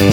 This 0.00 0.08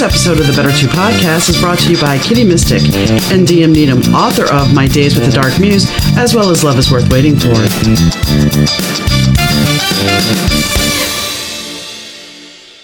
episode 0.00 0.38
of 0.38 0.46
the 0.46 0.52
Better 0.54 0.70
2 0.70 0.86
podcast 0.86 1.48
is 1.48 1.60
brought 1.60 1.80
to 1.80 1.90
you 1.90 2.00
by 2.00 2.16
Kitty 2.18 2.44
Mystic 2.44 2.84
and 3.32 3.44
DM 3.44 3.72
Needham, 3.72 3.98
author 4.14 4.44
of 4.54 4.72
My 4.72 4.86
Days 4.86 5.16
with 5.16 5.26
the 5.26 5.32
Dark 5.32 5.58
Muse, 5.58 5.90
as 6.16 6.32
well 6.32 6.50
as 6.50 6.62
Love 6.62 6.78
is 6.78 6.92
Worth 6.92 7.10
Waiting 7.10 7.34
For. 7.34 7.56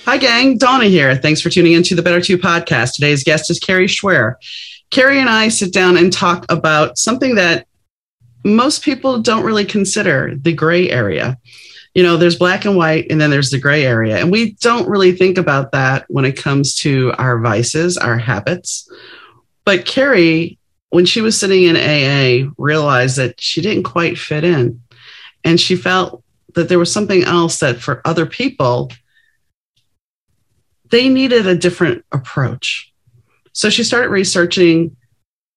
Hi, 0.05 0.17
gang. 0.17 0.59
Donna 0.59 0.87
here. 0.87 1.15
Thanks 1.15 1.41
for 1.41 1.49
tuning 1.49 1.75
into 1.75 1.95
the 1.95 2.03
Better 2.03 2.21
2 2.21 2.39
podcast. 2.39 2.95
Today's 2.95 3.23
guest 3.23 3.53
is 3.53 3.61
Carrie 3.61 3.87
Schwer. 3.87 4.35
Carrie 4.91 5.21
and 5.21 5.31
I 5.31 5.47
sit 5.47 5.73
down 5.73 5.97
and 5.97 6.13
talk 6.13 6.45
about 6.49 6.99
something 6.99 7.37
that 7.37 7.69
most 8.45 8.83
people 8.83 9.21
don't 9.21 9.45
really 9.45 9.65
consider 9.65 10.35
the 10.37 10.53
gray 10.53 10.91
area 10.91 11.39
you 11.95 12.03
know, 12.03 12.17
there's 12.17 12.37
black 12.37 12.65
and 12.65 12.77
white, 12.77 13.07
and 13.09 13.21
then 13.21 13.31
there's 13.31 13.51
the 13.51 13.59
gray 13.59 13.87
area. 13.87 14.19
And 14.19 14.33
we 14.33 14.53
don't 14.55 14.89
really 14.89 15.13
think 15.13 15.39
about 15.39 15.71
that 15.73 16.05
when 16.09 16.25
it 16.25 16.37
comes 16.37 16.75
to 16.79 17.13
our 17.19 17.39
vices, 17.39 17.97
our 17.97 18.19
habits. 18.19 18.91
But 19.65 19.87
Carrie, 19.87 20.59
when 20.91 21.07
she 21.07 21.21
was 21.21 21.39
sitting 21.39 21.63
in 21.63 21.77
AA, 21.77 22.51
realized 22.59 23.17
that 23.19 23.41
she 23.41 23.61
didn't 23.63 23.85
quite 23.85 24.19
fit 24.19 24.43
in. 24.43 24.83
And 25.45 25.61
she 25.61 25.77
felt 25.77 26.25
that 26.55 26.69
there 26.69 26.81
was 26.81 26.93
something 26.93 27.23
else 27.23 27.61
that 27.61 27.79
for 27.79 28.03
other 28.05 28.27
people, 28.27 28.91
they 30.91 31.09
needed 31.09 31.47
a 31.47 31.57
different 31.57 32.05
approach. 32.11 32.93
So 33.53 33.71
she 33.71 33.85
started 33.85 34.11
researching 34.11 34.97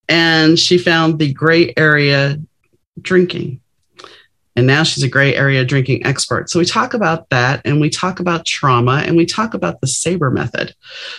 and 0.07 0.57
she 0.57 0.77
found 0.77 1.17
the 1.17 1.33
gray 1.33 1.73
area 1.75 2.39
drinking 3.01 3.61
and 4.57 4.65
now 4.65 4.81
she's 4.81 5.03
a 5.03 5.07
gray 5.07 5.35
area 5.35 5.63
drinking 5.63 6.03
expert. 6.03 6.49
So 6.49 6.57
we 6.57 6.65
talk 6.65 6.95
about 6.95 7.29
that 7.29 7.61
and 7.63 7.79
we 7.79 7.91
talk 7.91 8.19
about 8.19 8.43
trauma 8.43 9.03
and 9.05 9.15
we 9.15 9.23
talk 9.23 9.53
about 9.53 9.81
the 9.81 9.87
SABRE 9.87 10.31
method. 10.31 10.73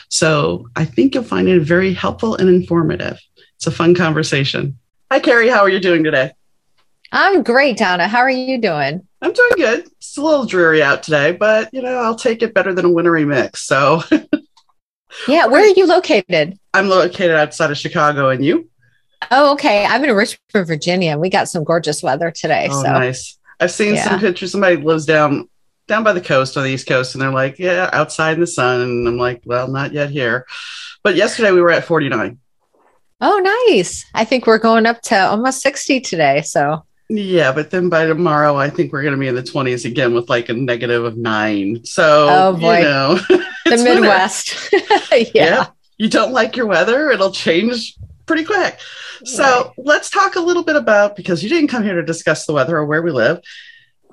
So 0.08 0.68
I 0.74 0.84
think 0.84 1.14
you'll 1.14 1.22
find 1.22 1.46
it 1.46 1.60
very 1.62 1.92
helpful 1.92 2.34
and 2.34 2.48
informative. 2.48 3.20
It's 3.54 3.68
a 3.68 3.70
fun 3.70 3.94
conversation. 3.94 4.76
Hi, 5.12 5.20
Carrie. 5.20 5.48
How 5.48 5.60
are 5.60 5.68
you 5.68 5.78
doing 5.78 6.02
today? 6.02 6.32
I'm 7.12 7.44
great, 7.44 7.78
Donna. 7.78 8.08
How 8.08 8.18
are 8.18 8.28
you 8.28 8.58
doing? 8.58 9.06
I'm 9.22 9.32
doing 9.32 9.52
good. 9.56 9.86
It's 9.98 10.18
a 10.18 10.22
little 10.22 10.44
dreary 10.44 10.82
out 10.82 11.04
today, 11.04 11.30
but 11.30 11.72
you 11.72 11.80
know, 11.80 11.96
I'll 11.96 12.16
take 12.16 12.42
it 12.42 12.54
better 12.54 12.74
than 12.74 12.86
a 12.86 12.90
wintry 12.90 13.24
mix. 13.24 13.62
So 13.62 14.02
Yeah, 15.28 15.46
where 15.46 15.62
are 15.62 15.74
you 15.74 15.86
located? 15.86 16.58
I'm 16.74 16.88
located 16.88 17.36
outside 17.36 17.70
of 17.70 17.78
Chicago 17.78 18.30
and 18.30 18.44
you? 18.44 18.68
Oh, 19.30 19.52
okay. 19.52 19.84
I'm 19.84 20.04
in 20.04 20.14
Richmond, 20.14 20.66
Virginia. 20.66 21.18
We 21.18 21.28
got 21.30 21.48
some 21.48 21.64
gorgeous 21.64 22.02
weather 22.02 22.30
today. 22.30 22.68
Oh, 22.70 22.82
so 22.82 22.92
nice. 22.92 23.36
I've 23.60 23.70
seen 23.70 23.94
Yeah. 23.94 24.08
some 24.08 24.20
pictures. 24.20 24.52
Somebody 24.52 24.76
lives 24.76 25.06
down 25.06 25.48
down 25.88 26.04
by 26.04 26.12
the 26.12 26.20
coast 26.20 26.56
on 26.56 26.64
the 26.64 26.70
East 26.70 26.86
Coast, 26.86 27.14
and 27.14 27.22
they're 27.22 27.32
like, 27.32 27.58
"Yeah, 27.58 27.88
outside 27.92 28.34
in 28.34 28.40
the 28.40 28.46
sun." 28.46 28.82
And 28.82 29.08
I'm 29.08 29.16
like, 29.16 29.40
"Well, 29.46 29.68
not 29.68 29.92
yet 29.92 30.10
here." 30.10 30.46
But 31.02 31.16
yesterday 31.16 31.50
we 31.50 31.62
were 31.62 31.70
at 31.70 31.84
49. 31.84 32.38
Oh, 33.20 33.66
nice. 33.70 34.04
I 34.14 34.24
think 34.24 34.46
we're 34.46 34.58
going 34.58 34.86
up 34.86 35.00
to 35.02 35.16
almost 35.18 35.60
60 35.62 36.00
today. 36.00 36.42
So 36.42 36.84
Yeah, 37.08 37.52
but 37.52 37.70
then 37.70 37.88
by 37.88 38.04
tomorrow, 38.06 38.56
I 38.56 38.68
think 38.70 38.92
we're 38.92 39.00
going 39.02 39.14
to 39.14 39.18
be 39.18 39.28
in 39.28 39.34
the 39.34 39.42
20s 39.42 39.86
again 39.86 40.12
with 40.14 40.28
like 40.28 40.50
a 40.50 40.52
negative 40.52 41.04
of 41.04 41.16
nine. 41.16 41.80
So, 41.84 42.28
Oh, 42.30 42.52
boy. 42.60 42.78
you 42.78 42.84
know, 42.84 43.14
the. 43.64 43.76
Midwest. 43.82 44.70
yeah. 45.12 45.24
Yeah. 45.34 45.66
You 45.96 46.08
don't 46.10 46.32
like 46.32 46.54
your 46.54 46.66
weather, 46.66 47.10
it'll 47.10 47.32
change 47.32 47.96
pretty 48.28 48.44
quick. 48.44 48.78
So, 49.24 49.72
let's 49.76 50.10
talk 50.10 50.36
a 50.36 50.40
little 50.40 50.62
bit 50.62 50.76
about 50.76 51.16
because 51.16 51.42
you 51.42 51.48
didn't 51.48 51.70
come 51.70 51.82
here 51.82 51.96
to 51.96 52.04
discuss 52.04 52.46
the 52.46 52.52
weather 52.52 52.76
or 52.76 52.86
where 52.86 53.02
we 53.02 53.10
live. 53.10 53.40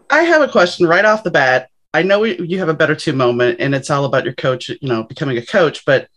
I 0.10 0.24
have 0.24 0.42
a 0.42 0.48
question 0.48 0.88
right 0.88 1.06
off 1.06 1.24
the 1.24 1.32
bat. 1.32 1.70
I 1.94 2.02
know 2.02 2.22
we, 2.22 2.40
you 2.40 2.60
have 2.60 2.70
a 2.70 2.74
better 2.74 2.96
two 2.96 3.14
moment 3.14 3.60
and 3.60 3.74
it's 3.76 3.90
all 3.90 4.06
about 4.06 4.26
your 4.26 4.34
coach, 4.34 4.70
you 4.70 4.78
know, 4.82 5.04
becoming 5.04 5.38
a 5.38 5.46
coach, 5.46 5.86
but 5.86 6.08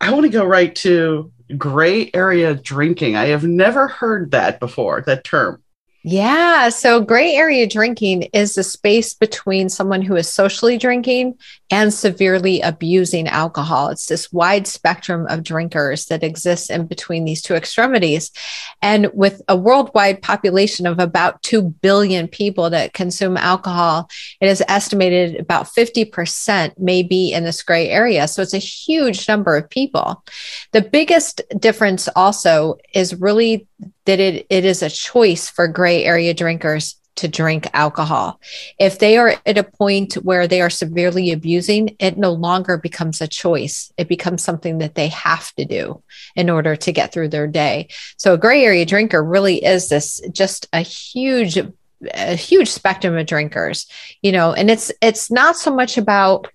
I 0.00 0.12
want 0.12 0.24
to 0.24 0.30
go 0.30 0.44
right 0.44 0.74
to 0.76 1.32
gray 1.56 2.10
area 2.14 2.54
drinking. 2.54 3.16
I 3.16 3.26
have 3.26 3.44
never 3.44 3.88
heard 3.88 4.30
that 4.30 4.60
before, 4.60 5.02
that 5.02 5.24
term. 5.24 5.62
Yeah. 6.02 6.70
So, 6.70 7.02
gray 7.02 7.34
area 7.34 7.66
drinking 7.66 8.22
is 8.32 8.54
the 8.54 8.62
space 8.62 9.12
between 9.12 9.68
someone 9.68 10.00
who 10.00 10.16
is 10.16 10.32
socially 10.32 10.78
drinking 10.78 11.36
and 11.70 11.92
severely 11.92 12.62
abusing 12.62 13.28
alcohol. 13.28 13.88
It's 13.88 14.06
this 14.06 14.32
wide 14.32 14.66
spectrum 14.66 15.26
of 15.28 15.42
drinkers 15.42 16.06
that 16.06 16.24
exists 16.24 16.70
in 16.70 16.86
between 16.86 17.26
these 17.26 17.42
two 17.42 17.54
extremities. 17.54 18.32
And 18.80 19.10
with 19.12 19.42
a 19.46 19.56
worldwide 19.56 20.22
population 20.22 20.86
of 20.86 20.98
about 20.98 21.42
2 21.42 21.62
billion 21.62 22.28
people 22.28 22.70
that 22.70 22.94
consume 22.94 23.36
alcohol, 23.36 24.08
it 24.40 24.46
is 24.46 24.62
estimated 24.68 25.38
about 25.38 25.66
50% 25.66 26.78
may 26.78 27.02
be 27.02 27.30
in 27.30 27.44
this 27.44 27.62
gray 27.62 27.90
area. 27.90 28.26
So, 28.26 28.40
it's 28.40 28.54
a 28.54 28.58
huge 28.58 29.28
number 29.28 29.54
of 29.54 29.68
people. 29.68 30.24
The 30.72 30.80
biggest 30.80 31.42
difference 31.58 32.08
also 32.16 32.78
is 32.94 33.20
really 33.20 33.68
that 34.06 34.20
it, 34.20 34.46
it 34.50 34.64
is 34.64 34.82
a 34.82 34.90
choice 34.90 35.48
for 35.48 35.68
gray 35.68 36.04
area 36.04 36.34
drinkers 36.34 36.96
to 37.16 37.28
drink 37.28 37.68
alcohol. 37.74 38.40
If 38.78 38.98
they 38.98 39.18
are 39.18 39.34
at 39.44 39.58
a 39.58 39.64
point 39.64 40.14
where 40.14 40.46
they 40.46 40.62
are 40.62 40.70
severely 40.70 41.32
abusing, 41.32 41.96
it 41.98 42.16
no 42.16 42.32
longer 42.32 42.78
becomes 42.78 43.20
a 43.20 43.28
choice. 43.28 43.92
It 43.98 44.08
becomes 44.08 44.42
something 44.42 44.78
that 44.78 44.94
they 44.94 45.08
have 45.08 45.54
to 45.56 45.64
do 45.64 46.02
in 46.34 46.48
order 46.48 46.76
to 46.76 46.92
get 46.92 47.12
through 47.12 47.28
their 47.28 47.46
day. 47.46 47.88
So 48.16 48.34
a 48.34 48.38
gray 48.38 48.64
area 48.64 48.86
drinker 48.86 49.22
really 49.22 49.62
is 49.62 49.88
this 49.88 50.20
just 50.32 50.66
a 50.72 50.80
huge 50.80 51.58
a 52.14 52.34
huge 52.34 52.70
spectrum 52.70 53.18
of 53.18 53.26
drinkers, 53.26 53.86
you 54.22 54.32
know, 54.32 54.54
and 54.54 54.70
it's 54.70 54.90
it's 55.02 55.30
not 55.30 55.56
so 55.56 55.74
much 55.74 55.98
about 55.98 56.48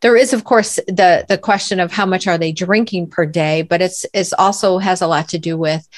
there 0.00 0.16
is 0.16 0.32
of 0.32 0.44
course 0.44 0.76
the 0.86 1.26
the 1.28 1.36
question 1.36 1.80
of 1.80 1.92
how 1.92 2.06
much 2.06 2.26
are 2.26 2.38
they 2.38 2.52
drinking 2.52 3.08
per 3.08 3.24
day 3.24 3.62
but 3.62 3.80
it's 3.80 4.04
it's 4.12 4.32
also 4.34 4.78
has 4.78 5.00
a 5.00 5.06
lot 5.06 5.28
to 5.28 5.38
do 5.38 5.56
with 5.56 5.88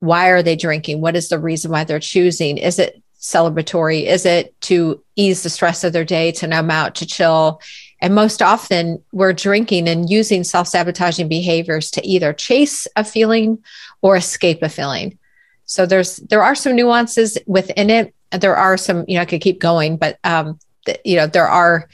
why 0.00 0.28
are 0.28 0.42
they 0.42 0.56
drinking? 0.56 1.00
What 1.00 1.16
is 1.16 1.28
the 1.28 1.38
reason 1.38 1.70
why 1.70 1.84
they're 1.84 2.00
choosing? 2.00 2.58
Is 2.58 2.78
it 2.78 3.02
celebratory? 3.20 4.06
Is 4.06 4.26
it 4.26 4.58
to 4.62 5.02
ease 5.16 5.42
the 5.42 5.50
stress 5.50 5.84
of 5.84 5.92
their 5.92 6.04
day 6.04 6.32
to 6.32 6.46
numb 6.46 6.70
out 6.70 6.94
to 6.96 7.06
chill? 7.06 7.60
And 8.00 8.14
most 8.14 8.42
often 8.42 9.02
we're 9.12 9.32
drinking 9.32 9.88
and 9.88 10.10
using 10.10 10.44
self-sabotaging 10.44 11.28
behaviors 11.28 11.90
to 11.92 12.06
either 12.06 12.32
chase 12.32 12.86
a 12.96 13.04
feeling 13.04 13.62
or 14.02 14.16
escape 14.16 14.62
a 14.62 14.68
feeling. 14.68 15.18
So 15.64 15.86
there's 15.86 16.16
there 16.16 16.42
are 16.42 16.54
some 16.54 16.76
nuances 16.76 17.38
within 17.46 17.88
it. 17.88 18.14
There 18.30 18.56
are 18.56 18.76
some 18.76 19.04
you 19.08 19.14
know 19.14 19.22
i 19.22 19.24
could 19.24 19.40
keep 19.40 19.60
going 19.60 19.96
but 19.96 20.18
um 20.24 20.58
th- 20.86 21.00
you 21.04 21.16
know 21.16 21.28
there 21.28 21.46
are 21.48 21.88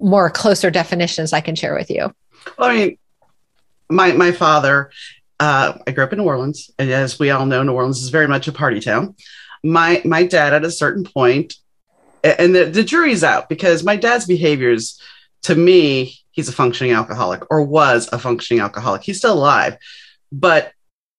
more 0.00 0.30
closer 0.30 0.70
definitions 0.70 1.32
I 1.32 1.40
can 1.40 1.54
share 1.54 1.74
with 1.74 1.90
you. 1.90 2.14
Well, 2.58 2.70
I 2.70 2.76
mean, 2.76 2.98
my 3.90 4.12
my 4.12 4.32
father, 4.32 4.90
uh, 5.40 5.78
I 5.86 5.90
grew 5.90 6.04
up 6.04 6.12
in 6.12 6.18
New 6.18 6.24
Orleans, 6.24 6.70
and 6.78 6.90
as 6.90 7.18
we 7.18 7.30
all 7.30 7.46
know, 7.46 7.62
New 7.62 7.72
Orleans 7.72 8.02
is 8.02 8.10
very 8.10 8.28
much 8.28 8.48
a 8.48 8.52
party 8.52 8.80
town. 8.80 9.16
My 9.62 10.00
my 10.04 10.26
dad, 10.26 10.52
at 10.52 10.64
a 10.64 10.70
certain 10.70 11.04
and 12.22 12.54
the, 12.54 12.64
the 12.66 12.84
jury's 12.84 13.24
out 13.24 13.48
because 13.48 13.84
my 13.84 13.96
dad's 13.96 14.26
behaviors, 14.26 15.00
to 15.42 15.54
me, 15.54 16.18
he's 16.30 16.48
a 16.48 16.52
functioning 16.52 16.92
alcoholic 16.92 17.50
or 17.50 17.62
was 17.62 18.08
a 18.12 18.18
functioning 18.18 18.62
alcoholic. 18.62 19.02
He's 19.02 19.18
still 19.18 19.34
alive, 19.34 19.76
but 20.30 20.72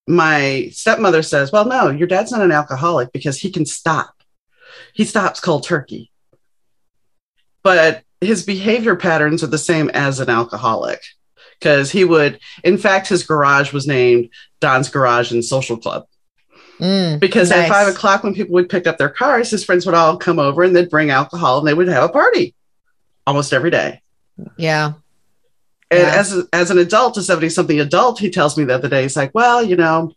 my 0.07 0.69
stepmother 0.71 1.23
says, 1.23 1.51
"Well, 1.51 1.65
no, 1.65 1.89
your 1.89 2.07
dad's 2.07 2.31
not 2.31 2.41
an 2.41 2.51
alcoholic 2.51 3.11
because 3.11 3.37
he 3.37 3.51
can 3.51 3.65
stop. 3.65 4.13
He 4.93 5.03
stops 5.03 5.39
cold 5.39 5.63
turkey." 5.63 6.11
But 7.63 8.03
his 8.21 8.43
behavior 8.43 8.95
patterns 8.95 9.43
are 9.43 9.47
the 9.47 9.57
same 9.57 9.89
as 9.89 10.19
an 10.19 10.29
alcoholic 10.29 11.01
because 11.59 11.91
he 11.91 12.03
would 12.03 12.39
in 12.63 12.77
fact 12.77 13.07
his 13.07 13.23
garage 13.23 13.71
was 13.73 13.87
named 13.87 14.29
don's 14.59 14.89
garage 14.89 15.31
and 15.31 15.43
social 15.43 15.77
club 15.77 16.05
Mm, 16.79 17.21
because 17.21 17.51
Nice. 17.51 17.59
at 17.59 17.69
five 17.69 17.87
o'clock 17.87 18.23
when 18.23 18.33
people 18.33 18.53
would 18.55 18.67
pick 18.67 18.85
up 18.85 18.97
their 18.97 19.07
cars 19.09 19.49
his 19.49 19.63
friends 19.63 19.85
would 19.85 19.95
all 19.95 20.17
come 20.17 20.39
over 20.39 20.61
and 20.61 20.75
they'd 20.75 20.89
bring 20.89 21.09
alcohol 21.09 21.59
and 21.59 21.65
they 21.67 21.73
would 21.73 21.87
have 21.87 22.03
a 22.03 22.09
party 22.09 22.53
almost 23.25 23.53
every 23.53 23.71
day 23.71 24.01
yeah. 24.57 24.93
and 25.89 26.01
Yeah. 26.01 26.15
as, 26.19 26.47
as 26.51 26.71
an 26.71 26.77
adult 26.77 27.15
a 27.17 27.23
70 27.23 27.47
something 27.49 27.79
adult 27.79 28.19
he 28.19 28.29
tells 28.29 28.57
me 28.57 28.65
the 28.65 28.75
other 28.75 28.89
day 28.89 29.03
he's 29.03 29.15
like 29.15 29.33
well 29.33 29.63
you 29.63 29.77
know 29.77 30.11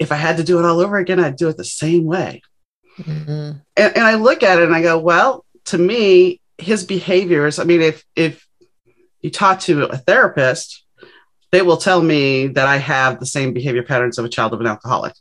if 0.00 0.10
i 0.10 0.16
had 0.16 0.38
to 0.38 0.42
do 0.44 0.58
it 0.58 0.64
all 0.64 0.80
over 0.80 0.96
again 0.98 1.20
i'd 1.20 1.36
do 1.36 1.48
it 1.48 1.56
the 1.56 1.64
same 1.64 2.04
way 2.04 2.42
Mhm. 2.98 3.60
and, 3.76 3.96
and 3.96 4.02
I 4.04 4.14
look 4.14 4.42
at 4.42 4.58
it 4.58 4.64
and 4.64 4.74
I 4.74 4.82
go, 4.82 4.98
well, 4.98 5.44
to 5.66 5.78
me, 5.78 6.40
his 6.58 6.82
behaviors. 6.82 7.60
I 7.60 7.64
mean, 7.64 7.80
if 7.80 8.04
if 8.16 8.44
you 9.20 9.30
talk 9.30 9.60
to 9.60 9.84
a 9.84 9.96
therapist, 9.96 10.84
they 11.50 11.62
will 11.62 11.76
tell 11.76 12.02
me 12.02 12.48
that 12.48 12.66
I 12.66 12.76
have 12.76 13.18
the 13.18 13.26
same 13.26 13.52
behavior 13.52 13.82
patterns 13.82 14.18
of 14.18 14.24
a 14.24 14.28
child 14.28 14.52
of 14.52 14.60
an 14.60 14.66
alcoholic. 14.66 15.14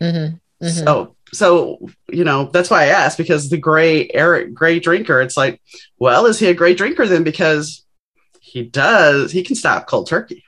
Mhm. 0.00 0.40
Mhm. 0.62 0.84
So 0.84 1.16
so 1.32 1.78
you 2.08 2.24
know 2.24 2.48
that's 2.52 2.70
why 2.70 2.84
I 2.84 2.86
asked 2.86 3.18
because 3.18 3.50
the 3.50 3.58
gray 3.58 4.08
air 4.10 4.46
gray 4.46 4.78
drinker. 4.80 5.20
It's 5.20 5.36
like, 5.36 5.60
well, 5.98 6.26
is 6.26 6.38
he 6.38 6.46
a 6.46 6.54
gray 6.54 6.74
drinker 6.74 7.06
then? 7.06 7.24
Because 7.24 7.84
he 8.40 8.62
does. 8.62 9.32
He 9.32 9.42
can 9.42 9.56
stop 9.56 9.86
cold 9.86 10.06
turkey. 10.06 10.44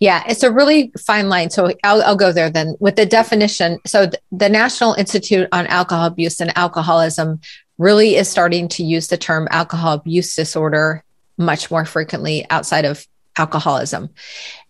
Yeah, 0.00 0.24
it's 0.26 0.42
a 0.42 0.50
really 0.50 0.92
fine 1.06 1.28
line. 1.28 1.50
So 1.50 1.70
I'll, 1.84 2.02
I'll 2.02 2.16
go 2.16 2.32
there 2.32 2.50
then 2.50 2.74
with 2.80 2.96
the 2.96 3.06
definition. 3.06 3.78
So 3.86 4.06
th- 4.06 4.20
the 4.32 4.48
National 4.48 4.94
Institute 4.94 5.48
on 5.52 5.66
Alcohol 5.68 6.06
Abuse 6.06 6.40
and 6.40 6.56
Alcoholism 6.58 7.40
really 7.78 8.16
is 8.16 8.28
starting 8.28 8.68
to 8.68 8.84
use 8.84 9.08
the 9.08 9.16
term 9.16 9.46
alcohol 9.50 9.94
abuse 9.94 10.34
disorder 10.34 11.04
much 11.38 11.70
more 11.70 11.84
frequently 11.84 12.46
outside 12.50 12.84
of 12.84 13.06
alcoholism. 13.36 14.10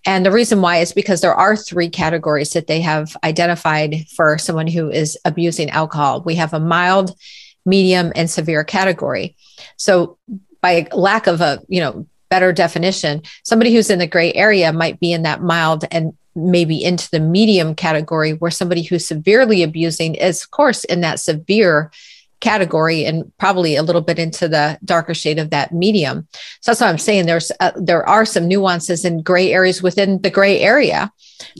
And 0.06 0.24
the 0.24 0.32
reason 0.32 0.60
why 0.60 0.78
is 0.78 0.92
because 0.92 1.20
there 1.20 1.34
are 1.34 1.56
three 1.56 1.88
categories 1.88 2.50
that 2.50 2.66
they 2.66 2.80
have 2.80 3.16
identified 3.24 4.06
for 4.16 4.38
someone 4.38 4.66
who 4.66 4.90
is 4.90 5.18
abusing 5.24 5.70
alcohol. 5.70 6.22
We 6.22 6.36
have 6.36 6.54
a 6.54 6.60
mild, 6.60 7.16
medium, 7.64 8.12
and 8.14 8.30
severe 8.30 8.64
category. 8.64 9.36
So 9.76 10.18
by 10.60 10.88
lack 10.92 11.26
of 11.26 11.40
a, 11.40 11.60
you 11.68 11.80
know, 11.80 12.06
better 12.30 12.52
definition, 12.52 13.22
somebody 13.44 13.74
who's 13.74 13.90
in 13.90 13.98
the 13.98 14.06
gray 14.06 14.32
area 14.32 14.72
might 14.72 14.98
be 14.98 15.12
in 15.12 15.22
that 15.22 15.42
mild 15.42 15.84
and 15.90 16.16
maybe 16.34 16.82
into 16.82 17.10
the 17.10 17.20
medium 17.20 17.74
category, 17.74 18.32
where 18.32 18.50
somebody 18.50 18.82
who's 18.82 19.06
severely 19.06 19.62
abusing 19.62 20.14
is, 20.14 20.44
of 20.44 20.50
course, 20.50 20.84
in 20.84 21.02
that 21.02 21.20
severe 21.20 21.90
category 22.42 23.06
and 23.06 23.32
probably 23.38 23.76
a 23.76 23.82
little 23.82 24.02
bit 24.02 24.18
into 24.18 24.48
the 24.48 24.78
darker 24.84 25.14
shade 25.14 25.38
of 25.38 25.48
that 25.50 25.72
medium. 25.72 26.28
So 26.60 26.70
that's 26.70 26.80
what 26.82 26.90
I'm 26.90 26.98
saying. 26.98 27.24
There's 27.24 27.50
uh, 27.60 27.72
there 27.76 28.06
are 28.06 28.26
some 28.26 28.46
nuances 28.46 29.06
and 29.06 29.24
gray 29.24 29.50
areas 29.52 29.82
within 29.82 30.20
the 30.20 30.30
gray 30.30 30.60
area. 30.60 31.10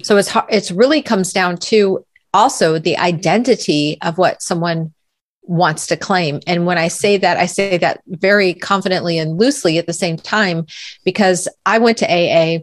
So 0.03 0.19
it's 0.19 0.37
it's 0.51 0.71
really 0.71 1.01
comes 1.01 1.33
down 1.33 1.57
to 1.69 2.05
also 2.35 2.79
the 2.79 2.99
identity 2.99 3.97
of 4.03 4.19
what 4.19 4.43
someone 4.43 4.93
wants 5.43 5.87
to 5.87 5.97
claim. 5.97 6.41
And 6.47 6.67
when 6.67 6.79
I 6.79 6.89
say 6.89 7.17
that, 7.17 7.37
I 7.37 7.47
say 7.47 7.79
that 7.79 8.03
very 8.07 8.55
confidently 8.55 9.19
and 9.19 9.39
loosely 9.39 9.79
at 9.79 9.87
the 9.87 9.93
same 9.93 10.17
time, 10.17 10.67
because 11.05 11.49
I 11.67 11.79
went 11.79 11.99
to 11.99 12.07
AA 12.07 12.61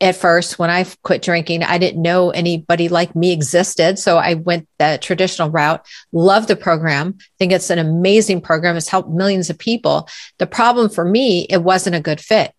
at 0.00 0.16
first 0.16 0.58
when 0.58 0.70
I 0.70 0.84
quit 1.02 1.22
drinking. 1.22 1.62
I 1.62 1.78
didn't 1.78 2.02
know 2.02 2.30
anybody 2.30 2.88
like 2.88 3.16
me 3.16 3.32
existed. 3.32 3.98
So 3.98 4.18
I 4.18 4.34
went 4.34 4.68
the 4.78 4.98
traditional 5.00 5.50
route, 5.50 5.86
love 6.12 6.46
the 6.46 6.56
program, 6.56 7.18
think 7.38 7.52
it's 7.52 7.70
an 7.70 7.78
amazing 7.78 8.42
program. 8.42 8.76
It's 8.76 8.88
helped 8.88 9.10
millions 9.10 9.48
of 9.48 9.58
people. 9.58 10.08
The 10.38 10.46
problem 10.46 10.90
for 10.90 11.04
me, 11.04 11.46
it 11.48 11.62
wasn't 11.62 11.96
a 11.96 12.00
good 12.00 12.20
fit. 12.20 12.52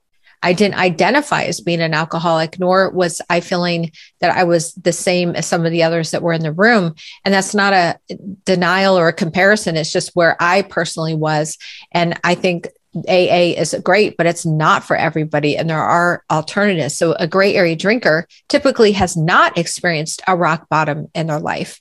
I 0.44 0.54
didn't 0.54 0.80
identify 0.80 1.44
as 1.44 1.62
being 1.62 1.82
an 1.82 1.94
alcoholic, 1.94 2.60
nor 2.60 2.90
was 2.90 3.22
I 3.30 3.42
feeling 3.42 3.92
that 4.22 4.36
I 4.36 4.44
was 4.44 4.74
the 4.74 4.92
same 4.92 5.36
as 5.36 5.46
some 5.46 5.66
of 5.66 5.72
the 5.72 5.84
others 5.84 6.12
that 6.12 6.24
were 6.24 6.34
in 6.34 6.42
the 6.42 6.52
room. 6.52 6.96
And 7.24 7.34
that's 7.34 7.54
not 7.54 7.74
a 7.74 8.00
denial 8.46 8.98
or 8.98 9.08
a 9.08 9.14
comparison. 9.14 9.78
It's 9.78 9.92
just 9.92 10.16
where 10.16 10.36
I 10.40 10.64
personally 10.64 11.14
was. 11.14 11.60
And 11.92 12.20
I 12.24 12.34
think 12.34 12.70
AA 12.96 13.54
is 13.58 13.76
great, 13.84 14.18
but 14.18 14.26
it's 14.26 14.46
not 14.46 14.84
for 14.84 14.96
everybody. 14.96 15.58
And 15.58 15.70
there 15.70 15.82
are 15.82 16.24
alternatives. 16.30 16.98
So 16.98 17.14
a 17.14 17.28
gray 17.28 17.56
area 17.56 17.76
drinker 17.76 18.28
typically 18.50 18.92
has 18.94 19.16
not 19.16 19.58
experienced 19.58 20.22
a 20.28 20.36
rock 20.36 20.68
bottom 20.70 21.10
in 21.16 21.28
their 21.28 21.40
life. 21.40 21.80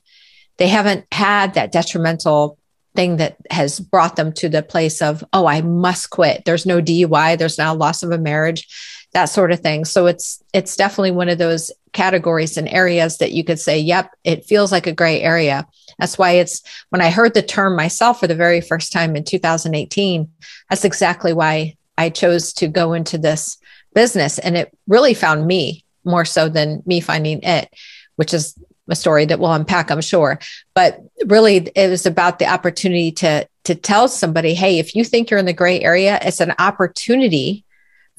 They 0.59 0.69
haven't 0.69 1.07
had 1.13 1.55
that 1.55 1.73
detrimental 1.73 2.59
thing 2.95 3.17
that 3.17 3.37
has 3.51 3.81
brought 3.81 4.17
them 4.17 4.33
to 4.35 4.49
the 4.49 4.63
place 4.63 5.01
of, 5.01 5.25
oh, 5.33 5.47
I 5.47 5.63
must 5.63 6.11
quit. 6.11 6.45
There's 6.45 6.67
no 6.67 6.81
DUI, 6.81 7.39
there's 7.39 7.59
now 7.59 7.75
loss 7.75 8.03
of 8.03 8.11
a 8.11 8.19
marriage, 8.19 8.67
that 9.13 9.27
sort 9.27 9.53
of 9.53 9.61
thing. 9.61 9.85
So 9.85 10.07
it's 10.07 10.43
it's 10.53 10.77
definitely 10.77 11.13
one 11.13 11.29
of 11.29 11.39
those 11.39 11.71
categories 11.93 12.57
and 12.57 12.69
areas 12.69 13.19
that 13.19 13.33
you 13.33 13.45
could 13.45 13.59
say, 13.59 13.79
yep, 13.79 14.15
it 14.25 14.45
feels 14.45 14.73
like 14.73 14.87
a 14.87 14.93
gray 14.93 15.21
area. 15.21 15.67
That's 15.99 16.19
why 16.19 16.33
it's 16.33 16.63
when 16.91 17.01
I 17.01 17.11
heard 17.11 17.35
the 17.35 17.43
term 17.43 17.77
myself 17.77 18.21
for 18.21 18.27
the 18.27 18.35
very 18.35 18.61
first 18.61 18.93
time 18.93 19.17
in 19.17 19.25
2018, 19.25 20.31
that's 20.69 20.85
exactly 20.85 21.33
why 21.33 21.77
I 21.99 22.11
chose 22.11 22.53
to 22.55 22.69
go 22.69 22.93
into 22.93 23.19
this 23.19 23.59
business. 23.95 24.39
And 24.39 24.57
it 24.57 24.77
really 24.87 25.15
found 25.15 25.47
me 25.47 25.85
more 26.05 26.25
so 26.25 26.49
than 26.49 26.83
me 26.87 27.01
finding 27.01 27.43
it, 27.43 27.73
which 28.17 28.33
is 28.33 28.57
a 28.89 28.97
story 28.97 29.25
that 29.27 29.39
we'll 29.39 29.53
unpack, 29.53 29.91
I'm 29.91 30.01
sure. 30.01 30.39
But 30.75 31.01
really, 31.27 31.69
it 31.75 31.91
was 31.91 32.07
about 32.07 32.39
the 32.39 32.47
opportunity 32.47 33.13
to 33.13 33.47
to 33.65 33.75
tell 33.75 34.09
somebody, 34.09 34.55
hey, 34.55 34.79
if 34.79 34.97
you 34.97 35.05
think 35.05 35.31
you're 35.31 35.39
in 35.39 35.47
the 35.47 35.53
gray 35.53 35.81
area, 35.81 36.19
it's 36.23 36.41
an 36.41 36.55
opportunity 36.59 37.65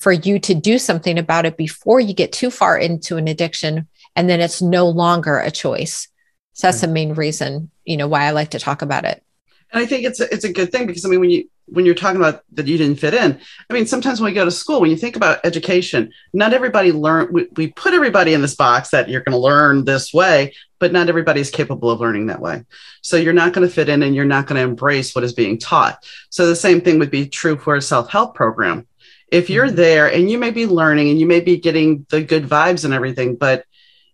for 0.01 0.11
you 0.11 0.39
to 0.39 0.55
do 0.55 0.79
something 0.79 1.19
about 1.19 1.45
it 1.45 1.57
before 1.57 1.99
you 1.99 2.13
get 2.13 2.31
too 2.31 2.49
far 2.49 2.75
into 2.75 3.17
an 3.17 3.27
addiction, 3.27 3.87
and 4.15 4.27
then 4.27 4.41
it's 4.41 4.61
no 4.61 4.89
longer 4.89 5.37
a 5.37 5.51
choice. 5.51 6.07
So 6.53 6.67
that's 6.67 6.81
hmm. 6.81 6.87
the 6.87 6.93
main 6.93 7.13
reason, 7.13 7.69
you 7.85 7.97
know, 7.97 8.07
why 8.07 8.23
I 8.23 8.31
like 8.31 8.49
to 8.49 8.59
talk 8.59 8.81
about 8.81 9.05
it. 9.05 9.23
And 9.71 9.81
I 9.81 9.85
think 9.85 10.03
it's 10.03 10.19
a, 10.19 10.33
it's 10.33 10.43
a 10.43 10.51
good 10.51 10.71
thing 10.71 10.87
because 10.87 11.05
I 11.05 11.09
mean, 11.09 11.19
when 11.19 11.29
you 11.29 11.47
when 11.67 11.85
you're 11.85 11.95
talking 11.95 12.19
about 12.19 12.43
that 12.53 12.67
you 12.67 12.77
didn't 12.77 12.99
fit 12.99 13.13
in, 13.13 13.39
I 13.69 13.73
mean, 13.73 13.85
sometimes 13.85 14.19
when 14.19 14.31
we 14.31 14.35
go 14.35 14.43
to 14.43 14.51
school, 14.51 14.81
when 14.81 14.89
you 14.89 14.97
think 14.97 15.15
about 15.15 15.39
education, 15.45 16.11
not 16.33 16.51
everybody 16.51 16.91
learn. 16.91 17.31
We, 17.31 17.47
we 17.55 17.67
put 17.67 17.93
everybody 17.93 18.33
in 18.33 18.41
this 18.41 18.55
box 18.55 18.89
that 18.89 19.07
you're 19.07 19.21
going 19.21 19.33
to 19.33 19.39
learn 19.39 19.85
this 19.85 20.13
way, 20.13 20.55
but 20.79 20.91
not 20.91 21.09
everybody 21.09 21.39
is 21.39 21.51
capable 21.51 21.91
of 21.91 22.01
learning 22.01 22.25
that 22.25 22.41
way. 22.41 22.65
So 23.01 23.17
you're 23.17 23.33
not 23.33 23.53
going 23.53 23.65
to 23.65 23.73
fit 23.73 23.87
in, 23.87 24.01
and 24.01 24.15
you're 24.15 24.25
not 24.25 24.47
going 24.47 24.57
to 24.57 24.67
embrace 24.67 25.13
what 25.13 25.23
is 25.23 25.33
being 25.33 25.59
taught. 25.59 26.03
So 26.31 26.47
the 26.47 26.55
same 26.55 26.81
thing 26.81 26.97
would 26.99 27.11
be 27.11 27.29
true 27.29 27.55
for 27.55 27.75
a 27.75 27.81
self 27.81 28.09
help 28.09 28.33
program. 28.33 28.87
If 29.31 29.49
you're 29.49 29.67
mm-hmm. 29.67 29.75
there 29.75 30.11
and 30.11 30.29
you 30.29 30.37
may 30.37 30.51
be 30.51 30.67
learning 30.67 31.09
and 31.09 31.19
you 31.19 31.25
may 31.25 31.39
be 31.39 31.57
getting 31.57 32.05
the 32.09 32.21
good 32.21 32.43
vibes 32.43 32.85
and 32.85 32.93
everything, 32.93 33.35
but 33.35 33.65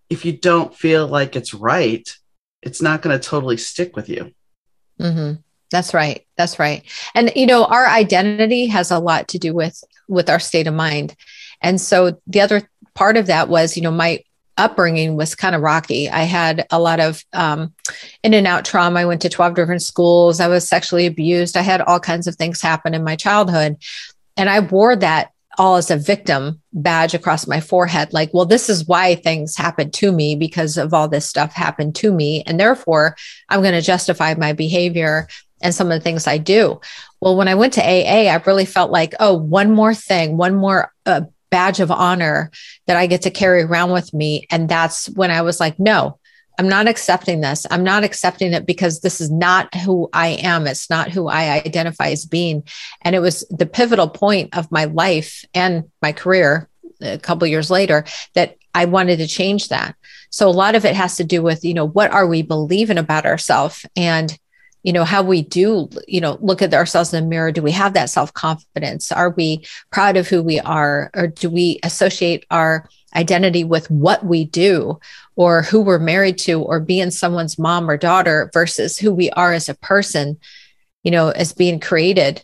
if 0.10 0.24
you 0.24 0.32
don't 0.32 0.74
feel 0.74 1.08
like 1.08 1.36
it's 1.36 1.54
right, 1.54 2.08
it's 2.62 2.82
not 2.82 3.02
going 3.02 3.20
to 3.20 3.28
totally 3.28 3.58
stick 3.58 3.96
with 3.96 4.10
you. 4.10 4.34
Mm-hmm. 5.00 5.42
That's 5.70 5.94
right. 5.94 6.26
That's 6.38 6.60
right. 6.60 6.84
And 7.14 7.32
you 7.36 7.46
know, 7.46 7.66
our 7.66 7.88
identity 7.88 8.68
has 8.68 8.92
a 8.92 9.00
lot 9.00 9.28
to 9.30 9.40
do 9.40 9.54
with 9.54 9.84
with 10.08 10.30
our 10.30 10.40
state 10.40 10.68
of 10.68 10.74
mind. 10.74 11.16
And 11.62 11.82
so 11.82 12.22
the 12.28 12.42
other 12.42 12.70
part 12.94 13.18
of 13.18 13.28
that 13.28 13.50
was, 13.50 13.76
you 13.76 13.84
know, 13.84 13.92
my 13.92 14.24
upbringing 14.58 15.16
was 15.16 15.36
kind 15.36 15.56
of 15.56 15.62
rocky. 15.62 16.10
I 16.10 16.24
had 16.24 16.66
a 16.72 16.80
lot 16.80 17.00
of 17.00 17.24
um, 17.34 17.74
in 18.24 18.34
and 18.34 18.48
out 18.48 18.66
trauma. 18.66 19.02
I 19.02 19.06
went 19.06 19.22
to 19.22 19.30
12 19.30 19.54
different 19.54 19.84
schools. 19.84 20.40
I 20.40 20.48
was 20.48 20.68
sexually 20.68 21.06
abused. 21.06 21.56
I 21.58 21.62
had 21.62 21.82
all 21.82 22.00
kinds 22.00 22.28
of 22.28 22.36
things 22.36 22.62
happen 22.62 22.94
in 22.94 23.04
my 23.04 23.16
childhood. 23.16 23.78
And 24.38 24.50
I 24.50 24.60
wore 24.60 24.96
that 24.96 25.32
all 25.58 25.76
as 25.76 25.90
a 25.90 25.98
victim 25.98 26.62
badge 26.72 27.14
across 27.14 27.48
my 27.48 27.60
forehead 27.60 28.14
like 28.14 28.32
well 28.32 28.46
this 28.46 28.70
is 28.70 28.88
why 28.88 29.16
things 29.16 29.58
happened 29.58 29.92
to 29.92 30.12
me 30.12 30.36
because 30.36 30.78
of 30.78 30.94
all 30.94 31.08
this 31.08 31.26
stuff 31.26 31.52
happened 31.52 31.96
to 31.96 32.12
me. 32.12 32.44
And 32.46 32.60
therefore 32.60 33.16
i'm 33.50 33.62
going 33.62 33.74
to 33.74 33.82
justify 33.82 34.36
my 34.36 34.54
behavior 34.54 35.28
and 35.62 35.74
some 35.74 35.88
of 35.88 35.94
the 35.94 36.04
things 36.04 36.28
i 36.28 36.38
do. 36.38 36.80
Well 37.22 37.36
when 37.36 37.48
i 37.48 37.56
went 37.56 37.74
to 37.74 37.82
aa 37.82 38.32
i 38.32 38.44
really 38.46 38.66
felt 38.66 38.92
like 38.92 39.16
oh 39.20 39.34
one 39.36 39.72
more 39.72 39.96
thing 39.96 40.38
one 40.38 40.56
more 40.56 40.94
uh, 41.06 41.22
badge 41.50 41.80
of 41.80 41.90
honor 41.90 42.52
that 42.86 42.98
i 42.98 43.08
get 43.08 43.24
to 43.24 43.32
carry 43.32 43.64
around 43.64 43.92
with 43.92 44.14
me. 44.14 44.46
And 44.52 44.70
that's 44.70 45.08
when 45.10 45.32
i 45.32 45.42
was 45.42 45.60
like 45.60 45.80
no 45.80 46.20
I'm 46.58 46.68
not 46.68 46.88
accepting 46.88 47.42
this. 47.42 47.66
I'm 47.70 47.84
not 47.84 48.04
accepting 48.04 48.54
it 48.54 48.66
because 48.66 49.02
this 49.02 49.22
is 49.22 49.30
not 49.30 49.74
who 49.76 50.10
I 50.12 50.30
am. 50.42 50.66
It's 50.66 50.90
not 50.90 51.12
who 51.12 51.28
I 51.28 51.62
identify 51.64 52.10
as 52.10 52.26
being. 52.26 52.64
And 53.02 53.16
it 53.16 53.20
was 53.20 53.46
the 53.50 53.68
pivotal 53.68 54.10
point 54.10 54.58
of 54.58 54.72
my 54.72 54.86
life 54.86 55.46
and 55.54 55.92
my 56.02 56.14
career 56.14 56.68
a 57.00 57.20
couple 57.20 57.48
years 57.48 57.70
later 57.70 58.06
that 58.34 58.58
I 58.74 58.86
wanted 58.86 59.18
to 59.18 59.28
change 59.28 59.70
that. 59.70 59.96
So 60.30 60.48
a 60.48 60.50
lot 60.50 60.76
of 60.76 60.86
it 60.86 60.96
has 60.96 61.18
to 61.18 61.24
do 61.24 61.42
with, 61.42 61.64
you 61.64 61.74
know, 61.74 61.88
what 61.88 62.12
are 62.12 62.28
we 62.28 62.42
believing 62.42 62.98
about 62.98 63.26
ourselves 63.26 63.86
and 63.96 64.36
you 64.84 64.94
know 64.94 65.04
how 65.04 65.22
we 65.22 65.42
do 65.42 65.90
you 66.08 66.22
know 66.22 66.38
look 66.42 66.62
at 66.62 66.74
ourselves 66.74 67.14
in 67.14 67.24
the 67.24 67.30
mirror 67.30 67.52
do 67.52 67.62
we 67.62 67.72
have 67.72 67.94
that 67.94 68.10
self-confidence 68.10 69.12
are 69.12 69.32
we 69.32 69.66
proud 69.92 70.18
of 70.18 70.28
who 70.28 70.42
we 70.42 70.60
are 70.60 71.10
or 71.14 71.28
do 71.28 71.50
we 71.50 71.80
associate 71.84 72.46
our 72.52 72.88
identity 73.16 73.64
with 73.64 73.90
what 73.90 74.26
we 74.26 74.46
do 74.46 75.00
or 75.36 75.64
who 75.64 75.82
we're 75.82 76.00
married 76.00 76.38
to 76.38 76.62
or 76.62 76.80
being 76.80 77.12
someone's 77.12 77.60
mom 77.60 77.90
or 77.90 77.98
daughter 77.98 78.50
versus 78.54 78.98
who 78.98 79.14
we 79.14 79.30
are 79.32 79.54
as 79.54 79.70
a 79.70 79.76
person, 79.76 80.38
you 81.04 81.12
know, 81.12 81.30
as 81.30 81.54
being 81.54 81.80
created 81.80 82.44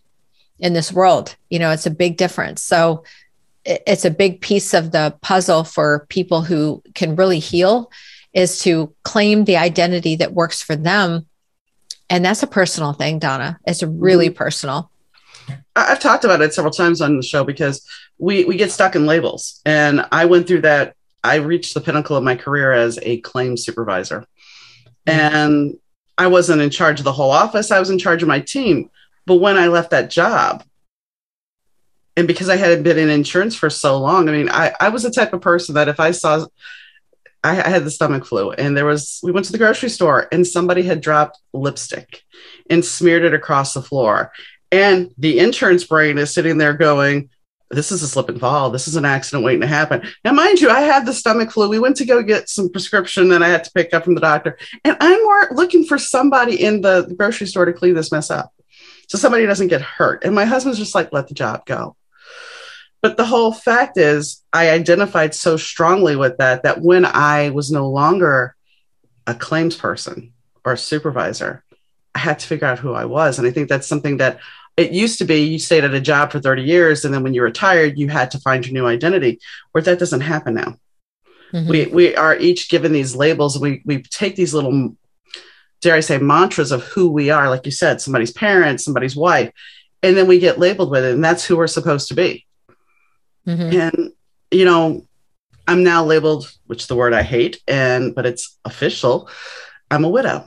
in 0.59 0.73
this 0.73 0.91
world. 0.91 1.35
You 1.49 1.59
know, 1.59 1.71
it's 1.71 1.85
a 1.85 1.91
big 1.91 2.17
difference. 2.17 2.61
So 2.61 3.03
it's 3.65 4.05
a 4.05 4.11
big 4.11 4.41
piece 4.41 4.73
of 4.73 4.91
the 4.91 5.15
puzzle 5.21 5.63
for 5.63 6.05
people 6.09 6.41
who 6.41 6.83
can 6.95 7.15
really 7.15 7.39
heal 7.39 7.91
is 8.33 8.59
to 8.59 8.93
claim 9.03 9.45
the 9.45 9.57
identity 9.57 10.15
that 10.17 10.33
works 10.33 10.61
for 10.61 10.75
them. 10.75 11.25
And 12.09 12.23
that's 12.23 12.43
a 12.43 12.47
personal 12.47 12.93
thing, 12.93 13.19
Donna. 13.19 13.59
It's 13.65 13.83
really 13.83 14.27
mm-hmm. 14.27 14.37
personal. 14.37 14.91
I've 15.75 15.99
talked 15.99 16.23
about 16.23 16.41
it 16.41 16.53
several 16.53 16.73
times 16.73 17.01
on 17.01 17.17
the 17.17 17.23
show 17.23 17.43
because 17.43 17.85
we 18.17 18.45
we 18.45 18.55
get 18.55 18.71
stuck 18.71 18.95
in 18.95 19.05
labels, 19.05 19.61
and 19.65 20.05
I 20.11 20.25
went 20.25 20.47
through 20.47 20.61
that. 20.61 20.95
I 21.23 21.35
reached 21.35 21.73
the 21.73 21.81
pinnacle 21.81 22.15
of 22.15 22.23
my 22.23 22.35
career 22.35 22.71
as 22.71 22.99
a 23.01 23.19
claims 23.21 23.65
supervisor, 23.65 24.25
mm-hmm. 25.07 25.19
and 25.19 25.77
I 26.17 26.27
wasn't 26.27 26.61
in 26.61 26.69
charge 26.69 26.99
of 26.99 27.05
the 27.05 27.11
whole 27.11 27.31
office. 27.31 27.71
I 27.71 27.79
was 27.79 27.89
in 27.89 27.99
charge 27.99 28.21
of 28.21 28.27
my 28.27 28.39
team. 28.39 28.89
But 29.25 29.37
when 29.37 29.57
I 29.57 29.67
left 29.67 29.91
that 29.91 30.09
job, 30.09 30.63
and 32.15 32.27
because 32.27 32.49
I 32.49 32.57
hadn't 32.57 32.83
been 32.83 32.97
in 32.97 33.09
insurance 33.09 33.55
for 33.55 33.69
so 33.69 33.97
long, 33.97 34.29
I 34.29 34.31
mean, 34.31 34.49
I, 34.49 34.73
I 34.79 34.89
was 34.89 35.03
the 35.03 35.11
type 35.11 35.33
of 35.33 35.41
person 35.41 35.75
that 35.75 35.87
if 35.87 35.99
I 35.99 36.11
saw, 36.11 36.45
I, 37.43 37.55
had 37.55 37.83
the 37.83 37.91
stomach 37.91 38.25
flu, 38.25 38.51
and 38.51 38.75
there 38.75 38.85
was, 38.85 39.19
we 39.21 39.31
went 39.31 39.45
to 39.47 39.51
the 39.51 39.57
grocery 39.57 39.89
store, 39.89 40.27
and 40.31 40.47
somebody 40.47 40.83
had 40.83 41.01
dropped 41.01 41.39
lipstick 41.53 42.21
and 42.69 42.83
smeared 42.83 43.23
it 43.23 43.33
across 43.33 43.73
the 43.73 43.81
floor. 43.81 44.31
And 44.71 45.11
the 45.17 45.39
insurance 45.39 45.83
brain 45.83 46.17
is 46.17 46.33
sitting 46.33 46.57
there 46.57 46.73
going, 46.73 47.29
this 47.69 47.91
is 47.91 48.03
a 48.03 48.07
slip 48.07 48.29
and 48.29 48.39
fall. 48.39 48.69
This 48.69 48.87
is 48.87 48.95
an 48.95 49.05
accident 49.05 49.43
waiting 49.43 49.61
to 49.61 49.67
happen. 49.67 50.07
Now, 50.23 50.31
mind 50.31 50.61
you, 50.61 50.69
I 50.69 50.81
had 50.81 51.05
the 51.05 51.13
stomach 51.13 51.51
flu. 51.51 51.69
We 51.69 51.79
went 51.79 51.97
to 51.97 52.05
go 52.05 52.21
get 52.21 52.49
some 52.49 52.69
prescription 52.69 53.29
that 53.29 53.43
I 53.43 53.49
had 53.49 53.63
to 53.63 53.71
pick 53.71 53.93
up 53.93 54.03
from 54.03 54.15
the 54.15 54.21
doctor. 54.21 54.57
And 54.83 54.95
I'm 54.99 55.23
more 55.23 55.49
looking 55.51 55.83
for 55.85 55.97
somebody 55.97 56.63
in 56.63 56.81
the 56.81 57.13
grocery 57.17 57.47
store 57.47 57.65
to 57.65 57.73
clean 57.73 57.95
this 57.95 58.11
mess 58.11 58.29
up 58.29 58.53
so 59.07 59.17
somebody 59.17 59.45
doesn't 59.45 59.67
get 59.67 59.81
hurt. 59.81 60.23
And 60.23 60.35
my 60.35 60.45
husband's 60.45 60.79
just 60.79 60.95
like, 60.95 61.11
let 61.11 61.27
the 61.27 61.33
job 61.33 61.65
go. 61.65 61.95
But 63.03 63.17
the 63.17 63.25
whole 63.25 63.51
fact 63.51 63.97
is, 63.97 64.41
I 64.53 64.69
identified 64.69 65.35
so 65.35 65.57
strongly 65.57 66.15
with 66.15 66.37
that 66.37 66.63
that 66.63 66.81
when 66.81 67.05
I 67.05 67.49
was 67.49 67.69
no 67.69 67.89
longer 67.89 68.55
a 69.27 69.35
claims 69.35 69.75
person 69.75 70.31
or 70.63 70.73
a 70.73 70.77
supervisor, 70.77 71.65
I 72.15 72.19
had 72.19 72.39
to 72.39 72.47
figure 72.47 72.65
out 72.65 72.79
who 72.79 72.93
I 72.93 73.03
was. 73.03 73.37
And 73.37 73.47
I 73.47 73.51
think 73.51 73.67
that's 73.67 73.87
something 73.87 74.17
that 74.17 74.39
it 74.77 74.91
used 74.91 75.17
to 75.19 75.25
be 75.25 75.43
you 75.43 75.59
stayed 75.59 75.83
at 75.83 75.93
a 75.93 76.01
job 76.01 76.31
for 76.31 76.39
30 76.39 76.63
years 76.63 77.05
and 77.05 77.13
then 77.13 77.23
when 77.23 77.33
you 77.33 77.43
retired 77.43 77.97
you 77.97 78.07
had 78.07 78.31
to 78.31 78.39
find 78.39 78.65
your 78.65 78.73
new 78.73 78.87
identity 78.87 79.39
where 79.71 79.83
that 79.83 79.99
doesn't 79.99 80.21
happen 80.21 80.55
now 80.55 80.75
mm-hmm. 81.53 81.69
we 81.69 81.85
we 81.87 82.15
are 82.15 82.35
each 82.37 82.69
given 82.69 82.91
these 82.91 83.15
labels 83.15 83.59
we 83.59 83.83
we 83.85 84.01
take 84.01 84.35
these 84.35 84.53
little 84.53 84.95
dare 85.81 85.95
i 85.95 85.99
say 85.99 86.17
mantras 86.17 86.71
of 86.71 86.83
who 86.85 87.07
we 87.11 87.29
are 87.29 87.49
like 87.49 87.65
you 87.65 87.71
said 87.71 88.01
somebody's 88.01 88.31
parent 88.31 88.81
somebody's 88.81 89.15
wife 89.15 89.51
and 90.01 90.17
then 90.17 90.25
we 90.25 90.39
get 90.39 90.57
labeled 90.57 90.89
with 90.89 91.05
it 91.05 91.13
and 91.13 91.23
that's 91.23 91.45
who 91.45 91.55
we're 91.55 91.67
supposed 91.67 92.07
to 92.07 92.15
be 92.15 92.43
mm-hmm. 93.47 93.79
and 93.79 94.11
you 94.51 94.65
know 94.65 95.05
i'm 95.67 95.83
now 95.83 96.03
labeled 96.03 96.51
which 96.67 96.81
is 96.81 96.87
the 96.87 96.95
word 96.95 97.13
i 97.13 97.21
hate 97.21 97.61
and 97.67 98.15
but 98.15 98.25
it's 98.25 98.57
official 98.65 99.29
i'm 99.91 100.03
a 100.03 100.09
widow 100.09 100.45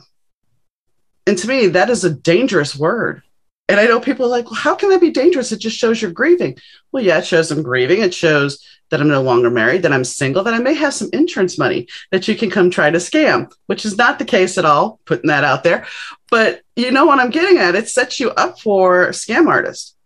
and 1.27 1.39
to 1.39 1.49
me 1.49 1.67
that 1.69 1.91
is 1.91 2.05
a 2.05 2.11
dangerous 2.11 2.77
word 2.77 3.23
and 3.69 3.81
I 3.81 3.87
know 3.87 3.99
people 3.99 4.27
are 4.27 4.31
like, 4.31 4.45
well, 4.47 4.55
how 4.55 4.77
can 4.77 4.91
that 4.91 5.01
be 5.01 5.11
dangerous? 5.11 5.51
It 5.51 5.59
just 5.59 5.77
shows 5.77 6.01
you're 6.01 6.13
grieving. 6.13 6.57
Well, 6.93 7.03
yeah, 7.03 7.19
it 7.19 7.27
shows 7.27 7.51
I'm 7.51 7.65
grieving. 7.65 8.01
It 8.01 8.15
shows 8.15 8.65
that 8.91 9.01
I'm 9.01 9.09
no 9.09 9.23
longer 9.23 9.51
married, 9.51 9.83
that 9.83 9.93
I'm 9.93 10.05
single, 10.05 10.45
that 10.45 10.55
I 10.55 10.59
may 10.59 10.75
have 10.75 10.95
some 10.95 11.11
insurance 11.13 11.59
money 11.59 11.89
that 12.13 12.29
you 12.29 12.37
can 12.37 12.49
come 12.49 12.71
try 12.71 12.91
to 12.91 12.99
scam, 12.99 13.53
which 13.67 13.85
is 13.85 13.99
not 13.99 14.21
the 14.21 14.25
case 14.25 14.57
at 14.57 14.65
all, 14.65 15.01
putting 15.05 15.27
that 15.29 15.43
out 15.43 15.65
there. 15.65 15.87
But 16.31 16.63
you 16.77 16.93
know 16.93 17.07
what 17.07 17.19
I'm 17.19 17.31
getting 17.31 17.59
at? 17.59 17.75
It 17.75 17.89
sets 17.89 18.21
you 18.21 18.31
up 18.31 18.61
for 18.61 19.09
scam 19.09 19.49
artists. 19.49 19.97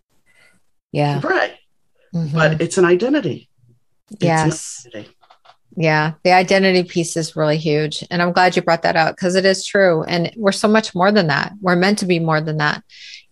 Yeah. 0.93 1.21
Right. 1.23 1.53
Mm-hmm. 2.15 2.35
But 2.35 2.61
it's 2.61 2.79
an 2.79 2.85
identity. 2.85 3.49
Yes. 4.19 4.85
An 4.85 4.91
identity. 4.91 5.17
Yeah, 5.77 6.15
the 6.25 6.33
identity 6.33 6.83
piece 6.83 7.17
is 7.17 7.37
really 7.37 7.57
huge. 7.57 8.05
And 8.11 8.21
I'm 8.21 8.33
glad 8.33 8.57
you 8.57 8.63
brought 8.63 8.83
that 8.83 8.97
out 8.97 9.15
because 9.15 9.37
it 9.37 9.45
is 9.45 9.65
true. 9.65 10.03
And 10.03 10.33
we're 10.37 10.51
so 10.51 10.67
much 10.67 10.97
more 10.97 11.13
than 11.13 11.29
that. 11.29 11.53
We're 11.61 11.77
meant 11.77 11.99
to 11.99 12.07
be 12.07 12.19
more 12.19 12.41
than 12.41 12.57
that 12.57 12.83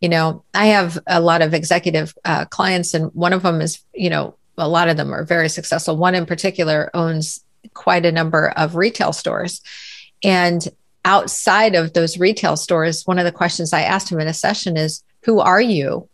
you 0.00 0.08
know 0.08 0.44
i 0.54 0.66
have 0.66 0.98
a 1.06 1.20
lot 1.20 1.42
of 1.42 1.54
executive 1.54 2.14
uh, 2.24 2.44
clients 2.46 2.94
and 2.94 3.12
one 3.14 3.32
of 3.32 3.42
them 3.42 3.60
is 3.60 3.80
you 3.94 4.10
know 4.10 4.36
a 4.56 4.68
lot 4.68 4.88
of 4.88 4.96
them 4.96 5.12
are 5.12 5.24
very 5.24 5.48
successful 5.48 5.96
one 5.96 6.14
in 6.14 6.26
particular 6.26 6.90
owns 6.94 7.44
quite 7.74 8.06
a 8.06 8.12
number 8.12 8.48
of 8.50 8.76
retail 8.76 9.12
stores 9.12 9.60
and 10.22 10.68
outside 11.04 11.74
of 11.74 11.92
those 11.92 12.18
retail 12.18 12.56
stores 12.56 13.06
one 13.06 13.18
of 13.18 13.24
the 13.24 13.32
questions 13.32 13.72
i 13.72 13.82
asked 13.82 14.10
him 14.10 14.20
in 14.20 14.28
a 14.28 14.34
session 14.34 14.76
is 14.76 15.02
who 15.22 15.40
are 15.40 15.60
you 15.60 16.08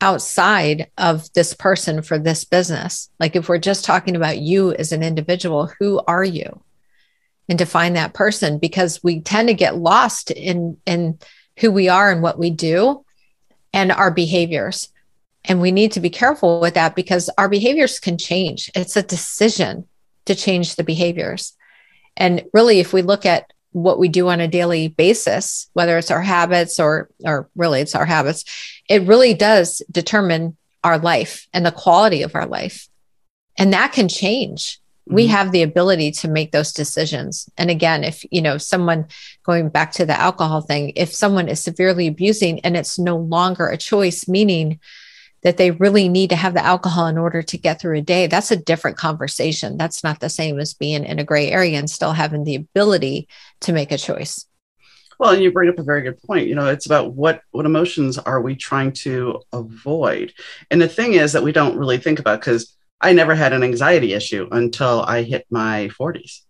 outside 0.00 0.90
of 0.98 1.32
this 1.32 1.54
person 1.54 2.02
for 2.02 2.18
this 2.18 2.44
business 2.44 3.08
like 3.18 3.34
if 3.34 3.48
we're 3.48 3.58
just 3.58 3.84
talking 3.84 4.14
about 4.14 4.38
you 4.38 4.72
as 4.74 4.92
an 4.92 5.02
individual 5.02 5.70
who 5.78 6.00
are 6.06 6.24
you 6.24 6.62
and 7.48 7.58
define 7.58 7.94
that 7.94 8.14
person 8.14 8.58
because 8.58 9.02
we 9.02 9.20
tend 9.20 9.48
to 9.48 9.54
get 9.54 9.76
lost 9.76 10.30
in 10.30 10.76
in 10.86 11.18
who 11.60 11.70
we 11.70 11.88
are 11.88 12.10
and 12.10 12.22
what 12.22 12.38
we 12.38 12.50
do 12.50 13.04
and 13.72 13.92
our 13.92 14.10
behaviors. 14.10 14.88
And 15.44 15.60
we 15.60 15.70
need 15.70 15.92
to 15.92 16.00
be 16.00 16.10
careful 16.10 16.60
with 16.60 16.74
that 16.74 16.96
because 16.96 17.30
our 17.38 17.48
behaviors 17.48 17.98
can 17.98 18.18
change. 18.18 18.70
It's 18.74 18.96
a 18.96 19.02
decision 19.02 19.86
to 20.24 20.34
change 20.34 20.74
the 20.74 20.84
behaviors. 20.84 21.56
And 22.16 22.44
really, 22.52 22.80
if 22.80 22.92
we 22.92 23.02
look 23.02 23.24
at 23.24 23.52
what 23.82 23.98
we 23.98 24.08
do 24.08 24.28
on 24.28 24.40
a 24.40 24.48
daily 24.48 24.88
basis, 24.88 25.68
whether 25.74 25.98
it's 25.98 26.10
our 26.10 26.22
habits 26.22 26.80
or, 26.80 27.10
or 27.24 27.48
really 27.56 27.80
it's 27.80 27.94
our 27.94 28.06
habits, 28.06 28.44
it 28.88 29.02
really 29.02 29.34
does 29.34 29.82
determine 29.90 30.56
our 30.82 30.98
life 30.98 31.46
and 31.52 31.66
the 31.66 31.72
quality 31.72 32.22
of 32.22 32.34
our 32.34 32.46
life. 32.46 32.88
And 33.58 33.72
that 33.72 33.92
can 33.92 34.08
change 34.08 34.80
we 35.06 35.24
mm-hmm. 35.24 35.32
have 35.32 35.52
the 35.52 35.62
ability 35.62 36.10
to 36.10 36.28
make 36.28 36.52
those 36.52 36.72
decisions 36.72 37.48
and 37.56 37.70
again 37.70 38.04
if 38.04 38.24
you 38.30 38.42
know 38.42 38.58
someone 38.58 39.06
going 39.44 39.68
back 39.68 39.92
to 39.92 40.04
the 40.04 40.18
alcohol 40.18 40.60
thing 40.60 40.92
if 40.96 41.12
someone 41.12 41.48
is 41.48 41.62
severely 41.62 42.06
abusing 42.06 42.60
and 42.60 42.76
it's 42.76 42.98
no 42.98 43.16
longer 43.16 43.68
a 43.68 43.76
choice 43.76 44.28
meaning 44.28 44.80
that 45.46 45.58
they 45.58 45.70
really 45.70 46.08
need 46.08 46.30
to 46.30 46.36
have 46.36 46.54
the 46.54 46.64
alcohol 46.64 47.06
in 47.06 47.16
order 47.16 47.40
to 47.40 47.56
get 47.56 47.80
through 47.80 47.96
a 47.96 48.02
day 48.02 48.26
that's 48.26 48.50
a 48.50 48.56
different 48.56 48.96
conversation 48.96 49.76
that's 49.76 50.02
not 50.02 50.18
the 50.18 50.28
same 50.28 50.58
as 50.58 50.74
being 50.74 51.04
in 51.04 51.20
a 51.20 51.24
gray 51.24 51.50
area 51.50 51.78
and 51.78 51.88
still 51.88 52.12
having 52.12 52.42
the 52.42 52.56
ability 52.56 53.28
to 53.60 53.72
make 53.72 53.92
a 53.92 53.98
choice 53.98 54.44
well 55.18 55.30
and 55.30 55.42
you 55.42 55.52
bring 55.52 55.68
up 55.68 55.78
a 55.78 55.84
very 55.84 56.02
good 56.02 56.20
point 56.22 56.48
you 56.48 56.54
know 56.54 56.66
it's 56.66 56.86
about 56.86 57.12
what 57.12 57.42
what 57.52 57.64
emotions 57.64 58.18
are 58.18 58.40
we 58.40 58.56
trying 58.56 58.92
to 58.92 59.40
avoid 59.52 60.32
and 60.70 60.82
the 60.82 60.88
thing 60.88 61.12
is 61.12 61.32
that 61.32 61.44
we 61.44 61.52
don't 61.52 61.78
really 61.78 61.98
think 61.98 62.18
about 62.18 62.40
because 62.40 62.76
I 63.00 63.12
never 63.12 63.34
had 63.34 63.52
an 63.52 63.62
anxiety 63.62 64.14
issue 64.14 64.48
until 64.50 65.02
I 65.02 65.22
hit 65.22 65.46
my 65.50 65.90
40s. 65.98 66.40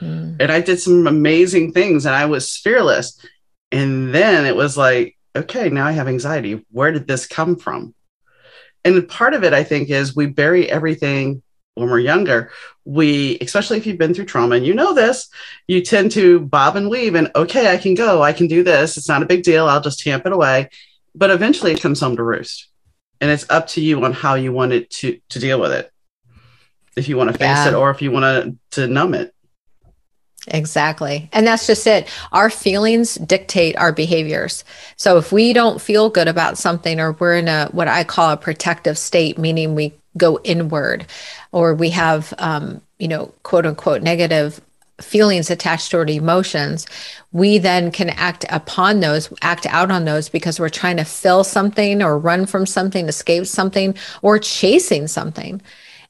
Mm. 0.00 0.36
And 0.40 0.50
I 0.50 0.60
did 0.60 0.80
some 0.80 1.06
amazing 1.06 1.72
things 1.72 2.06
and 2.06 2.14
I 2.14 2.26
was 2.26 2.56
fearless. 2.56 3.24
And 3.70 4.14
then 4.14 4.46
it 4.46 4.56
was 4.56 4.76
like, 4.76 5.16
okay, 5.36 5.68
now 5.68 5.86
I 5.86 5.92
have 5.92 6.08
anxiety. 6.08 6.64
Where 6.70 6.90
did 6.90 7.06
this 7.06 7.26
come 7.26 7.56
from? 7.56 7.94
And 8.84 9.08
part 9.08 9.34
of 9.34 9.44
it, 9.44 9.52
I 9.52 9.64
think, 9.64 9.90
is 9.90 10.16
we 10.16 10.26
bury 10.26 10.70
everything 10.70 11.42
when 11.74 11.90
we're 11.90 11.98
younger. 11.98 12.50
We, 12.84 13.38
especially 13.40 13.76
if 13.76 13.86
you've 13.86 13.98
been 13.98 14.14
through 14.14 14.24
trauma 14.26 14.56
and 14.56 14.66
you 14.66 14.74
know 14.74 14.94
this, 14.94 15.28
you 15.66 15.82
tend 15.82 16.12
to 16.12 16.40
bob 16.40 16.76
and 16.76 16.90
weave 16.90 17.14
and, 17.14 17.30
okay, 17.34 17.72
I 17.72 17.76
can 17.76 17.94
go, 17.94 18.22
I 18.22 18.32
can 18.32 18.46
do 18.46 18.62
this. 18.62 18.96
It's 18.96 19.08
not 19.08 19.22
a 19.22 19.26
big 19.26 19.42
deal. 19.42 19.66
I'll 19.66 19.80
just 19.80 20.00
tamp 20.00 20.26
it 20.26 20.32
away. 20.32 20.70
But 21.14 21.30
eventually 21.30 21.72
it 21.72 21.80
comes 21.82 22.00
home 22.00 22.16
to 22.16 22.22
roost 22.22 22.70
and 23.20 23.30
it's 23.30 23.48
up 23.50 23.66
to 23.68 23.80
you 23.80 24.02
on 24.04 24.12
how 24.12 24.34
you 24.34 24.52
want 24.52 24.72
it 24.72 24.90
to 24.90 25.20
to 25.28 25.38
deal 25.38 25.60
with 25.60 25.72
it 25.72 25.92
if 26.96 27.08
you 27.08 27.16
want 27.16 27.30
to 27.30 27.38
face 27.38 27.46
yeah. 27.46 27.68
it 27.68 27.74
or 27.74 27.90
if 27.90 28.02
you 28.02 28.10
want 28.10 28.24
to 28.24 28.56
to 28.82 28.86
numb 28.86 29.14
it 29.14 29.34
Exactly. 30.48 31.28
And 31.32 31.46
that's 31.46 31.66
just 31.66 31.86
it. 31.86 32.08
Our 32.32 32.50
feelings 32.50 33.14
dictate 33.16 33.76
our 33.76 33.92
behaviors. 33.92 34.64
So 34.96 35.18
if 35.18 35.32
we 35.32 35.52
don't 35.52 35.80
feel 35.80 36.08
good 36.08 36.28
about 36.28 36.58
something 36.58 36.98
or 36.98 37.12
we're 37.12 37.36
in 37.36 37.48
a 37.48 37.68
what 37.72 37.88
I 37.88 38.04
call 38.04 38.30
a 38.30 38.36
protective 38.36 38.96
state, 38.96 39.38
meaning 39.38 39.74
we 39.74 39.92
go 40.16 40.40
inward 40.42 41.06
or 41.52 41.74
we 41.74 41.90
have 41.90 42.34
um, 42.38 42.80
you 42.98 43.08
know, 43.08 43.32
quote 43.42 43.66
unquote 43.66 44.02
negative 44.02 44.60
feelings 45.00 45.50
attached 45.50 45.90
to 45.90 45.98
our 45.98 46.06
emotions, 46.06 46.86
we 47.32 47.58
then 47.58 47.90
can 47.90 48.10
act 48.10 48.44
upon 48.50 49.00
those, 49.00 49.32
act 49.40 49.66
out 49.66 49.90
on 49.90 50.04
those 50.04 50.28
because 50.28 50.60
we're 50.60 50.68
trying 50.68 50.98
to 50.98 51.04
fill 51.04 51.42
something 51.42 52.02
or 52.02 52.18
run 52.18 52.44
from 52.46 52.66
something, 52.66 53.08
escape 53.08 53.46
something, 53.46 53.94
or 54.22 54.38
chasing 54.38 55.06
something. 55.06 55.60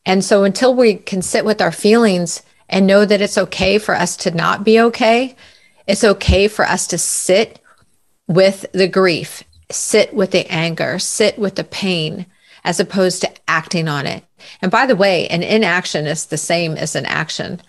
And 0.04 0.24
so 0.24 0.44
until 0.44 0.74
we 0.74 0.94
can 0.94 1.22
sit 1.22 1.44
with 1.44 1.60
our 1.60 1.72
feelings 1.72 2.42
and 2.70 2.86
know 2.86 3.04
that 3.04 3.20
it's 3.20 3.36
okay 3.36 3.78
for 3.78 3.94
us 3.94 4.16
to 4.18 4.30
not 4.30 4.64
be 4.64 4.80
okay, 4.80 5.36
it's 5.86 6.04
okay 6.04 6.48
for 6.48 6.64
us 6.64 6.86
to 6.86 6.98
sit 6.98 7.60
with 8.26 8.64
the 8.72 8.88
grief, 8.88 9.42
sit 9.70 10.14
with 10.14 10.30
the 10.30 10.50
anger, 10.50 10.98
sit 10.98 11.38
with 11.38 11.56
the 11.56 11.64
pain, 11.64 12.26
as 12.64 12.80
opposed 12.80 13.22
to 13.22 13.30
acting 13.48 13.88
on 13.88 14.06
it. 14.06 14.24
And 14.62 14.70
by 14.70 14.86
the 14.86 14.96
way, 14.96 15.26
an 15.28 15.42
inaction 15.42 16.06
is 16.06 16.26
the 16.26 16.38
same 16.38 16.76
as 16.76 16.94
an 16.94 17.06
action. 17.06 17.60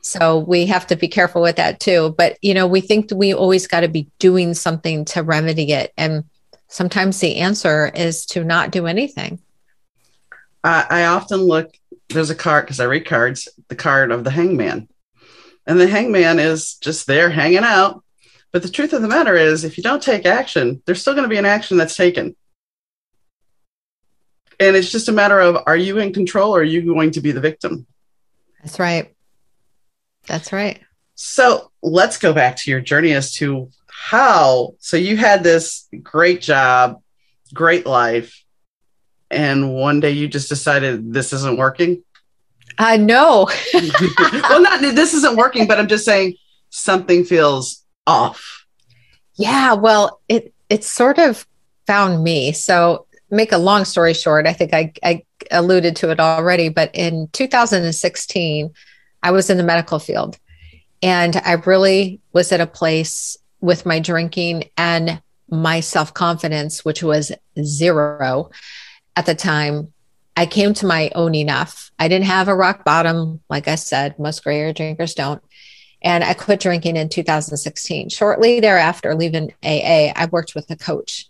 So 0.00 0.38
we 0.38 0.66
have 0.66 0.86
to 0.88 0.96
be 0.96 1.08
careful 1.08 1.42
with 1.42 1.56
that 1.56 1.78
too. 1.78 2.14
But, 2.16 2.38
you 2.42 2.54
know, 2.54 2.66
we 2.66 2.80
think 2.80 3.10
we 3.14 3.34
always 3.34 3.66
got 3.66 3.80
to 3.80 3.88
be 3.88 4.10
doing 4.18 4.54
something 4.54 5.04
to 5.06 5.22
remedy 5.22 5.72
it. 5.72 5.92
And 5.96 6.24
sometimes 6.68 7.20
the 7.20 7.36
answer 7.36 7.92
is 7.94 8.26
to 8.26 8.44
not 8.44 8.70
do 8.70 8.86
anything. 8.86 9.38
I, 10.64 10.86
I 10.88 11.04
often 11.04 11.40
look, 11.40 11.76
there's 12.12 12.30
a 12.30 12.34
card 12.34 12.66
because 12.66 12.80
I 12.80 12.84
read 12.84 13.06
cards, 13.06 13.48
the 13.68 13.76
card 13.76 14.10
of 14.10 14.24
the 14.24 14.30
hangman. 14.30 14.88
And 15.66 15.78
the 15.78 15.86
hangman 15.86 16.38
is 16.38 16.74
just 16.74 17.06
there 17.06 17.30
hanging 17.30 17.58
out. 17.58 18.02
But 18.52 18.62
the 18.62 18.68
truth 18.68 18.92
of 18.92 19.02
the 19.02 19.08
matter 19.08 19.34
is, 19.34 19.64
if 19.64 19.76
you 19.76 19.82
don't 19.82 20.02
take 20.02 20.26
action, 20.26 20.82
there's 20.84 21.00
still 21.00 21.14
going 21.14 21.24
to 21.24 21.28
be 21.28 21.38
an 21.38 21.46
action 21.46 21.76
that's 21.76 21.96
taken. 21.96 22.36
And 24.60 24.76
it's 24.76 24.92
just 24.92 25.08
a 25.08 25.12
matter 25.12 25.40
of 25.40 25.62
are 25.66 25.76
you 25.76 25.98
in 25.98 26.12
control 26.12 26.54
or 26.54 26.60
are 26.60 26.64
you 26.64 26.82
going 26.82 27.12
to 27.12 27.20
be 27.20 27.32
the 27.32 27.40
victim? 27.40 27.86
That's 28.62 28.78
right. 28.78 29.14
That's 30.26 30.52
right. 30.52 30.80
So 31.14 31.70
let's 31.82 32.18
go 32.18 32.32
back 32.32 32.56
to 32.56 32.70
your 32.70 32.80
journey 32.80 33.12
as 33.12 33.34
to 33.34 33.70
how. 33.88 34.74
So 34.78 34.96
you 34.96 35.16
had 35.16 35.42
this 35.42 35.88
great 36.02 36.42
job, 36.42 37.00
great 37.54 37.86
life, 37.86 38.41
and 39.32 39.74
one 39.74 40.00
day 40.00 40.10
you 40.10 40.28
just 40.28 40.48
decided 40.48 41.12
this 41.12 41.32
isn't 41.32 41.56
working. 41.56 42.02
Uh, 42.78 42.84
I 42.84 42.96
know. 42.96 43.48
well, 43.74 44.62
not 44.62 44.80
this 44.80 45.14
isn't 45.14 45.36
working, 45.36 45.66
but 45.66 45.78
I'm 45.78 45.88
just 45.88 46.04
saying 46.04 46.36
something 46.70 47.24
feels 47.24 47.84
off. 48.06 48.66
Yeah. 49.34 49.74
Well, 49.74 50.20
it 50.28 50.54
it 50.68 50.84
sort 50.84 51.18
of 51.18 51.46
found 51.86 52.22
me. 52.22 52.52
So 52.52 53.06
make 53.30 53.50
a 53.50 53.58
long 53.58 53.84
story 53.84 54.14
short, 54.14 54.46
I 54.46 54.52
think 54.52 54.74
I, 54.74 54.92
I 55.02 55.24
alluded 55.50 55.96
to 55.96 56.10
it 56.10 56.20
already, 56.20 56.68
but 56.68 56.90
in 56.94 57.28
2016, 57.32 58.70
I 59.22 59.30
was 59.30 59.50
in 59.50 59.56
the 59.56 59.64
medical 59.64 59.98
field 59.98 60.38
and 61.02 61.36
I 61.36 61.52
really 61.52 62.20
was 62.32 62.52
at 62.52 62.60
a 62.60 62.66
place 62.66 63.36
with 63.60 63.86
my 63.86 64.00
drinking 64.00 64.64
and 64.76 65.20
my 65.48 65.80
self 65.80 66.14
confidence, 66.14 66.84
which 66.84 67.02
was 67.02 67.32
zero 67.62 68.50
at 69.16 69.26
the 69.26 69.34
time. 69.34 69.92
I 70.36 70.46
came 70.46 70.72
to 70.74 70.86
my 70.86 71.10
own 71.14 71.34
enough. 71.34 71.90
I 71.98 72.08
didn't 72.08 72.26
have 72.26 72.48
a 72.48 72.56
rock 72.56 72.84
bottom, 72.84 73.40
like 73.50 73.68
I 73.68 73.74
said, 73.74 74.18
most 74.18 74.42
grayer 74.42 74.72
drinkers 74.72 75.14
don't. 75.14 75.42
And 76.02 76.24
I 76.24 76.34
quit 76.34 76.60
drinking 76.60 76.96
in 76.96 77.08
2016. 77.08 78.08
Shortly 78.08 78.60
thereafter, 78.60 79.14
leaving 79.14 79.52
AA, 79.62 80.12
I 80.16 80.28
worked 80.32 80.54
with 80.54 80.70
a 80.70 80.76
coach. 80.76 81.26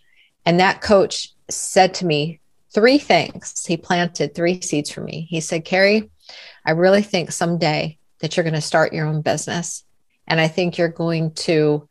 And 0.47 0.61
that 0.61 0.81
coach 0.81 1.29
said 1.51 1.95
to 1.95 2.07
me 2.07 2.41
three 2.73 2.99
things. 2.99 3.65
He 3.67 3.77
planted 3.77 4.35
three 4.35 4.61
seeds 4.61 4.91
for 4.91 5.03
me. 5.03 5.27
He 5.29 5.41
said, 5.41 5.65
Carrie, 5.65 6.11
I 6.65 6.71
really 6.71 7.03
think 7.03 7.33
someday 7.33 7.99
that 8.21 8.37
you're 8.37 8.45
going 8.45 8.55
to 8.55 8.61
start 8.61 8.93
your 8.93 9.07
own 9.07 9.21
business. 9.21 9.85
And 10.27 10.41
I 10.41 10.49
think 10.49 10.79
you're 10.79 10.89
going 10.89 11.33
to 11.33 11.89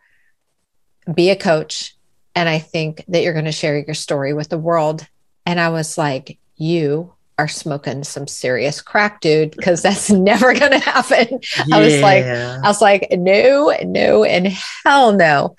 be 1.14 1.30
a 1.30 1.36
coach. 1.36 1.96
And 2.34 2.48
I 2.48 2.60
think 2.60 3.04
that 3.10 3.22
you're 3.22 3.34
going 3.34 3.46
to 3.46 3.52
share 3.52 3.78
your 3.78 3.94
story 3.94 4.34
with 4.34 4.50
the 4.50 4.58
world. 4.58 5.06
And 5.46 5.60
I 5.60 5.70
was 5.70 5.98
like, 5.98 6.38
You 6.56 7.14
are 7.42 7.48
smoking 7.48 8.04
some 8.04 8.28
serious 8.28 8.82
crack, 8.82 9.20
dude, 9.20 9.52
because 9.52 9.82
that's 9.82 10.10
never 10.12 10.54
going 10.54 10.72
to 10.72 10.80
happen. 10.80 11.40
Yeah. 11.66 11.76
I 11.76 11.80
was 11.80 12.00
like, 12.02 12.26
I 12.26 12.62
was 12.62 12.82
like, 12.82 13.08
no, 13.12 13.76
no, 13.84 14.24
and 14.24 14.48
hell 14.86 15.12
no. 15.12 15.56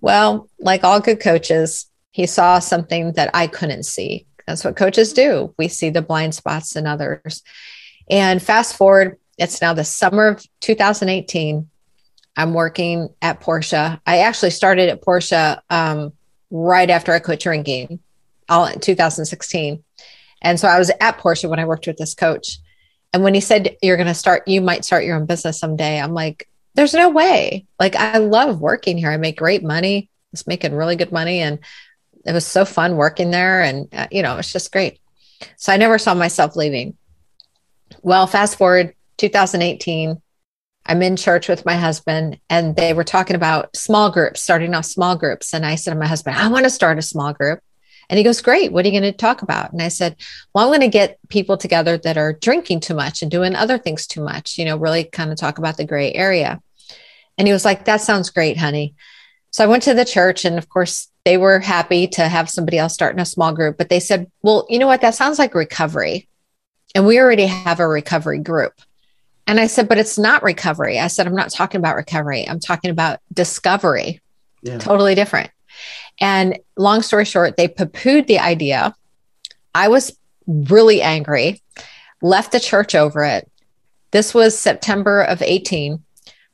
Well, 0.00 0.48
like 0.58 0.84
all 0.84 1.00
good 1.00 1.20
coaches, 1.20 1.86
he 2.12 2.26
saw 2.26 2.58
something 2.58 3.12
that 3.12 3.30
I 3.34 3.48
couldn't 3.48 3.84
see. 3.84 4.26
That's 4.46 4.64
what 4.64 4.76
coaches 4.76 5.12
do. 5.12 5.54
We 5.58 5.68
see 5.68 5.90
the 5.90 6.02
blind 6.02 6.34
spots 6.34 6.76
in 6.76 6.86
others. 6.86 7.42
And 8.08 8.42
fast 8.42 8.76
forward, 8.76 9.18
it's 9.38 9.60
now 9.60 9.74
the 9.74 9.84
summer 9.84 10.28
of 10.28 10.44
2018. 10.60 11.68
I'm 12.36 12.54
working 12.54 13.08
at 13.20 13.40
Porsche. 13.40 14.00
I 14.06 14.18
actually 14.18 14.50
started 14.50 14.88
at 14.88 15.02
Porsche 15.02 15.60
um, 15.70 16.12
right 16.50 16.88
after 16.88 17.12
I 17.12 17.18
quit 17.18 17.40
drinking, 17.40 18.00
all 18.50 18.66
in 18.66 18.80
2016. 18.80 19.82
And 20.42 20.60
so 20.60 20.68
I 20.68 20.78
was 20.78 20.90
at 21.00 21.18
Porsche 21.18 21.48
when 21.48 21.58
I 21.58 21.64
worked 21.64 21.86
with 21.86 21.96
this 21.96 22.14
coach. 22.14 22.58
And 23.12 23.22
when 23.22 23.34
he 23.34 23.40
said, 23.40 23.76
You're 23.82 23.96
going 23.96 24.06
to 24.06 24.14
start, 24.14 24.46
you 24.46 24.60
might 24.60 24.84
start 24.84 25.04
your 25.04 25.16
own 25.16 25.26
business 25.26 25.58
someday, 25.58 26.00
I'm 26.00 26.14
like, 26.14 26.48
There's 26.74 26.94
no 26.94 27.08
way. 27.08 27.66
Like, 27.78 27.96
I 27.96 28.18
love 28.18 28.60
working 28.60 28.98
here. 28.98 29.10
I 29.10 29.16
make 29.16 29.38
great 29.38 29.62
money. 29.62 30.08
I 30.10 30.28
was 30.32 30.46
making 30.46 30.74
really 30.74 30.96
good 30.96 31.12
money. 31.12 31.40
And 31.40 31.60
it 32.26 32.32
was 32.32 32.46
so 32.46 32.64
fun 32.64 32.96
working 32.96 33.30
there. 33.30 33.62
And, 33.62 33.88
uh, 33.92 34.08
you 34.10 34.22
know, 34.22 34.36
it's 34.36 34.52
just 34.52 34.72
great. 34.72 35.00
So 35.56 35.72
I 35.72 35.76
never 35.76 35.98
saw 35.98 36.14
myself 36.14 36.56
leaving. 36.56 36.96
Well, 38.02 38.26
fast 38.26 38.56
forward 38.56 38.94
2018, 39.18 40.20
I'm 40.86 41.02
in 41.02 41.16
church 41.16 41.48
with 41.48 41.66
my 41.66 41.74
husband, 41.74 42.40
and 42.48 42.74
they 42.74 42.94
were 42.94 43.04
talking 43.04 43.36
about 43.36 43.76
small 43.76 44.10
groups, 44.10 44.40
starting 44.40 44.74
off 44.74 44.86
small 44.86 45.16
groups. 45.16 45.52
And 45.52 45.64
I 45.64 45.74
said 45.74 45.92
to 45.92 45.98
my 45.98 46.06
husband, 46.06 46.36
I 46.36 46.48
want 46.48 46.64
to 46.64 46.70
start 46.70 46.98
a 46.98 47.02
small 47.02 47.32
group. 47.32 47.60
And 48.10 48.18
he 48.18 48.24
goes, 48.24 48.42
Great. 48.42 48.72
What 48.72 48.84
are 48.84 48.88
you 48.88 49.00
going 49.00 49.10
to 49.10 49.16
talk 49.16 49.42
about? 49.42 49.72
And 49.72 49.80
I 49.80 49.88
said, 49.88 50.16
Well, 50.52 50.64
I'm 50.64 50.70
going 50.70 50.80
to 50.80 50.88
get 50.88 51.18
people 51.28 51.56
together 51.56 51.96
that 51.98 52.18
are 52.18 52.34
drinking 52.34 52.80
too 52.80 52.94
much 52.94 53.22
and 53.22 53.30
doing 53.30 53.54
other 53.54 53.78
things 53.78 54.06
too 54.06 54.22
much, 54.22 54.58
you 54.58 54.64
know, 54.64 54.76
really 54.76 55.04
kind 55.04 55.30
of 55.30 55.38
talk 55.38 55.58
about 55.58 55.76
the 55.76 55.86
gray 55.86 56.12
area. 56.12 56.60
And 57.38 57.46
he 57.46 57.52
was 57.52 57.64
like, 57.64 57.84
That 57.84 58.00
sounds 58.00 58.28
great, 58.28 58.58
honey. 58.58 58.94
So 59.52 59.64
I 59.64 59.68
went 59.68 59.84
to 59.84 59.94
the 59.94 60.04
church, 60.04 60.44
and 60.44 60.58
of 60.58 60.68
course, 60.68 61.08
they 61.24 61.36
were 61.36 61.60
happy 61.60 62.08
to 62.08 62.28
have 62.28 62.50
somebody 62.50 62.78
else 62.78 62.94
start 62.94 63.14
in 63.14 63.20
a 63.20 63.24
small 63.24 63.52
group. 63.52 63.78
But 63.78 63.88
they 63.88 64.00
said, 64.00 64.30
Well, 64.42 64.66
you 64.68 64.80
know 64.80 64.88
what? 64.88 65.02
That 65.02 65.14
sounds 65.14 65.38
like 65.38 65.54
recovery. 65.54 66.28
And 66.96 67.06
we 67.06 67.20
already 67.20 67.46
have 67.46 67.78
a 67.78 67.86
recovery 67.86 68.40
group. 68.40 68.72
And 69.46 69.60
I 69.60 69.68
said, 69.68 69.88
But 69.88 69.98
it's 69.98 70.18
not 70.18 70.42
recovery. 70.42 70.98
I 70.98 71.06
said, 71.06 71.28
I'm 71.28 71.36
not 71.36 71.50
talking 71.50 71.78
about 71.78 71.94
recovery. 71.94 72.48
I'm 72.48 72.60
talking 72.60 72.90
about 72.90 73.20
discovery. 73.32 74.20
Yeah. 74.62 74.78
Totally 74.78 75.14
different. 75.14 75.52
And 76.20 76.58
long 76.76 77.02
story 77.02 77.24
short, 77.24 77.56
they 77.56 77.68
poo 77.68 77.86
pooed 77.86 78.26
the 78.26 78.38
idea. 78.38 78.94
I 79.74 79.88
was 79.88 80.16
really 80.46 81.02
angry, 81.02 81.62
left 82.22 82.52
the 82.52 82.60
church 82.60 82.94
over 82.94 83.24
it. 83.24 83.50
This 84.10 84.34
was 84.34 84.58
September 84.58 85.22
of 85.22 85.42
18. 85.42 86.02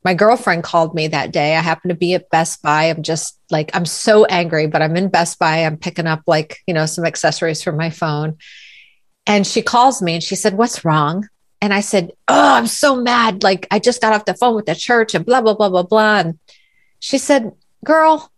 My 0.05 0.15
girlfriend 0.15 0.63
called 0.63 0.95
me 0.95 1.09
that 1.09 1.33
day. 1.33 1.57
I 1.57 1.61
happened 1.61 1.91
to 1.91 1.97
be 1.97 2.15
at 2.15 2.31
Best 2.31 2.63
Buy. 2.63 2.85
I'm 2.85 3.03
just 3.03 3.41
like, 3.51 3.75
I'm 3.75 3.87
so 3.87 4.25
angry, 4.27 4.67
but 4.67 4.83
I'm 4.83 4.97
in 4.97 5.09
Best 5.09 5.39
Buy. 5.39 5.65
I'm 5.65 5.79
picking 5.79 6.07
up 6.07 6.23
like, 6.27 6.59
you 6.67 6.75
know, 6.75 6.87
some 6.87 7.05
accessories 7.05 7.63
for 7.63 7.73
my 7.73 7.91
phone. 7.91 8.37
And 9.27 9.45
she 9.47 9.63
calls 9.63 10.01
me 10.01 10.15
and 10.15 10.23
she 10.23 10.37
said, 10.37 10.55
What's 10.57 10.85
wrong? 10.85 11.29
And 11.61 11.75
I 11.75 11.81
said, 11.81 12.13
Oh, 12.29 12.55
I'm 12.55 12.69
so 12.69 12.95
mad. 12.95 13.43
Like, 13.43 13.67
I 13.71 13.81
just 13.81 14.01
got 14.01 14.13
off 14.13 14.27
the 14.27 14.35
phone 14.35 14.55
with 14.55 14.67
the 14.67 14.77
church 14.77 15.15
and 15.15 15.27
blah, 15.27 15.41
blah, 15.41 15.55
blah, 15.55 15.71
blah, 15.71 15.83
blah. 15.83 16.19
And 16.21 16.39
she 17.01 17.19
said, 17.19 17.51
Girl, 17.85 18.31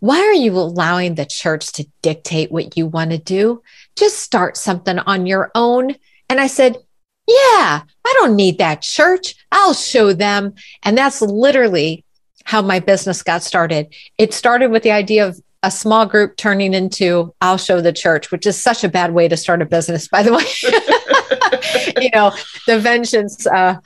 why 0.00 0.20
are 0.20 0.34
you 0.34 0.52
allowing 0.52 1.14
the 1.14 1.26
church 1.26 1.72
to 1.72 1.86
dictate 2.02 2.52
what 2.52 2.76
you 2.76 2.86
want 2.86 3.10
to 3.10 3.18
do? 3.18 3.62
Just 3.96 4.20
start 4.20 4.56
something 4.56 4.98
on 4.98 5.26
your 5.26 5.50
own. 5.54 5.96
And 6.28 6.40
I 6.40 6.46
said, 6.46 6.76
Yeah, 7.26 7.82
I 8.04 8.12
don't 8.14 8.36
need 8.36 8.58
that 8.58 8.82
church. 8.82 9.34
I'll 9.50 9.74
show 9.74 10.12
them. 10.12 10.54
And 10.82 10.96
that's 10.96 11.20
literally 11.20 12.04
how 12.44 12.62
my 12.62 12.80
business 12.80 13.22
got 13.22 13.42
started. 13.42 13.94
It 14.16 14.32
started 14.32 14.70
with 14.70 14.82
the 14.82 14.92
idea 14.92 15.26
of 15.26 15.40
a 15.62 15.70
small 15.70 16.06
group 16.06 16.36
turning 16.36 16.72
into 16.72 17.34
I'll 17.40 17.58
show 17.58 17.80
the 17.80 17.92
church, 17.92 18.30
which 18.30 18.46
is 18.46 18.62
such 18.62 18.84
a 18.84 18.88
bad 18.88 19.12
way 19.12 19.26
to 19.28 19.36
start 19.36 19.60
a 19.60 19.66
business, 19.66 20.08
by 20.08 20.22
the 20.22 20.32
way. 20.32 22.02
you 22.02 22.10
know, 22.14 22.32
the 22.66 22.78
vengeance. 22.78 23.46
Uh, 23.46 23.78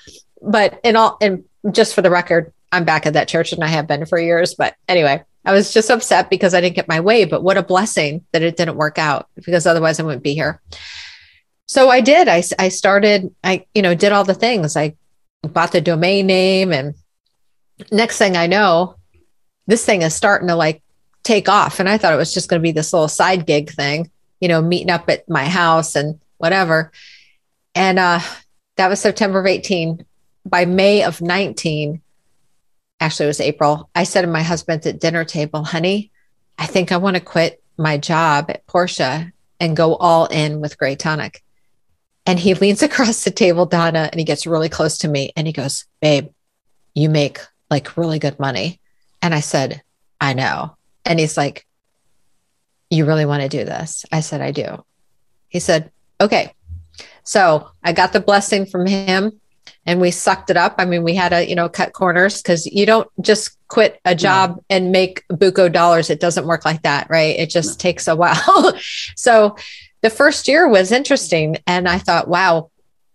but 0.43 0.79
in 0.85 0.97
all, 0.97 1.17
and 1.21 1.45
just 1.71 1.95
for 1.95 2.03
the 2.03 2.11
record, 2.11 2.53
I'm 2.73 2.85
back 2.85 3.07
at 3.07 3.13
that 3.13 3.29
church 3.29 3.53
and 3.53 3.63
I 3.63 3.69
have 3.69 3.87
been 3.87 4.07
for 4.07 4.19
years. 4.19 4.55
But 4.55 4.75
anyway, 4.89 5.23
I 5.45 5.53
was 5.53 5.73
just 5.73 5.91
upset 5.91 6.31
because 6.31 6.55
I 6.55 6.61
didn't 6.61 6.77
get 6.77 6.89
my 6.89 7.01
way, 7.01 7.25
but 7.25 7.43
what 7.43 7.59
a 7.59 7.63
blessing 7.63 8.25
that 8.33 8.43
it 8.43 8.57
didn't 8.57 8.77
work 8.77 8.99
out 8.99 9.29
because 9.35 9.67
otherwise 9.67 10.01
I 10.01 10.05
wouldn't 10.05 10.23
be 10.23 10.35
here. 10.35 10.61
So 11.67 11.91
I 11.91 12.01
did. 12.01 12.29
I, 12.29 12.43
I 12.59 12.69
started, 12.69 13.35
I, 13.45 13.67
you 13.75 13.83
know, 13.83 13.95
did 13.95 14.13
all 14.13 14.25
the 14.25 14.35
things. 14.35 14.77
I 14.77 14.97
bought 15.43 15.73
the 15.73 15.81
domain 15.81 16.27
name 16.27 16.73
and 16.73 16.95
next 17.91 18.19
thing 18.19 18.37
I 18.37 18.47
know, 18.47 18.97
this 19.67 19.85
thing 19.85 20.03
is 20.03 20.15
starting 20.15 20.49
to 20.49 20.57
like 20.57 20.83
take 21.23 21.49
off. 21.49 21.81
And 21.81 21.89
I 21.89 21.99
thought 21.99 22.13
it 22.13 22.19
was 22.19 22.35
just 22.35 22.49
going 22.49 22.61
to 22.61 22.63
be 22.63 22.73
this 22.73 22.93
little 22.93 23.09
side 23.09 23.47
gig 23.47 23.71
thing, 23.71 24.11
you 24.41 24.49
know, 24.49 24.63
meeting 24.63 24.91
up 24.91 25.09
at 25.09 25.29
my 25.29 25.45
house 25.45 25.97
and 25.97 26.21
whatever. 26.39 26.93
And 27.75 27.99
uh, 27.99 28.21
that 28.77 28.89
was 28.89 29.01
September 29.01 29.41
of 29.41 29.47
18. 29.47 30.05
By 30.45 30.65
May 30.65 31.05
of 31.05 31.21
19, 31.21 32.02
actually 33.03 33.25
it 33.25 33.29
was 33.29 33.41
April, 33.41 33.91
I 33.95 34.05
said 34.05 34.23
to 34.23 34.29
my 34.29 34.43
husband 34.43 34.87
at 34.87 35.01
dinner 35.01 35.25
table, 35.25 35.65
honey, 35.65 36.11
I 36.57 36.67
think 36.67 36.93
I 36.93 36.99
want 36.99 37.17
to 37.17 37.23
quit 37.23 37.63
my 37.77 37.99
job 37.99 38.47
at 38.49 38.67
Porsche 38.67 39.33
and 39.59 39.77
go 39.77 39.97
all 39.97 40.27
in 40.27 40.61
with 40.61 40.79
Gray 40.79 40.95
Tonic. 40.95 41.43
And 42.27 42.39
he 42.39 42.55
leans 42.63 42.83
across 42.83 43.25
the 43.25 43.31
table, 43.31 43.67
Donna, 43.67 44.09
and 44.11 44.21
he 44.21 44.25
gets 44.25 44.47
really 44.47 44.69
close 44.69 44.99
to 44.99 45.09
me 45.09 45.33
and 45.37 45.47
he 45.47 45.53
goes, 45.53 45.85
Babe, 46.01 46.29
you 46.95 47.09
make 47.09 47.41
like 47.71 47.97
really 47.97 48.21
good 48.21 48.39
money. 48.39 48.81
And 49.21 49.35
I 49.35 49.41
said, 49.41 49.83
I 50.21 50.35
know. 50.35 50.77
And 51.05 51.19
he's 51.19 51.37
like, 51.37 51.67
You 52.89 53.05
really 53.05 53.27
want 53.27 53.43
to 53.43 53.49
do 53.49 53.65
this? 53.65 54.05
I 54.13 54.21
said, 54.21 54.41
I 54.41 54.53
do. 54.53 54.85
He 55.49 55.59
said, 55.59 55.91
Okay. 56.21 56.55
So 57.25 57.69
I 57.83 57.93
got 57.93 58.13
the 58.13 58.21
blessing 58.21 58.67
from 58.67 58.87
him 58.87 59.41
and 59.87 60.01
we 60.01 60.11
sucked 60.11 60.51
it 60.51 60.57
up. 60.57 60.77
I 60.79 60.85
mean, 60.85 61.03
we 61.03 61.15
had 61.15 61.31
to, 61.31 61.49
you 61.49 61.55
know, 61.55 61.69
cut 61.69 61.93
corners 61.93 62.41
because 62.41 62.67
you 62.67 62.87
don't 62.87 63.09
just 63.21 63.57
quit 63.69 64.01
a 64.05 64.15
job 64.15 64.57
no. 64.57 64.65
and 64.71 64.93
make 64.93 65.27
buco 65.29 65.73
dollars. 65.73 66.11
It 66.11 66.21
doesn't 66.21 66.47
work 66.47 66.65
like 66.65 66.83
that, 66.83 67.09
right? 67.11 67.39
It 67.39 67.51
just 67.51 67.79
no. 67.79 67.83
takes 67.83 68.07
a 68.07 68.15
while. 68.15 68.75
so 69.17 69.57
the 70.03 70.11
first 70.11 70.47
year 70.47 70.69
was 70.69 70.93
interesting. 70.93 71.57
And 71.67 71.89
I 71.89 71.99
thought, 71.99 72.29
wow, 72.29 72.71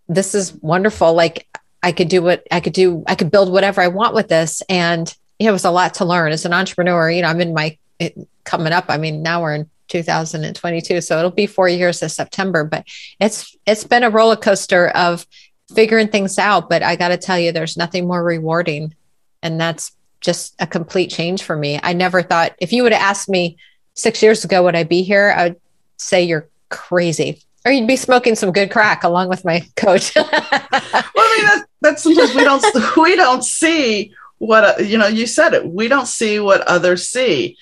this 0.08 0.34
is 0.34 0.52
wonderful. 0.54 1.14
Like 1.14 1.46
I 1.82 1.92
could 1.92 2.08
do 2.08 2.22
what 2.22 2.46
I 2.50 2.60
could 2.60 2.74
do, 2.74 3.02
I 3.06 3.14
could 3.14 3.30
build 3.30 3.50
whatever 3.50 3.80
I 3.80 3.88
want 3.88 4.14
with 4.14 4.28
this. 4.28 4.62
And 4.68 5.14
it 5.38 5.50
was 5.50 5.64
a 5.64 5.70
lot 5.70 5.94
to 5.94 6.04
learn 6.04 6.32
as 6.32 6.44
an 6.44 6.52
entrepreneur. 6.52 7.10
You 7.10 7.22
know, 7.22 7.28
I'm 7.28 7.40
in 7.40 7.54
my 7.54 7.78
it, 7.98 8.16
coming 8.44 8.72
up. 8.72 8.86
I 8.88 8.98
mean, 8.98 9.22
now 9.22 9.42
we're 9.42 9.54
in 9.54 9.70
2022 9.88 11.00
so 11.00 11.18
it'll 11.18 11.30
be 11.30 11.46
four 11.46 11.66
years 11.66 12.00
this 12.00 12.14
september 12.14 12.62
but 12.62 12.84
it's 13.20 13.56
it's 13.66 13.84
been 13.84 14.04
a 14.04 14.10
roller 14.10 14.36
coaster 14.36 14.88
of 14.88 15.26
figuring 15.74 16.08
things 16.08 16.38
out. 16.38 16.68
But 16.68 16.82
I 16.82 16.96
got 16.96 17.08
to 17.08 17.16
tell 17.16 17.38
you, 17.38 17.52
there's 17.52 17.76
nothing 17.76 18.06
more 18.06 18.22
rewarding. 18.22 18.94
And 19.42 19.60
that's 19.60 19.92
just 20.20 20.54
a 20.58 20.66
complete 20.66 21.10
change 21.10 21.42
for 21.42 21.56
me. 21.56 21.78
I 21.82 21.92
never 21.92 22.22
thought 22.22 22.54
if 22.58 22.72
you 22.72 22.82
would 22.82 22.92
have 22.92 23.02
asked 23.02 23.28
me 23.28 23.56
six 23.94 24.22
years 24.22 24.44
ago, 24.44 24.64
would 24.64 24.76
I 24.76 24.84
be 24.84 25.02
here? 25.02 25.34
I 25.36 25.48
would 25.48 25.60
say 25.96 26.22
you're 26.24 26.48
crazy. 26.68 27.42
Or 27.64 27.72
you'd 27.72 27.88
be 27.88 27.96
smoking 27.96 28.34
some 28.34 28.52
good 28.52 28.70
crack 28.70 29.04
along 29.04 29.28
with 29.28 29.44
my 29.44 29.60
coach. 29.76 30.14
well, 30.14 30.28
I 30.30 31.36
mean, 31.36 31.46
that, 31.46 31.64
that's 31.80 32.02
sometimes 32.02 32.34
we 32.34 32.44
don't 32.44 32.64
we 32.96 33.16
don't 33.16 33.44
see 33.44 34.14
what 34.38 34.86
you 34.86 34.96
know. 34.96 35.08
You 35.08 35.26
said 35.26 35.54
it. 35.54 35.66
We 35.66 35.88
don't 35.88 36.06
see 36.06 36.40
what 36.40 36.62
others 36.62 37.08
see 37.08 37.58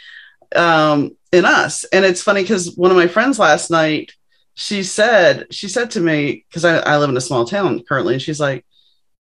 um, 0.54 1.16
in 1.32 1.44
us, 1.44 1.84
and 1.84 2.04
it's 2.04 2.22
funny 2.22 2.42
because 2.42 2.76
one 2.76 2.90
of 2.90 2.96
my 2.96 3.08
friends 3.08 3.38
last 3.38 3.70
night 3.70 4.12
she 4.56 4.82
said, 4.82 5.46
she 5.50 5.68
said 5.68 5.90
to 5.92 6.00
me, 6.00 6.46
because 6.48 6.64
I, 6.64 6.78
I 6.78 6.96
live 6.96 7.10
in 7.10 7.16
a 7.16 7.20
small 7.20 7.44
town 7.44 7.82
currently, 7.86 8.14
and 8.14 8.22
she's 8.22 8.40
like, 8.40 8.64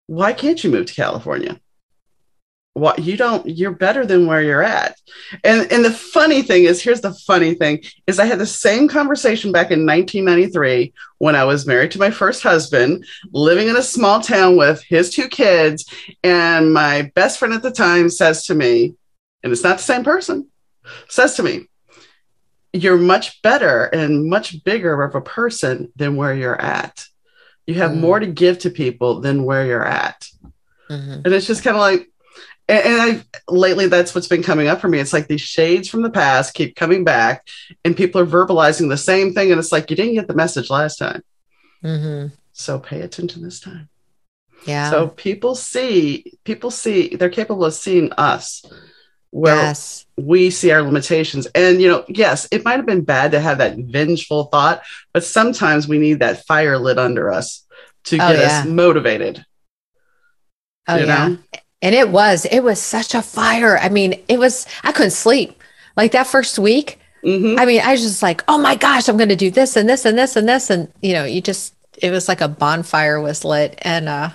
why 0.08 0.32
can't 0.32 0.64
you 0.64 0.72
move 0.72 0.86
to 0.86 0.94
California? 0.94 1.60
What 2.74 3.00
you 3.00 3.18
don't, 3.18 3.46
you're 3.46 3.72
better 3.72 4.06
than 4.06 4.28
where 4.28 4.42
you're 4.42 4.64
at. 4.64 4.98
And 5.44 5.70
and 5.72 5.84
the 5.84 5.92
funny 5.92 6.42
thing 6.42 6.64
is, 6.64 6.82
here's 6.82 7.02
the 7.02 7.14
funny 7.14 7.54
thing 7.54 7.84
is 8.08 8.18
I 8.18 8.26
had 8.26 8.40
the 8.40 8.46
same 8.46 8.88
conversation 8.88 9.52
back 9.52 9.72
in 9.72 9.86
1993 9.86 10.94
when 11.18 11.36
I 11.36 11.44
was 11.44 11.68
married 11.68 11.92
to 11.92 12.00
my 12.00 12.12
first 12.12 12.42
husband, 12.42 13.06
living 13.32 13.68
in 13.68 13.76
a 13.76 13.82
small 13.82 14.22
town 14.22 14.56
with 14.56 14.84
his 14.84 15.10
two 15.10 15.28
kids. 15.28 15.86
And 16.24 16.74
my 16.74 17.12
best 17.14 17.40
friend 17.40 17.54
at 17.54 17.62
the 17.62 17.72
time 17.72 18.10
says 18.10 18.46
to 18.48 18.56
me, 18.56 18.96
and 19.44 19.52
it's 19.52 19.64
not 19.64 19.78
the 19.78 19.84
same 19.84 20.04
person, 20.04 20.48
says 21.10 21.36
to 21.36 21.44
me, 21.44 21.68
You're 22.76 22.98
much 22.98 23.42
better 23.42 23.86
and 23.86 24.30
much 24.30 24.64
bigger 24.66 25.02
of 25.02 25.16
a 25.16 25.22
person 25.22 25.94
than 25.96 26.18
where 26.18 26.36
you're 26.36 26.60
at. 26.60 27.06
You 27.66 27.76
have 27.76 27.92
mm-hmm. 27.92 28.02
more 28.02 28.20
to 28.20 28.28
give 28.28 28.60
to 28.60 28.70
people 28.70 29.22
than 29.22 29.46
where 29.46 29.66
you're 29.66 29.86
at. 29.86 30.28
Mm-hmm. 30.90 31.22
And 31.24 31.28
it's 31.28 31.48
just 31.48 31.64
kind 31.64 31.78
of 31.78 31.82
like, 31.82 32.12
and, 32.68 32.86
and 32.86 33.02
I 33.02 33.24
lately 33.48 33.88
that's 33.88 34.14
what's 34.14 34.28
been 34.28 34.44
coming 34.44 34.68
up 34.68 34.82
for 34.82 34.90
me. 34.90 35.00
It's 35.00 35.14
like 35.14 35.28
these 35.28 35.42
shades 35.42 35.88
from 35.88 36.02
the 36.02 36.10
past 36.10 36.54
keep 36.54 36.76
coming 36.76 37.06
back, 37.06 37.48
and 37.86 37.96
people 37.96 38.20
are 38.20 38.26
verbalizing 38.26 38.90
the 38.90 38.98
same 38.98 39.34
thing, 39.34 39.52
and 39.52 39.60
it's 39.60 39.72
like 39.72 39.90
you 39.90 39.96
didn't 39.96 40.16
get 40.16 40.28
the 40.28 40.36
message 40.36 40.70
last 40.70 40.98
time. 40.98 41.24
Mm-hmm. 41.84 42.36
So 42.52 42.80
pay 42.80 43.02
attention 43.02 43.42
this 43.42 43.60
time. 43.60 43.90
Yeah. 44.66 44.90
So 44.90 45.08
people 45.08 45.56
see, 45.56 46.34
people 46.44 46.72
see, 46.72 47.16
they're 47.16 47.30
capable 47.30 47.66
of 47.66 47.74
seeing 47.74 48.12
us 48.14 48.66
where 49.36 49.54
yes. 49.54 50.06
we 50.16 50.50
see 50.50 50.72
our 50.72 50.82
limitations. 50.82 51.46
And, 51.48 51.82
you 51.82 51.90
know, 51.90 52.06
yes, 52.08 52.48
it 52.52 52.64
might 52.64 52.78
have 52.78 52.86
been 52.86 53.04
bad 53.04 53.32
to 53.32 53.42
have 53.42 53.58
that 53.58 53.76
vengeful 53.76 54.46
thought, 54.46 54.82
but 55.12 55.26
sometimes 55.26 55.90
we 55.90 55.98
need 55.98 56.20
that 56.20 56.46
fire 56.46 56.78
lit 56.78 56.98
under 56.98 57.30
us 57.34 57.68
to 58.06 58.16
oh, 58.16 58.32
get 58.32 58.40
yeah. 58.40 58.60
us 58.60 58.66
motivated. 58.66 59.46
Oh, 60.88 60.96
yeah. 60.96 61.28
Know? 61.28 61.38
And 61.82 61.94
it 61.94 62.08
was, 62.08 62.46
it 62.46 62.62
was 62.62 62.82
such 62.82 63.14
a 63.14 63.22
fire. 63.22 63.78
I 63.78 63.90
mean, 63.90 64.24
it 64.30 64.40
was, 64.40 64.68
I 64.84 64.94
couldn't 64.94 65.12
sleep. 65.12 65.62
Like 65.98 66.14
that 66.14 66.28
first 66.28 66.58
week, 66.58 67.02
mm-hmm. 67.22 67.60
I 67.60 67.66
mean, 67.66 67.82
I 67.82 67.92
was 67.92 68.04
just 68.04 68.24
like, 68.24 68.42
oh 68.48 68.58
my 68.58 68.78
gosh, 68.78 69.10
I'm 69.10 69.18
going 69.18 69.28
to 69.28 69.36
do 69.36 69.52
this 69.52 69.76
and 69.76 69.90
this 69.90 70.06
and 70.06 70.18
this 70.18 70.38
and 70.38 70.48
this. 70.48 70.70
And, 70.70 70.90
you 71.02 71.12
know, 71.12 71.26
you 71.26 71.42
just, 71.42 71.76
it 72.02 72.10
was 72.10 72.30
like 72.30 72.40
a 72.40 72.48
bonfire 72.48 73.20
was 73.20 73.44
lit. 73.44 73.78
And, 73.82 74.08
uh, 74.08 74.30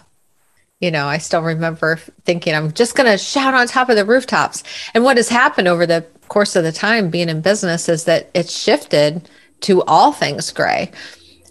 you 0.81 0.91
know, 0.91 1.07
I 1.07 1.19
still 1.19 1.43
remember 1.43 1.97
thinking, 2.25 2.55
I'm 2.55 2.73
just 2.73 2.95
going 2.95 3.11
to 3.11 3.19
shout 3.19 3.55
on 3.55 3.67
top 3.67 3.91
of 3.91 3.97
the 3.97 4.05
rooftops. 4.05 4.63
And 4.95 5.05
what 5.05 5.19
has 5.19 5.29
happened 5.29 5.69
over 5.69 5.87
the 5.87 6.07
course 6.29 6.57
of 6.57 6.65
the 6.65 6.73
time 6.73 7.11
being 7.11 7.29
in 7.29 7.43
business 7.43 7.89
is 7.89 8.05
that 8.05 8.31
it's 8.35 8.57
shifted 8.57 9.29
to 9.61 9.83
all 9.83 10.13
things 10.13 10.51
gray. 10.53 10.91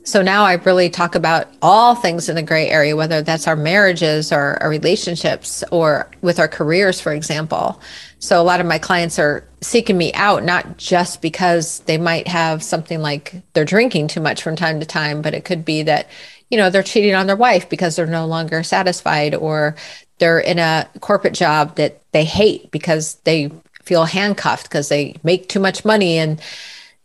So 0.04 0.24
now 0.24 0.44
I 0.44 0.54
really 0.54 0.90
talk 0.90 1.14
about 1.14 1.48
all 1.62 1.94
things 1.94 2.30
in 2.30 2.36
the 2.36 2.42
gray 2.42 2.68
area, 2.70 2.96
whether 2.96 3.22
that's 3.22 3.48
our 3.48 3.56
marriages 3.56 4.32
or 4.32 4.58
our 4.64 4.70
relationships 4.70 5.64
or 5.72 6.10
with 6.22 6.40
our 6.40 6.48
careers, 6.48 7.00
for 7.00 7.14
example. 7.14 7.80
So 8.18 8.42
a 8.42 8.44
lot 8.44 8.60
of 8.60 8.66
my 8.66 8.80
clients 8.80 9.20
are 9.20 9.48
seeking 9.62 9.98
me 9.98 10.12
out, 10.14 10.44
not 10.44 10.78
just 10.78 11.22
because 11.22 11.82
they 11.82 12.00
might 12.00 12.28
have 12.28 12.64
something 12.64 13.02
like 13.02 13.36
they're 13.54 13.66
drinking 13.66 14.08
too 14.08 14.22
much 14.22 14.42
from 14.42 14.56
time 14.56 14.80
to 14.80 14.86
time, 14.88 15.22
but 15.22 15.36
it 15.36 15.46
could 15.46 15.64
be 15.64 15.84
that, 15.84 16.08
you 16.50 16.58
know, 16.58 16.70
they're 16.70 16.84
cheating 16.84 17.16
on 17.16 17.28
their 17.28 17.36
wife 17.36 17.70
because 17.70 17.96
they're 17.96 18.08
no 18.08 18.26
longer 18.26 18.64
satisfied 18.64 19.36
or 19.36 19.76
they're 20.18 20.40
in 20.40 20.60
a 20.60 20.88
corporate 21.00 21.34
job 21.34 21.76
that 21.76 22.02
they 22.12 22.26
hate 22.26 22.72
because 22.72 23.16
they 23.24 23.52
feel 23.84 24.06
handcuffed 24.06 24.64
because 24.64 24.90
they 24.90 25.16
make 25.24 25.50
too 25.50 25.60
much 25.60 25.84
money 25.84 26.18
and 26.18 26.40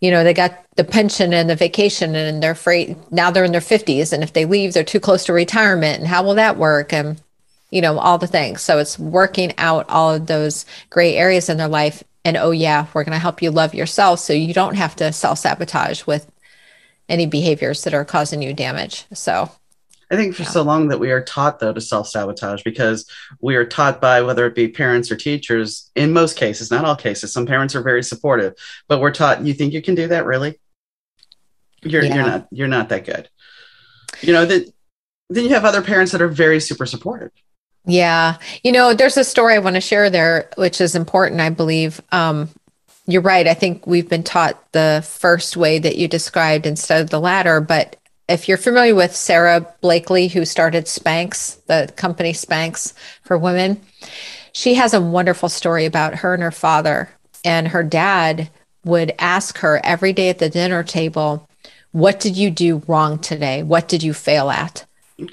you 0.00 0.10
know 0.10 0.22
they 0.22 0.34
got 0.34 0.64
the 0.76 0.84
pension 0.84 1.32
and 1.32 1.48
the 1.48 1.56
vacation 1.56 2.14
and 2.14 2.42
they're 2.42 2.50
afraid 2.50 2.96
now 3.10 3.30
they're 3.30 3.44
in 3.44 3.52
their 3.52 3.60
50s 3.60 4.12
and 4.12 4.22
if 4.22 4.34
they 4.34 4.44
leave 4.44 4.74
they're 4.74 4.84
too 4.84 5.00
close 5.00 5.24
to 5.24 5.32
retirement 5.32 5.98
and 5.98 6.08
how 6.08 6.22
will 6.22 6.34
that 6.34 6.58
work 6.58 6.92
and 6.92 7.18
you 7.70 7.80
know 7.80 7.98
all 7.98 8.18
the 8.18 8.26
things. 8.26 8.62
So 8.62 8.78
it's 8.78 8.98
working 8.98 9.52
out 9.58 9.88
all 9.88 10.14
of 10.14 10.26
those 10.26 10.64
gray 10.90 11.16
areas 11.16 11.48
in 11.48 11.56
their 11.56 11.68
life 11.68 12.04
and 12.24 12.36
oh 12.36 12.52
yeah 12.52 12.86
we're 12.94 13.04
going 13.04 13.16
to 13.16 13.18
help 13.18 13.42
you 13.42 13.50
love 13.50 13.74
yourself 13.74 14.20
so 14.20 14.32
you 14.32 14.54
don't 14.54 14.76
have 14.76 14.94
to 14.96 15.12
self-sabotage 15.12 16.06
with 16.06 16.30
any 17.08 17.26
behaviors 17.26 17.84
that 17.84 17.94
are 17.94 18.04
causing 18.04 18.42
you 18.42 18.52
damage 18.52 19.06
so 19.12 19.50
I 20.10 20.16
think 20.16 20.34
for 20.34 20.42
yeah. 20.42 20.50
so 20.50 20.62
long 20.62 20.88
that 20.88 21.00
we 21.00 21.10
are 21.10 21.22
taught 21.22 21.58
though 21.58 21.72
to 21.72 21.80
self 21.80 22.08
sabotage 22.08 22.62
because 22.62 23.08
we 23.40 23.56
are 23.56 23.64
taught 23.64 24.00
by 24.00 24.22
whether 24.22 24.46
it 24.46 24.54
be 24.54 24.68
parents 24.68 25.10
or 25.10 25.16
teachers 25.16 25.90
in 25.94 26.12
most 26.12 26.36
cases, 26.36 26.70
not 26.70 26.84
all 26.84 26.94
cases. 26.94 27.32
Some 27.32 27.46
parents 27.46 27.74
are 27.74 27.82
very 27.82 28.02
supportive, 28.02 28.54
but 28.86 29.00
we're 29.00 29.10
taught 29.10 29.44
you 29.44 29.54
think 29.54 29.72
you 29.72 29.82
can 29.82 29.94
do 29.94 30.06
that 30.08 30.26
really? 30.26 30.60
You're 31.82 32.04
yeah. 32.04 32.14
you're 32.14 32.24
not 32.24 32.48
you're 32.50 32.68
not 32.68 32.88
that 32.90 33.06
good. 33.06 33.28
You 34.20 34.32
know, 34.32 34.46
that 34.46 34.72
then 35.30 35.44
you 35.44 35.50
have 35.50 35.64
other 35.64 35.82
parents 35.82 36.12
that 36.12 36.22
are 36.22 36.28
very 36.28 36.60
super 36.60 36.86
supportive. 36.86 37.30
Yeah. 37.86 38.38
You 38.62 38.72
know, 38.72 38.94
there's 38.94 39.16
a 39.16 39.24
story 39.24 39.54
I 39.54 39.58
want 39.58 39.74
to 39.74 39.80
share 39.80 40.08
there, 40.08 40.48
which 40.56 40.80
is 40.80 40.94
important, 40.94 41.40
I 41.40 41.50
believe. 41.50 42.00
Um, 42.12 42.48
you're 43.06 43.22
right. 43.22 43.46
I 43.46 43.54
think 43.54 43.86
we've 43.86 44.08
been 44.08 44.22
taught 44.22 44.72
the 44.72 45.04
first 45.06 45.56
way 45.56 45.78
that 45.78 45.96
you 45.96 46.08
described 46.08 46.66
instead 46.66 47.02
of 47.02 47.10
the 47.10 47.20
latter. 47.20 47.60
But 47.60 47.96
if 48.28 48.48
you're 48.48 48.58
familiar 48.58 48.94
with 48.94 49.14
Sara 49.14 49.66
Blakely, 49.80 50.28
who 50.28 50.44
started 50.44 50.86
Spanx, 50.86 51.62
the 51.66 51.92
company 51.96 52.32
Spanx 52.32 52.94
for 53.22 53.36
women, 53.36 53.80
she 54.52 54.74
has 54.74 54.94
a 54.94 55.00
wonderful 55.00 55.48
story 55.48 55.84
about 55.84 56.16
her 56.16 56.34
and 56.34 56.42
her 56.42 56.50
father. 56.50 57.10
And 57.44 57.68
her 57.68 57.82
dad 57.82 58.48
would 58.84 59.14
ask 59.18 59.58
her 59.58 59.80
every 59.84 60.12
day 60.12 60.30
at 60.30 60.38
the 60.38 60.48
dinner 60.48 60.82
table, 60.82 61.48
what 61.92 62.20
did 62.20 62.36
you 62.36 62.50
do 62.50 62.82
wrong 62.86 63.18
today? 63.18 63.62
What 63.62 63.88
did 63.88 64.02
you 64.02 64.14
fail 64.14 64.50
at? 64.50 64.86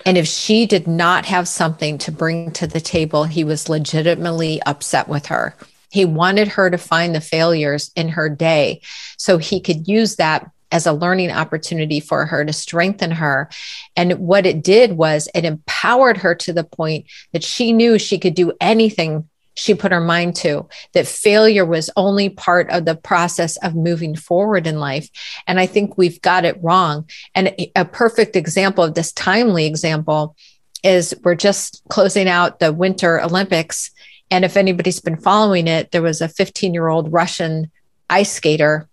And 0.06 0.18
if 0.18 0.28
she 0.28 0.66
did 0.66 0.88
not 0.88 1.26
have 1.26 1.48
something 1.48 1.98
to 2.00 2.12
bring 2.12 2.52
to 2.52 2.68
the 2.68 2.82
table, 2.82 3.24
he 3.24 3.44
was 3.44 3.70
legitimately 3.70 4.62
upset 4.64 5.08
with 5.08 5.28
her. 5.28 5.56
He 5.92 6.06
wanted 6.06 6.48
her 6.50 6.70
to 6.70 6.78
find 6.78 7.14
the 7.14 7.22
failures 7.22 7.92
in 7.96 8.10
her 8.10 8.30
day 8.30 8.82
so 9.18 9.38
he 9.38 9.60
could 9.60 9.88
use 9.88 10.16
that 10.16 10.50
as 10.72 10.86
a 10.86 10.94
learning 10.94 11.32
opportunity 11.32 12.00
for 12.00 12.26
her 12.26 12.46
to 12.46 12.54
strengthen 12.54 13.12
her. 13.12 13.50
And 13.96 14.14
what 14.14 14.46
it 14.46 14.64
did 14.64 14.94
was 14.94 15.28
it 15.36 15.46
empowered 15.46 16.18
her 16.18 16.34
to 16.36 16.54
the 16.54 16.64
point 16.64 17.06
that 17.34 17.44
she 17.44 17.74
knew 17.74 18.00
she 18.00 18.18
could 18.18 18.36
do 18.36 18.54
anything 18.62 19.28
she 19.54 19.76
put 19.76 19.92
her 19.92 20.02
mind 20.02 20.36
to 20.38 20.68
that 20.94 21.08
failure 21.08 21.66
was 21.66 21.90
only 21.98 22.30
part 22.30 22.70
of 22.70 22.86
the 22.86 22.96
process 22.96 23.58
of 23.58 23.76
moving 23.76 24.16
forward 24.16 24.66
in 24.66 24.80
life. 24.80 25.10
And 25.46 25.60
I 25.60 25.66
think 25.66 25.98
we've 25.98 26.22
got 26.22 26.46
it 26.46 26.62
wrong. 26.62 27.08
And 27.36 27.54
a 27.76 27.86
perfect 27.86 28.36
example 28.36 28.84
of 28.84 28.94
this 28.94 29.12
timely 29.12 29.66
example 29.66 30.36
is 30.84 31.14
we're 31.24 31.36
just 31.36 31.84
closing 31.90 32.28
out 32.28 32.60
the 32.60 32.74
Winter 32.74 33.22
Olympics. 33.22 33.92
And 34.32 34.44
if 34.46 34.58
anybody's 34.58 35.00
been 35.00 35.18
following 35.18 35.68
it, 35.68 35.92
there 35.92 36.02
was 36.02 36.22
a 36.22 36.28
15 36.28 36.74
year 36.74 36.88
old 36.88 37.12
Russian 37.12 37.70
ice 38.10 38.32
skater 38.32 38.88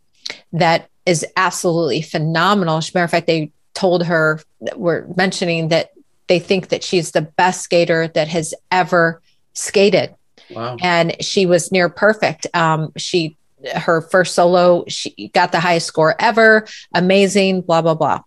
that 0.53 0.91
is 1.07 1.25
absolutely 1.37 2.03
phenomenal. 2.03 2.79
As 2.79 2.91
a 2.91 2.93
matter 2.95 3.05
of 3.05 3.11
fact, 3.11 3.27
they 3.27 3.53
told 3.75 4.05
her, 4.05 4.41
we're 4.77 5.07
mentioning 5.17 5.69
that 5.69 5.93
they 6.27 6.39
think 6.39 6.69
that 6.69 6.85
she's 6.85 7.13
the 7.13 7.23
best 7.23 7.63
skater 7.63 8.09
that 8.09 8.29
has 8.29 8.53
ever 8.71 9.23
skated 9.55 10.15
Wow. 10.51 10.77
And 10.81 11.23
she 11.23 11.47
was 11.47 11.73
near 11.73 11.89
perfect. 11.89 12.47
Um, 12.55 12.93
she 12.97 13.37
her 13.75 14.01
first 14.01 14.35
solo, 14.35 14.85
she 14.87 15.31
got 15.35 15.51
the 15.53 15.61
highest 15.61 15.87
score 15.87 16.15
ever. 16.21 16.67
Amazing, 16.95 17.63
blah, 17.63 17.83
blah, 17.83 17.95
blah. 17.95 18.21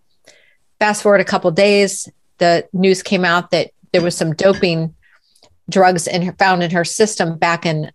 Fast 0.79 1.03
forward 1.03 1.21
a 1.21 1.25
couple 1.25 1.49
days, 1.51 2.09
the 2.39 2.67
news 2.73 3.01
came 3.01 3.23
out 3.23 3.51
that 3.51 3.71
there 3.93 4.01
was 4.01 4.15
some 4.15 4.33
doping 4.33 4.93
drugs 5.69 6.07
in 6.07 6.21
her, 6.23 6.33
found 6.33 6.63
in 6.63 6.71
her 6.71 6.85
system 6.85 7.37
back 7.37 7.65
in 7.65 7.91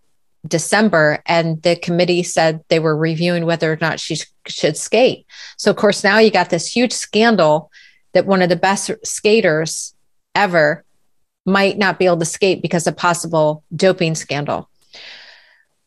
December, 0.47 1.21
and 1.25 1.61
the 1.63 1.75
committee 1.75 2.23
said 2.23 2.63
they 2.69 2.79
were 2.79 2.95
reviewing 2.95 3.45
whether 3.45 3.71
or 3.71 3.77
not 3.81 3.99
she 3.99 4.15
sh- 4.15 4.31
should 4.47 4.77
skate. 4.77 5.25
So, 5.57 5.71
of 5.71 5.77
course, 5.77 6.03
now 6.03 6.19
you 6.19 6.31
got 6.31 6.49
this 6.49 6.67
huge 6.67 6.93
scandal 6.93 7.71
that 8.13 8.25
one 8.25 8.41
of 8.41 8.49
the 8.49 8.55
best 8.55 8.91
skaters 9.03 9.93
ever 10.35 10.83
might 11.45 11.77
not 11.77 11.97
be 11.97 12.05
able 12.05 12.17
to 12.17 12.25
skate 12.25 12.61
because 12.61 12.87
of 12.87 12.97
possible 12.97 13.63
doping 13.75 14.15
scandal. 14.15 14.69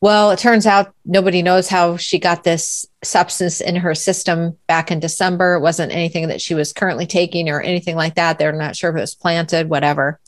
Well, 0.03 0.31
it 0.31 0.39
turns 0.39 0.67
out 0.67 0.95
nobody 1.05 1.43
knows 1.43 1.69
how 1.69 1.99
she 1.99 2.19
got 2.19 2.43
this 2.43 2.87
substance 3.05 3.61
in 3.61 3.77
her 3.77 3.95
system 3.95 4.57
back 4.67 4.91
in 4.91 4.99
December. 4.99 5.57
It 5.57 5.61
wasn't 5.61 5.93
anything 5.93 6.29
that 6.29 6.41
she 6.41 6.55
was 6.55 6.73
currently 6.73 7.07
taking 7.07 7.51
or 7.51 7.61
anything 7.61 7.97
like 7.97 8.15
that. 8.15 8.39
They're 8.39 8.53
not 8.53 8.77
sure 8.77 8.91
if 8.91 8.97
it 8.97 9.01
was 9.01 9.15
planted, 9.15 9.69
whatever. 9.69 10.19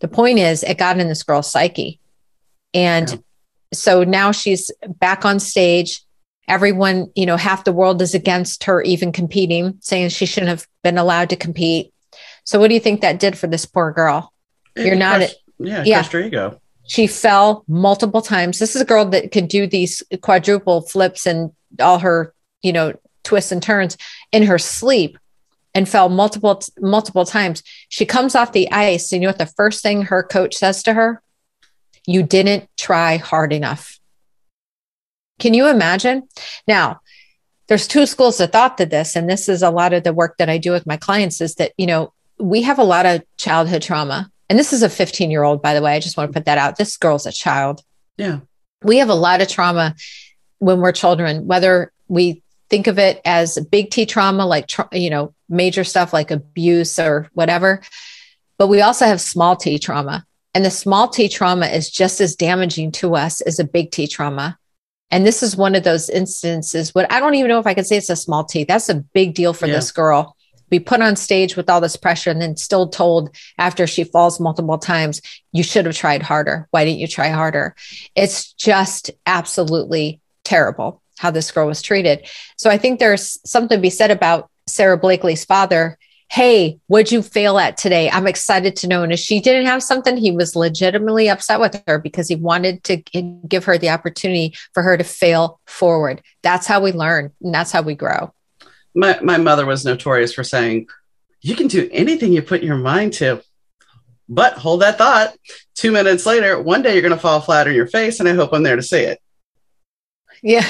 The 0.00 0.08
point 0.08 0.38
is, 0.38 0.62
it 0.62 0.78
got 0.78 0.98
in 0.98 1.08
this 1.08 1.22
girl's 1.22 1.50
psyche. 1.50 2.00
And 2.72 3.10
yeah. 3.10 3.16
so 3.72 4.04
now 4.04 4.32
she's 4.32 4.70
back 4.86 5.24
on 5.24 5.40
stage. 5.40 6.02
Everyone, 6.46 7.10
you 7.14 7.24
know, 7.24 7.36
half 7.36 7.64
the 7.64 7.72
world 7.72 8.02
is 8.02 8.14
against 8.14 8.64
her 8.64 8.82
even 8.82 9.12
competing, 9.12 9.78
saying 9.80 10.10
she 10.10 10.26
shouldn't 10.26 10.50
have 10.50 10.66
been 10.82 10.98
allowed 10.98 11.30
to 11.30 11.36
compete. 11.36 11.92
So, 12.44 12.60
what 12.60 12.68
do 12.68 12.74
you 12.74 12.80
think 12.80 13.00
that 13.00 13.18
did 13.18 13.38
for 13.38 13.46
this 13.46 13.64
poor 13.64 13.92
girl? 13.92 14.32
You're 14.76 14.96
not. 14.96 15.18
Crushed, 15.18 15.42
yeah, 15.58 15.84
yeah. 15.86 15.98
Crushed 16.00 16.12
her 16.12 16.20
ego. 16.20 16.60
She 16.86 17.06
fell 17.06 17.64
multiple 17.66 18.20
times. 18.20 18.58
This 18.58 18.76
is 18.76 18.82
a 18.82 18.84
girl 18.84 19.06
that 19.06 19.32
could 19.32 19.48
do 19.48 19.66
these 19.66 20.02
quadruple 20.20 20.82
flips 20.82 21.26
and 21.26 21.50
all 21.80 21.98
her, 22.00 22.34
you 22.60 22.74
know, 22.74 22.92
twists 23.22 23.52
and 23.52 23.62
turns 23.62 23.96
in 24.32 24.42
her 24.42 24.58
sleep 24.58 25.18
and 25.74 25.88
fell 25.88 26.08
multiple 26.08 26.62
multiple 26.78 27.24
times. 27.24 27.62
She 27.88 28.06
comes 28.06 28.34
off 28.34 28.52
the 28.52 28.70
ice. 28.70 29.12
And 29.12 29.22
you 29.22 29.26
know 29.26 29.30
what 29.30 29.38
the 29.38 29.46
first 29.46 29.82
thing 29.82 30.02
her 30.02 30.22
coach 30.22 30.54
says 30.54 30.82
to 30.84 30.94
her? 30.94 31.22
You 32.06 32.22
didn't 32.22 32.68
try 32.76 33.16
hard 33.16 33.52
enough. 33.52 33.98
Can 35.38 35.54
you 35.54 35.68
imagine? 35.68 36.28
Now, 36.68 37.00
there's 37.66 37.88
two 37.88 38.06
schools 38.06 38.40
of 38.40 38.52
thought 38.52 38.78
to 38.78 38.86
this, 38.86 39.16
and 39.16 39.28
this 39.28 39.48
is 39.48 39.62
a 39.62 39.70
lot 39.70 39.92
of 39.92 40.04
the 40.04 40.12
work 40.12 40.36
that 40.38 40.50
I 40.50 40.58
do 40.58 40.70
with 40.70 40.86
my 40.86 40.96
clients 40.96 41.40
is 41.40 41.54
that, 41.56 41.72
you 41.76 41.86
know, 41.86 42.12
we 42.38 42.62
have 42.62 42.78
a 42.78 42.84
lot 42.84 43.06
of 43.06 43.22
childhood 43.36 43.82
trauma. 43.82 44.30
And 44.50 44.58
this 44.58 44.72
is 44.72 44.82
a 44.82 44.88
15 44.88 45.30
year 45.30 45.42
old, 45.42 45.62
by 45.62 45.74
the 45.74 45.82
way. 45.82 45.94
I 45.94 46.00
just 46.00 46.16
want 46.16 46.30
to 46.30 46.38
put 46.38 46.44
that 46.44 46.58
out. 46.58 46.76
This 46.76 46.96
girl's 46.96 47.26
a 47.26 47.32
child. 47.32 47.82
Yeah. 48.18 48.40
We 48.82 48.98
have 48.98 49.08
a 49.08 49.14
lot 49.14 49.40
of 49.40 49.48
trauma 49.48 49.94
when 50.58 50.80
we're 50.80 50.92
children, 50.92 51.46
whether 51.46 51.92
we 52.06 52.42
think 52.70 52.86
of 52.86 52.98
it 52.98 53.20
as 53.24 53.58
big 53.70 53.90
T 53.90 54.06
trauma, 54.06 54.46
like, 54.46 54.70
you 54.92 55.10
know, 55.10 55.34
major 55.48 55.84
stuff 55.84 56.12
like 56.12 56.30
abuse 56.30 56.98
or 56.98 57.28
whatever. 57.32 57.82
But 58.58 58.68
we 58.68 58.80
also 58.80 59.06
have 59.06 59.20
small 59.20 59.56
t 59.56 59.78
trauma. 59.78 60.24
And 60.54 60.64
the 60.64 60.70
small 60.70 61.08
t 61.08 61.28
trauma 61.28 61.66
is 61.66 61.90
just 61.90 62.20
as 62.20 62.36
damaging 62.36 62.92
to 62.92 63.16
us 63.16 63.40
as 63.40 63.58
a 63.58 63.64
big 63.64 63.90
T 63.90 64.06
trauma. 64.06 64.58
And 65.10 65.26
this 65.26 65.42
is 65.42 65.56
one 65.56 65.74
of 65.74 65.84
those 65.84 66.08
instances. 66.08 66.94
What 66.94 67.10
I 67.12 67.20
don't 67.20 67.34
even 67.34 67.48
know 67.48 67.58
if 67.58 67.66
I 67.66 67.74
can 67.74 67.84
say 67.84 67.96
it's 67.96 68.10
a 68.10 68.16
small 68.16 68.44
T. 68.44 68.64
That's 68.64 68.88
a 68.88 68.94
big 68.94 69.34
deal 69.34 69.52
for 69.52 69.66
yeah. 69.66 69.74
this 69.74 69.92
girl. 69.92 70.36
Be 70.70 70.80
put 70.80 71.02
on 71.02 71.14
stage 71.14 71.56
with 71.56 71.68
all 71.68 71.80
this 71.80 71.96
pressure 71.96 72.30
and 72.30 72.40
then 72.40 72.56
still 72.56 72.88
told 72.88 73.36
after 73.58 73.86
she 73.86 74.02
falls 74.02 74.40
multiple 74.40 74.78
times, 74.78 75.20
you 75.52 75.62
should 75.62 75.86
have 75.86 75.94
tried 75.94 76.22
harder. 76.22 76.68
Why 76.70 76.84
didn't 76.84 77.00
you 77.00 77.06
try 77.06 77.28
harder? 77.28 77.76
It's 78.14 78.52
just 78.54 79.10
absolutely 79.26 80.20
terrible 80.42 81.02
how 81.24 81.30
this 81.30 81.50
girl 81.50 81.66
was 81.66 81.80
treated. 81.80 82.28
So 82.58 82.68
I 82.68 82.76
think 82.76 83.00
there's 83.00 83.38
something 83.48 83.78
to 83.78 83.82
be 83.82 83.88
said 83.88 84.10
about 84.10 84.50
Sara 84.66 84.98
Blakely's 84.98 85.44
father, 85.44 85.98
Hey, 86.30 86.80
what'd 86.88 87.12
you 87.12 87.22
fail 87.22 87.58
at 87.58 87.76
today? 87.78 88.10
I'm 88.10 88.26
excited 88.26 88.76
to 88.76 88.88
know. 88.88 89.02
And 89.02 89.12
if 89.12 89.20
she 89.20 89.40
didn't 89.40 89.66
have 89.66 89.82
something, 89.82 90.16
he 90.16 90.32
was 90.32 90.56
legitimately 90.56 91.30
upset 91.30 91.60
with 91.60 91.82
her 91.86 91.98
because 91.98 92.28
he 92.28 92.34
wanted 92.34 92.82
to 92.84 92.96
give 93.46 93.64
her 93.64 93.78
the 93.78 93.90
opportunity 93.90 94.54
for 94.72 94.82
her 94.82 94.96
to 94.96 95.04
fail 95.04 95.60
forward. 95.66 96.22
That's 96.42 96.66
how 96.66 96.80
we 96.80 96.92
learn 96.92 97.32
and 97.40 97.54
that's 97.54 97.72
how 97.72 97.82
we 97.82 97.94
grow. 97.94 98.34
My, 98.94 99.18
my 99.20 99.38
mother 99.38 99.64
was 99.64 99.84
notorious 99.84 100.34
for 100.34 100.44
saying, 100.44 100.88
You 101.40 101.54
can 101.56 101.68
do 101.68 101.88
anything 101.90 102.32
you 102.32 102.42
put 102.42 102.62
your 102.62 102.76
mind 102.76 103.14
to. 103.14 103.42
But 104.28 104.54
hold 104.54 104.82
that 104.82 104.98
thought. 104.98 105.36
Two 105.74 105.92
minutes 105.92 106.26
later, 106.26 106.60
one 106.60 106.82
day 106.82 106.92
you're 106.92 107.02
going 107.02 107.12
to 107.12 107.20
fall 107.20 107.40
flat 107.40 107.68
on 107.68 107.74
your 107.74 107.86
face, 107.86 108.20
and 108.20 108.28
I 108.28 108.34
hope 108.34 108.52
I'm 108.52 108.62
there 108.62 108.76
to 108.76 108.82
see 108.82 109.00
it. 109.00 109.20
Yeah. 110.42 110.66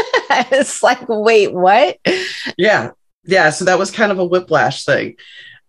it's 0.52 0.82
like, 0.82 1.08
wait, 1.08 1.52
what? 1.52 1.98
Yeah 2.56 2.90
yeah, 3.28 3.50
so 3.50 3.66
that 3.66 3.78
was 3.78 3.90
kind 3.90 4.10
of 4.10 4.18
a 4.18 4.24
whiplash 4.24 4.86
thing. 4.86 5.16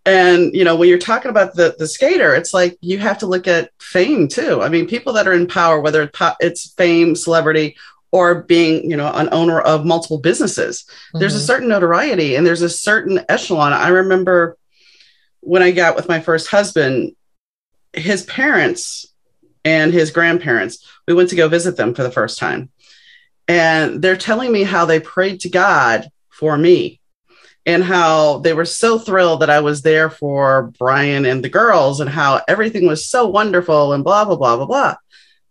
And 0.06 0.56
you 0.56 0.64
know, 0.64 0.78
when 0.78 0.88
you're 0.88 0.98
talking 0.98 1.30
about 1.30 1.56
the 1.56 1.76
the 1.78 1.88
skater, 1.88 2.34
it's 2.34 2.54
like 2.54 2.78
you 2.80 3.00
have 3.00 3.18
to 3.20 3.28
look 3.28 3.48
at 3.48 3.72
fame 3.82 4.30
too. 4.30 4.62
I 4.62 4.70
mean, 4.70 4.88
people 4.88 5.12
that 5.14 5.28
are 5.28 5.34
in 5.34 5.46
power, 5.46 5.82
whether 5.82 6.10
it's 6.40 6.74
fame, 6.74 7.16
celebrity, 7.16 7.76
or 8.12 8.44
being 8.44 8.90
you 8.90 8.96
know 8.96 9.12
an 9.12 9.28
owner 9.34 9.60
of 9.60 9.86
multiple 9.86 10.20
businesses, 10.20 10.84
mm-hmm. 10.84 11.20
there's 11.20 11.36
a 11.36 11.38
mm-hmm. 11.38 11.46
certain 11.46 11.68
notoriety 11.68 12.36
and 12.36 12.48
there's 12.48 12.62
a 12.62 12.70
certain 12.70 13.20
echelon. 13.28 13.74
I 13.74 13.90
remember 13.90 14.58
when 15.42 15.62
I 15.62 15.72
got 15.72 15.98
with 15.98 16.08
my 16.08 16.22
first 16.22 16.48
husband, 16.48 17.14
his 17.92 18.24
parents 18.24 19.06
and 19.66 19.94
his 19.94 20.12
grandparents, 20.12 20.86
we 21.10 21.14
went 21.14 21.30
to 21.30 21.36
go 21.36 21.50
visit 21.50 21.76
them 21.76 21.94
for 21.94 22.04
the 22.04 22.12
first 22.12 22.40
time. 22.40 22.70
And 23.50 24.02
they're 24.02 24.16
telling 24.16 24.52
me 24.52 24.64
how 24.64 24.86
they 24.86 25.00
prayed 25.00 25.42
to 25.42 25.50
God 25.50 26.08
for 26.30 26.56
me 26.56 27.02
and 27.66 27.84
how 27.84 28.40
they 28.40 28.54
were 28.54 28.64
so 28.64 28.98
thrilled 28.98 29.42
that 29.42 29.50
I 29.50 29.60
was 29.60 29.82
there 29.82 30.10
for 30.10 30.72
Brian 30.78 31.26
and 31.26 31.44
the 31.44 31.50
girls 31.50 32.00
and 32.00 32.10
how 32.10 32.42
everything 32.48 32.88
was 32.88 33.06
so 33.06 33.28
wonderful 33.28 33.92
and 33.94 34.04
blah, 34.04 34.24
blah, 34.24 34.36
blah, 34.36 34.56
blah, 34.56 34.66
blah. 34.66 34.96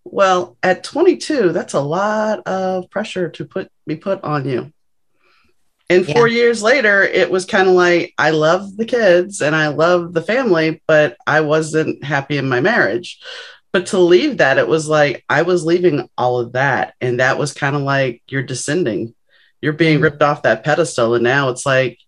Well, 0.05 0.57
at 0.63 0.85
22, 0.85 1.53
that's 1.53 1.75
a 1.75 1.81
lot 1.81 2.47
of 2.47 2.89
pressure 2.89 3.29
to 3.31 3.45
put 3.45 3.71
be 3.87 3.97
put 3.97 4.23
on 4.25 4.49
you. 4.49 4.73
And 5.91 6.07
four 6.07 6.29
yeah. 6.29 6.37
years 6.37 6.63
later, 6.63 7.03
it 7.03 7.31
was 7.31 7.47
kind 7.47 7.69
of 7.69 7.75
like 7.75 8.15
I 8.17 8.31
love 8.31 8.77
the 8.77 8.85
kids 8.85 9.41
and 9.41 9.57
I 9.57 9.69
love 9.69 10.13
the 10.13 10.23
family, 10.23 10.83
but 10.87 11.17
I 11.27 11.41
wasn't 11.41 12.05
happy 12.05 12.37
in 12.37 12.49
my 12.49 12.61
marriage. 12.61 13.21
But 13.73 13.87
to 13.87 13.99
leave 13.99 14.39
that, 14.39 14.59
it 14.59 14.67
was 14.67 14.89
like 14.89 15.25
I 15.29 15.43
was 15.43 15.65
leaving 15.65 16.09
all 16.17 16.41
of 16.41 16.53
that. 16.53 16.95
And 17.01 17.21
that 17.21 17.39
was 17.39 17.53
kind 17.53 17.77
of 17.77 17.83
like 17.83 18.23
you're 18.29 18.43
descending. 18.43 19.15
You're 19.61 19.73
being 19.73 19.97
mm-hmm. 19.97 20.05
ripped 20.05 20.23
off 20.23 20.43
that 20.43 20.65
pedestal. 20.65 21.15
And 21.15 21.25
now 21.25 21.51
it's 21.51 21.67
like 21.67 21.99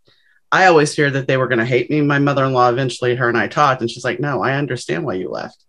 I 0.52 0.66
always 0.66 0.94
feared 0.94 1.12
that 1.12 1.28
they 1.28 1.36
were 1.36 1.48
going 1.48 1.58
to 1.58 1.64
hate 1.64 1.90
me. 1.90 2.00
My 2.00 2.18
mother 2.18 2.44
in 2.44 2.52
law 2.52 2.68
eventually, 2.68 3.14
her 3.14 3.28
and 3.28 3.38
I 3.38 3.46
talked, 3.46 3.80
and 3.80 3.90
she's 3.90 4.04
like, 4.04 4.18
"No, 4.20 4.42
I 4.42 4.54
understand 4.54 5.04
why 5.04 5.14
you 5.14 5.28
left." 5.28 5.64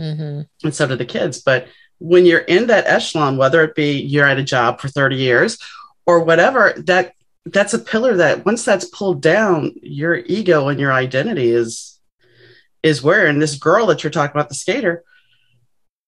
Mm-hmm. 0.00 0.42
And 0.64 0.74
so 0.74 0.86
did 0.86 0.98
the 0.98 1.04
kids. 1.04 1.42
But 1.42 1.68
when 1.98 2.26
you're 2.26 2.40
in 2.40 2.68
that 2.68 2.86
echelon, 2.86 3.36
whether 3.36 3.62
it 3.62 3.74
be 3.74 4.00
you're 4.00 4.26
at 4.26 4.38
a 4.38 4.44
job 4.44 4.80
for 4.80 4.88
30 4.88 5.16
years 5.16 5.58
or 6.06 6.20
whatever, 6.20 6.74
that 6.86 7.12
that's 7.46 7.74
a 7.74 7.78
pillar 7.78 8.16
that 8.16 8.44
once 8.44 8.64
that's 8.64 8.86
pulled 8.86 9.22
down, 9.22 9.72
your 9.82 10.16
ego 10.16 10.68
and 10.68 10.80
your 10.80 10.92
identity 10.92 11.50
is 11.50 11.98
is 12.82 13.02
where. 13.02 13.26
And 13.26 13.40
this 13.40 13.56
girl 13.56 13.86
that 13.86 14.02
you're 14.02 14.10
talking 14.10 14.34
about, 14.34 14.48
the 14.48 14.54
skater, 14.54 15.04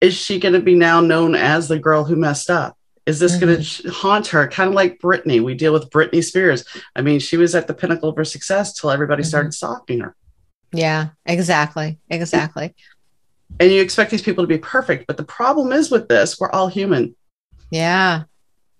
is 0.01 0.15
she 0.15 0.39
going 0.39 0.55
to 0.55 0.61
be 0.61 0.75
now 0.75 1.01
known 1.01 1.35
as 1.35 1.69
the 1.69 1.79
girl 1.79 2.05
who 2.05 2.17
messed 2.17 2.51
up? 2.51 2.77
Is 3.07 3.19
this 3.19 3.37
mm-hmm. 3.37 3.47
going 3.47 3.63
to 3.63 3.91
haunt 3.91 4.27
her? 4.29 4.47
Kind 4.49 4.69
of 4.69 4.75
like 4.75 5.01
Britney. 5.01 5.43
We 5.43 5.55
deal 5.55 5.73
with 5.73 5.91
Britney 5.91 6.23
Spears. 6.23 6.65
I 6.95 7.01
mean, 7.01 7.21
she 7.21 7.37
was 7.37 7.55
at 7.55 7.67
the 7.67 7.75
pinnacle 7.75 8.11
of 8.11 8.17
her 8.17 8.25
success 8.25 8.75
till 8.75 8.91
everybody 8.91 9.23
mm-hmm. 9.23 9.29
started 9.29 9.55
stalking 9.55 10.01
her. 10.01 10.15
Yeah, 10.73 11.09
exactly. 11.25 11.99
Exactly. 12.11 12.75
And 13.59 13.73
you 13.73 13.81
expect 13.81 14.11
these 14.11 14.23
people 14.23 14.45
to 14.45 14.49
be 14.49 14.59
perfect. 14.59 15.07
But 15.07 15.17
the 15.17 15.25
problem 15.25 15.73
is 15.73 15.91
with 15.91 16.09
this, 16.09 16.39
we're 16.39 16.51
all 16.51 16.69
human. 16.69 17.17
Yeah. 17.71 18.25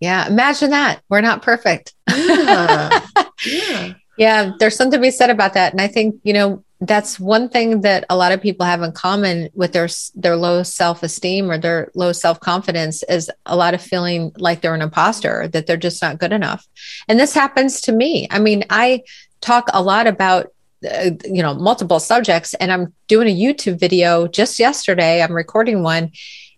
Yeah. 0.01 0.27
Imagine 0.29 0.71
that. 0.71 1.03
We're 1.09 1.23
not 1.23 1.43
perfect. 1.43 1.95
Yeah. 2.09 3.01
yeah. 3.47 3.95
yeah. 4.19 4.53
There's 4.59 4.77
something 4.77 4.99
to 4.99 5.03
be 5.03 5.11
said 5.11 5.31
about 5.31 5.55
that. 5.55 5.73
And 5.73 5.81
I 5.81 5.89
think, 5.89 6.21
you 6.23 6.35
know, 6.35 6.63
that's 6.81 7.19
one 7.19 7.49
thing 7.49 7.81
that 7.81 8.05
a 8.09 8.17
lot 8.17 8.31
of 8.31 8.41
people 8.41 8.65
have 8.65 8.83
in 8.83 8.93
common 8.93 9.49
with 9.55 9.73
their 9.73 9.89
their 10.15 10.37
low 10.37 10.63
self-esteem 10.63 11.51
or 11.51 11.59
their 11.59 11.91
low 11.95 12.13
self-confidence 12.13 13.03
is 13.05 13.31
a 13.47 13.57
lot 13.57 13.75
of 13.75 13.83
feeling 13.83 14.33
like 14.39 14.61
they're 14.61 14.75
an 14.75 14.83
imposter 14.83 15.49
that 15.49 15.67
they're 15.67 15.77
just 15.77 16.01
not 16.01 16.19
good 16.19 16.33
enough. 16.33 16.69
And 17.09 17.19
this 17.19 17.35
happens 17.35 17.81
to 17.83 17.93
me. 17.93 18.29
I 18.31 18.39
mean 18.39 18.65
i 18.71 19.03
talk 19.41 19.69
a 19.73 19.83
lot 19.83 20.07
about 20.07 20.49
uh, 20.89 21.11
you 21.25 21.43
know 21.43 21.55
multiple 21.55 21.99
subjects 21.99 22.55
and 22.55 22.71
i'm 22.71 22.93
doing 23.09 23.27
a 23.29 23.37
youtube 23.37 23.79
video 23.79 24.29
just 24.29 24.59
yesterday. 24.59 25.23
I'm 25.23 25.33
recording 25.33 25.83
one 25.83 26.13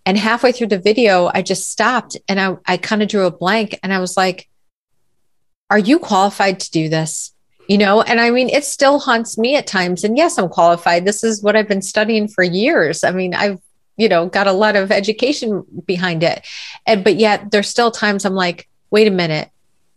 and 0.05 0.19
halfway 0.19 0.53
through 0.53 0.69
the 0.69 0.79
video 0.79 1.31
i 1.33 1.43
just 1.43 1.71
stopped 1.71 2.17
and 2.29 2.41
i, 2.41 2.57
I 2.67 2.77
kind 2.77 3.03
of 3.03 3.09
drew 3.09 3.27
a 3.27 3.31
blank 3.31 3.79
and 3.83 3.93
i 3.93 3.99
was 3.99 4.17
like 4.17 4.49
are 5.71 5.79
you 5.79 5.99
qualified 5.99 6.61
to 6.61 6.71
do 6.71 6.89
this 6.89 7.33
you 7.71 7.79
know 7.79 8.03
and 8.03 8.21
i 8.21 8.31
mean 8.31 8.49
it 8.49 8.65
still 8.65 8.99
haunts 8.99 9.39
me 9.39 9.55
at 9.55 9.67
times. 9.67 10.03
And 10.03 10.17
yes 10.17 10.37
i'm 10.37 10.49
qualified. 10.49 11.05
This 11.05 11.23
is 11.23 11.41
what 11.41 11.55
i've 11.55 11.69
been 11.69 11.83
studying 11.83 12.27
for 12.27 12.43
years. 12.43 13.05
I 13.05 13.13
mean 13.13 13.33
i've 13.33 13.61
you 13.97 14.09
know 14.09 14.27
got 14.27 14.49
a 14.49 14.53
lot 14.53 14.75
of 14.75 14.91
education 14.91 15.65
behind 15.87 16.25
it. 16.25 16.45
And 16.85 17.05
but 17.05 17.15
yet 17.15 17.53
there's 17.53 17.69
still 17.69 17.93
times 17.93 18.25
i'm 18.25 18.35
like 18.35 18.69
wait 18.91 19.07
a 19.07 19.13
minute. 19.13 19.51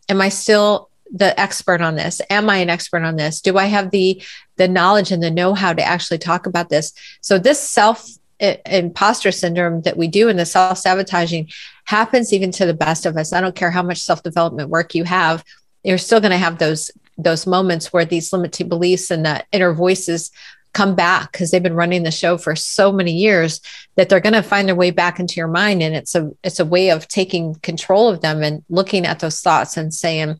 Am 0.07 0.21
i 0.21 0.29
still 0.29 0.89
the 1.11 1.37
expert 1.39 1.81
on 1.81 1.95
this? 1.95 2.21
Am 2.29 2.47
i 2.47 2.57
an 2.57 2.69
expert 2.69 3.03
on 3.03 3.15
this? 3.15 3.41
Do 3.41 3.57
i 3.57 3.65
have 3.65 3.89
the 3.89 4.21
the 4.57 4.67
knowledge 4.67 5.11
and 5.11 5.23
the 5.23 5.31
know-how 5.31 5.73
to 5.73 5.83
actually 5.83 6.19
talk 6.19 6.45
about 6.45 6.69
this? 6.69 6.93
So 7.21 7.39
this 7.39 7.59
self 7.59 8.07
imposter 8.39 9.31
syndrome 9.31 9.81
that 9.81 9.97
we 9.97 10.07
do 10.07 10.27
and 10.29 10.37
the 10.37 10.45
self-sabotaging 10.45 11.49
happens 11.85 12.33
even 12.33 12.51
to 12.51 12.65
the 12.65 12.73
best 12.73 13.05
of 13.05 13.15
us. 13.15 13.31
I 13.31 13.39
don't 13.41 13.55
care 13.55 13.71
how 13.71 13.83
much 13.83 14.01
self-development 14.01 14.69
work 14.69 14.93
you 14.93 15.05
have 15.05 15.43
you're 15.83 15.97
still 15.97 16.21
going 16.21 16.31
to 16.31 16.37
have 16.37 16.57
those 16.57 16.91
those 17.17 17.45
moments 17.47 17.91
where 17.91 18.05
these 18.05 18.31
limiting 18.33 18.69
beliefs 18.69 19.11
and 19.11 19.25
the 19.25 19.43
inner 19.51 19.73
voices 19.73 20.31
come 20.73 20.95
back 20.95 21.31
because 21.31 21.51
they've 21.51 21.63
been 21.63 21.75
running 21.75 22.03
the 22.03 22.11
show 22.11 22.37
for 22.37 22.55
so 22.55 22.91
many 22.91 23.11
years 23.11 23.61
that 23.95 24.09
they're 24.09 24.19
going 24.19 24.33
to 24.33 24.41
find 24.41 24.67
their 24.67 24.75
way 24.75 24.91
back 24.91 25.19
into 25.19 25.35
your 25.35 25.47
mind. 25.47 25.81
And 25.83 25.95
it's 25.95 26.15
a 26.15 26.31
it's 26.43 26.59
a 26.59 26.65
way 26.65 26.89
of 26.89 27.07
taking 27.07 27.55
control 27.55 28.09
of 28.09 28.21
them 28.21 28.41
and 28.43 28.63
looking 28.69 29.05
at 29.05 29.19
those 29.19 29.39
thoughts 29.39 29.77
and 29.77 29.93
saying 29.93 30.39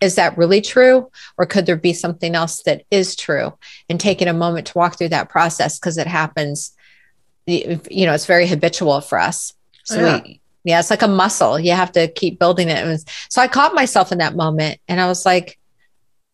is 0.00 0.16
that 0.16 0.36
really 0.36 0.60
true? 0.60 1.10
Or 1.38 1.46
could 1.46 1.64
there 1.64 1.76
be 1.76 1.94
something 1.94 2.34
else 2.34 2.62
that 2.64 2.82
is 2.90 3.16
true? 3.16 3.54
And 3.88 3.98
taking 3.98 4.28
a 4.28 4.34
moment 4.34 4.66
to 4.68 4.78
walk 4.78 4.98
through 4.98 5.08
that 5.08 5.30
process 5.30 5.78
because 5.78 5.96
it 5.96 6.06
happens 6.06 6.72
you 7.46 8.06
know 8.06 8.12
it's 8.12 8.26
very 8.26 8.46
habitual 8.46 9.00
for 9.00 9.18
us. 9.18 9.52
So 9.84 10.00
yeah. 10.00 10.20
we 10.22 10.40
yeah. 10.64 10.80
it's 10.80 10.90
like 10.90 11.02
a 11.02 11.08
muscle. 11.08 11.60
You 11.60 11.72
have 11.72 11.92
to 11.92 12.08
keep 12.08 12.38
building 12.38 12.68
it. 12.68 13.04
So 13.28 13.40
i 13.40 13.46
caught 13.46 13.74
myself 13.74 14.10
in 14.10 14.18
that 14.18 14.34
moment 14.34 14.80
and 14.88 15.00
i 15.00 15.06
was 15.06 15.24
like 15.24 15.58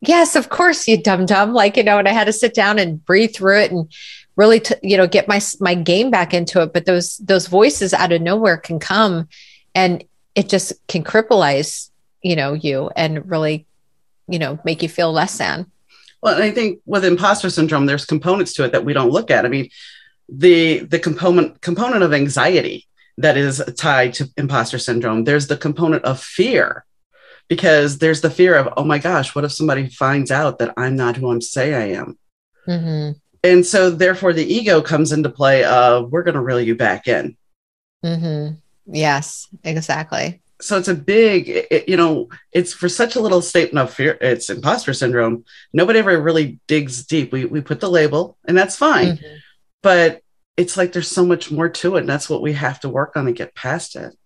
yes, 0.02 0.36
of 0.36 0.50
course, 0.50 0.86
you 0.86 1.00
dum 1.00 1.24
dum. 1.24 1.54
Like, 1.54 1.76
you 1.78 1.82
know, 1.82 1.98
and 1.98 2.08
I 2.08 2.12
had 2.12 2.24
to 2.24 2.32
sit 2.32 2.52
down 2.52 2.78
and 2.78 3.02
breathe 3.04 3.34
through 3.34 3.60
it 3.60 3.70
and 3.70 3.90
really, 4.36 4.60
t- 4.60 4.74
you 4.82 4.96
know, 4.96 5.06
get 5.06 5.28
my, 5.28 5.40
my 5.60 5.74
game 5.74 6.10
back 6.10 6.34
into 6.34 6.60
it. 6.60 6.74
But 6.74 6.84
those, 6.84 7.16
those 7.18 7.46
voices 7.46 7.94
out 7.94 8.12
of 8.12 8.20
nowhere 8.20 8.58
can 8.58 8.78
come 8.78 9.28
and 9.74 10.04
it 10.34 10.48
just 10.48 10.72
can 10.88 11.04
crippleize, 11.04 11.90
you 12.20 12.36
know, 12.36 12.52
you 12.52 12.90
and 12.94 13.28
really, 13.30 13.66
you 14.28 14.38
know, 14.38 14.58
make 14.64 14.82
you 14.82 14.88
feel 14.88 15.12
less 15.12 15.38
than. 15.38 15.70
Well, 16.22 16.40
I 16.40 16.50
think 16.50 16.80
with 16.86 17.04
imposter 17.04 17.50
syndrome, 17.50 17.86
there's 17.86 18.04
components 18.04 18.52
to 18.54 18.64
it 18.64 18.72
that 18.72 18.84
we 18.84 18.92
don't 18.92 19.10
look 19.10 19.30
at. 19.30 19.44
I 19.44 19.48
mean, 19.48 19.70
the 20.28 20.78
the 20.78 21.00
component 21.00 21.60
component 21.60 22.04
of 22.04 22.12
anxiety 22.12 22.86
that 23.18 23.36
is 23.36 23.62
tied 23.76 24.14
to 24.14 24.30
imposter 24.36 24.78
syndrome. 24.78 25.24
There's 25.24 25.48
the 25.48 25.56
component 25.56 26.04
of 26.04 26.20
fear 26.20 26.84
because 27.52 27.98
there's 27.98 28.22
the 28.22 28.30
fear 28.30 28.54
of, 28.54 28.72
oh 28.78 28.84
my 28.84 28.96
gosh, 28.96 29.34
what 29.34 29.44
if 29.44 29.52
somebody 29.52 29.86
finds 29.86 30.30
out 30.30 30.58
that 30.58 30.72
I'm 30.78 30.96
not 30.96 31.18
who 31.18 31.30
I'm 31.30 31.42
say 31.42 31.74
I 31.74 31.98
am? 31.98 32.18
Mm-hmm. 32.66 33.18
And 33.44 33.66
so 33.66 33.90
therefore 33.90 34.32
the 34.32 34.54
ego 34.54 34.80
comes 34.80 35.12
into 35.12 35.28
play 35.28 35.62
of 35.62 36.10
we're 36.10 36.22
going 36.22 36.36
to 36.36 36.40
reel 36.40 36.62
you 36.62 36.74
back 36.74 37.08
in. 37.08 37.36
Mm-hmm. 38.02 38.54
Yes, 38.86 39.48
exactly. 39.64 40.40
So 40.62 40.78
it's 40.78 40.88
a 40.88 40.94
big, 40.94 41.50
it, 41.50 41.90
you 41.90 41.98
know, 41.98 42.30
it's 42.52 42.72
for 42.72 42.88
such 42.88 43.16
a 43.16 43.20
little 43.20 43.42
statement 43.42 43.86
of 43.86 43.94
fear. 43.94 44.16
It's 44.22 44.48
imposter 44.48 44.94
syndrome. 44.94 45.44
Nobody 45.74 45.98
ever 45.98 46.18
really 46.22 46.58
digs 46.66 47.04
deep. 47.04 47.32
We, 47.32 47.44
we 47.44 47.60
put 47.60 47.80
the 47.80 47.90
label 47.90 48.38
and 48.48 48.56
that's 48.56 48.78
fine. 48.78 49.18
Mm-hmm. 49.18 49.36
But 49.82 50.22
it's 50.56 50.78
like 50.78 50.92
there's 50.92 51.10
so 51.10 51.26
much 51.26 51.50
more 51.50 51.68
to 51.68 51.96
it. 51.96 52.00
And 52.00 52.08
that's 52.08 52.30
what 52.30 52.40
we 52.40 52.54
have 52.54 52.80
to 52.80 52.88
work 52.88 53.14
on 53.14 53.26
and 53.26 53.36
get 53.36 53.54
past 53.54 53.94
it. 53.94 54.16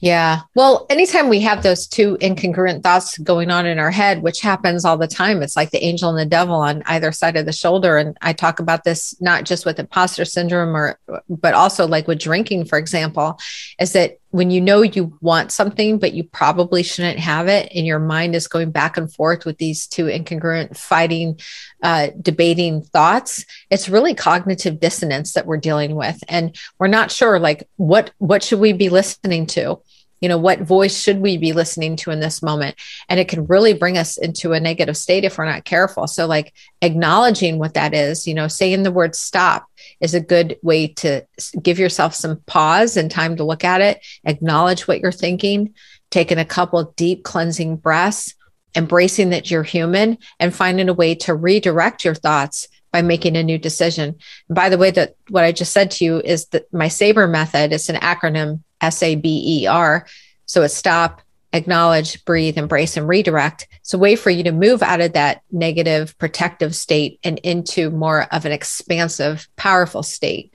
Yeah. 0.00 0.40
Well, 0.54 0.86
anytime 0.90 1.28
we 1.28 1.40
have 1.40 1.62
those 1.62 1.86
two 1.86 2.16
incongruent 2.20 2.82
thoughts 2.82 3.18
going 3.18 3.50
on 3.50 3.66
in 3.66 3.78
our 3.78 3.90
head, 3.90 4.22
which 4.22 4.40
happens 4.40 4.84
all 4.84 4.96
the 4.96 5.06
time, 5.06 5.42
it's 5.42 5.56
like 5.56 5.70
the 5.70 5.84
angel 5.84 6.08
and 6.10 6.18
the 6.18 6.26
devil 6.26 6.56
on 6.56 6.82
either 6.86 7.12
side 7.12 7.36
of 7.36 7.46
the 7.46 7.52
shoulder. 7.52 7.96
And 7.98 8.16
I 8.22 8.32
talk 8.32 8.60
about 8.60 8.84
this 8.84 9.20
not 9.20 9.44
just 9.44 9.66
with 9.66 9.78
imposter 9.78 10.24
syndrome 10.24 10.76
or, 10.76 10.98
but 11.28 11.54
also 11.54 11.86
like 11.86 12.08
with 12.08 12.18
drinking, 12.18 12.64
for 12.66 12.78
example, 12.78 13.38
is 13.78 13.92
that 13.92 14.19
when 14.30 14.50
you 14.50 14.60
know 14.60 14.82
you 14.82 15.16
want 15.20 15.50
something, 15.50 15.98
but 15.98 16.12
you 16.12 16.22
probably 16.24 16.82
shouldn't 16.82 17.18
have 17.18 17.48
it, 17.48 17.70
and 17.74 17.86
your 17.86 17.98
mind 17.98 18.34
is 18.34 18.46
going 18.46 18.70
back 18.70 18.96
and 18.96 19.12
forth 19.12 19.44
with 19.44 19.58
these 19.58 19.86
two 19.86 20.04
incongruent, 20.04 20.76
fighting, 20.76 21.40
uh, 21.82 22.08
debating 22.20 22.82
thoughts, 22.82 23.44
it's 23.70 23.88
really 23.88 24.14
cognitive 24.14 24.78
dissonance 24.78 25.32
that 25.32 25.46
we're 25.46 25.56
dealing 25.56 25.94
with, 25.94 26.22
and 26.28 26.56
we're 26.78 26.86
not 26.86 27.10
sure 27.10 27.38
like 27.38 27.68
what 27.76 28.12
what 28.18 28.42
should 28.42 28.60
we 28.60 28.72
be 28.72 28.88
listening 28.88 29.46
to? 29.46 29.80
You 30.20 30.28
know 30.28 30.38
what 30.38 30.60
voice 30.60 31.00
should 31.00 31.20
we 31.20 31.38
be 31.38 31.52
listening 31.52 31.96
to 31.96 32.10
in 32.10 32.20
this 32.20 32.42
moment? 32.42 32.76
And 33.08 33.18
it 33.18 33.28
can 33.28 33.46
really 33.46 33.72
bring 33.72 33.96
us 33.96 34.18
into 34.18 34.52
a 34.52 34.60
negative 34.60 34.96
state 34.96 35.24
if 35.24 35.38
we're 35.38 35.46
not 35.46 35.64
careful. 35.64 36.06
So 36.06 36.26
like 36.26 36.52
acknowledging 36.82 37.58
what 37.58 37.74
that 37.74 37.94
is 37.94 38.26
you 38.26 38.34
know 38.34 38.48
saying 38.48 38.82
the 38.82 38.92
word 38.92 39.14
stop 39.16 39.69
is 40.00 40.14
a 40.14 40.20
good 40.20 40.58
way 40.62 40.86
to 40.86 41.26
give 41.62 41.78
yourself 41.78 42.14
some 42.14 42.40
pause 42.46 42.96
and 42.96 43.10
time 43.10 43.36
to 43.36 43.44
look 43.44 43.64
at 43.64 43.80
it 43.80 44.04
acknowledge 44.24 44.88
what 44.88 45.00
you're 45.00 45.12
thinking 45.12 45.74
taking 46.10 46.38
a 46.38 46.44
couple 46.44 46.92
deep 46.96 47.24
cleansing 47.24 47.76
breaths 47.76 48.34
embracing 48.76 49.30
that 49.30 49.50
you're 49.50 49.62
human 49.62 50.18
and 50.38 50.54
finding 50.54 50.88
a 50.88 50.94
way 50.94 51.14
to 51.14 51.34
redirect 51.34 52.04
your 52.04 52.14
thoughts 52.14 52.68
by 52.92 53.02
making 53.02 53.36
a 53.36 53.42
new 53.42 53.58
decision. 53.58 54.16
And 54.48 54.56
by 54.56 54.68
the 54.68 54.78
way, 54.78 54.90
that 54.92 55.14
what 55.28 55.44
I 55.44 55.52
just 55.52 55.72
said 55.72 55.90
to 55.92 56.04
you 56.04 56.20
is 56.20 56.46
that 56.46 56.72
my 56.72 56.88
SABER 56.88 57.28
method, 57.28 57.72
it's 57.72 57.88
an 57.88 57.96
acronym 57.96 58.62
S 58.80 59.02
A 59.02 59.14
B 59.14 59.62
E 59.62 59.66
R. 59.66 60.06
So 60.46 60.62
it's 60.62 60.74
stop, 60.74 61.22
acknowledge, 61.52 62.24
breathe, 62.24 62.56
embrace, 62.56 62.96
and 62.96 63.08
redirect. 63.08 63.66
It's 63.80 63.94
a 63.94 63.98
way 63.98 64.16
for 64.16 64.30
you 64.30 64.44
to 64.44 64.52
move 64.52 64.82
out 64.82 65.00
of 65.00 65.14
that 65.14 65.42
negative 65.50 66.16
protective 66.18 66.74
state 66.74 67.18
and 67.24 67.38
into 67.40 67.90
more 67.90 68.26
of 68.32 68.44
an 68.44 68.52
expansive, 68.52 69.48
powerful 69.56 70.02
state. 70.02 70.54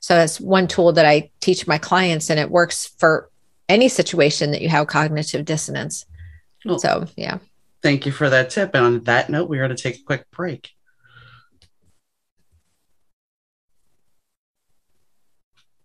So 0.00 0.14
that's 0.14 0.40
one 0.40 0.68
tool 0.68 0.92
that 0.92 1.06
I 1.06 1.30
teach 1.40 1.66
my 1.66 1.78
clients, 1.78 2.30
and 2.30 2.38
it 2.38 2.50
works 2.50 2.94
for 2.98 3.30
any 3.68 3.88
situation 3.88 4.52
that 4.52 4.60
you 4.60 4.68
have 4.68 4.86
cognitive 4.86 5.44
dissonance. 5.44 6.04
Well, 6.64 6.78
so, 6.78 7.06
yeah. 7.16 7.38
Thank 7.82 8.06
you 8.06 8.12
for 8.12 8.28
that 8.30 8.50
tip. 8.50 8.74
And 8.74 8.84
on 8.84 9.04
that 9.04 9.30
note, 9.30 9.48
we 9.48 9.58
are 9.58 9.66
going 9.66 9.76
to 9.76 9.82
take 9.82 10.00
a 10.00 10.04
quick 10.04 10.30
break. 10.30 10.70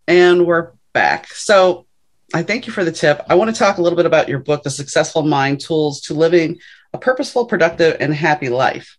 And 0.06 0.46
we're 0.46 0.72
back. 0.92 1.28
So 1.28 1.86
I 2.34 2.42
thank 2.42 2.66
you 2.66 2.72
for 2.72 2.84
the 2.84 2.92
tip. 2.92 3.24
I 3.28 3.34
want 3.34 3.54
to 3.54 3.58
talk 3.58 3.76
a 3.76 3.82
little 3.82 3.96
bit 3.96 4.06
about 4.06 4.28
your 4.28 4.38
book, 4.38 4.62
The 4.62 4.70
Successful 4.70 5.22
Mind 5.22 5.60
Tools 5.60 6.00
to 6.02 6.14
Living 6.14 6.58
a 6.94 6.98
Purposeful, 6.98 7.46
Productive, 7.46 7.96
and 8.00 8.14
Happy 8.14 8.48
Life. 8.48 8.98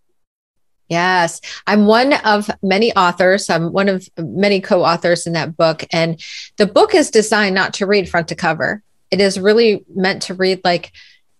Yes, 0.90 1.42
I'm 1.66 1.86
one 1.86 2.14
of 2.14 2.50
many 2.62 2.94
authors. 2.96 3.50
I'm 3.50 3.72
one 3.72 3.90
of 3.90 4.08
many 4.18 4.62
co 4.62 4.84
authors 4.84 5.26
in 5.26 5.34
that 5.34 5.58
book. 5.58 5.84
And 5.92 6.22
the 6.58 6.68
book 6.68 6.94
is 6.94 7.10
designed 7.10 7.56
not 7.56 7.74
to 7.76 7.88
read 7.88 8.10
front 8.10 8.28
to 8.28 8.36
cover. 8.36 8.84
It 9.10 9.22
is 9.22 9.40
really 9.40 9.86
meant 9.96 10.24
to 10.24 10.34
read 10.34 10.62
like, 10.64 10.92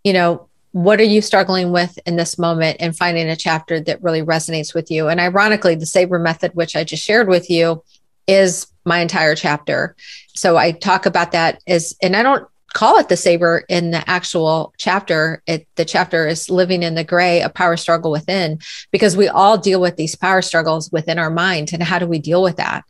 you 0.04 0.14
know, 0.14 0.48
what 0.72 1.00
are 1.00 1.04
you 1.04 1.22
struggling 1.22 1.72
with 1.72 2.00
in 2.08 2.16
this 2.16 2.40
moment 2.40 2.78
and 2.80 2.98
finding 2.98 3.30
a 3.30 3.36
chapter 3.36 3.80
that 3.82 4.02
really 4.02 4.24
resonates 4.24 4.74
with 4.74 4.90
you. 4.90 5.08
And 5.08 5.20
ironically, 5.20 5.76
the 5.76 5.86
SABER 5.86 6.18
method, 6.18 6.56
which 6.56 6.76
I 6.76 6.84
just 6.84 7.04
shared 7.04 7.28
with 7.28 7.50
you, 7.50 7.84
is 8.28 8.68
my 8.86 9.00
entire 9.00 9.36
chapter. 9.36 9.96
So 10.36 10.58
I 10.58 10.72
talk 10.72 11.06
about 11.06 11.32
that 11.32 11.62
as, 11.68 11.96
and 12.02 12.16
I 12.16 12.24
don't 12.24 12.48
call 12.74 12.98
it 12.98 13.08
the 13.08 13.16
saber 13.16 13.64
in 13.70 13.92
the 13.92 14.08
actual 14.10 14.74
chapter. 14.78 15.42
It, 15.46 15.68
the 15.76 15.86
chapter 15.86 16.28
is 16.28 16.50
living 16.50 16.84
in 16.84 16.96
the 16.96 17.04
gray, 17.04 17.42
a 17.42 17.50
power 17.50 17.78
struggle 17.78 18.12
within, 18.12 18.60
because 18.92 19.16
we 19.16 19.28
all 19.28 19.58
deal 19.58 19.80
with 19.80 19.96
these 19.96 20.16
power 20.16 20.42
struggles 20.42 20.92
within 20.92 21.20
our 21.20 21.30
mind. 21.30 21.72
And 21.72 21.84
how 21.84 22.00
do 22.00 22.08
we 22.08 22.20
deal 22.20 22.42
with 22.42 22.58
that? 22.58 22.84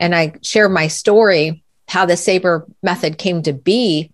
And 0.00 0.14
I 0.14 0.34
share 0.42 0.68
my 0.68 0.88
story, 0.88 1.62
how 1.88 2.06
the 2.06 2.16
saber 2.16 2.66
method 2.82 3.18
came 3.18 3.42
to 3.42 3.52
be 3.52 4.12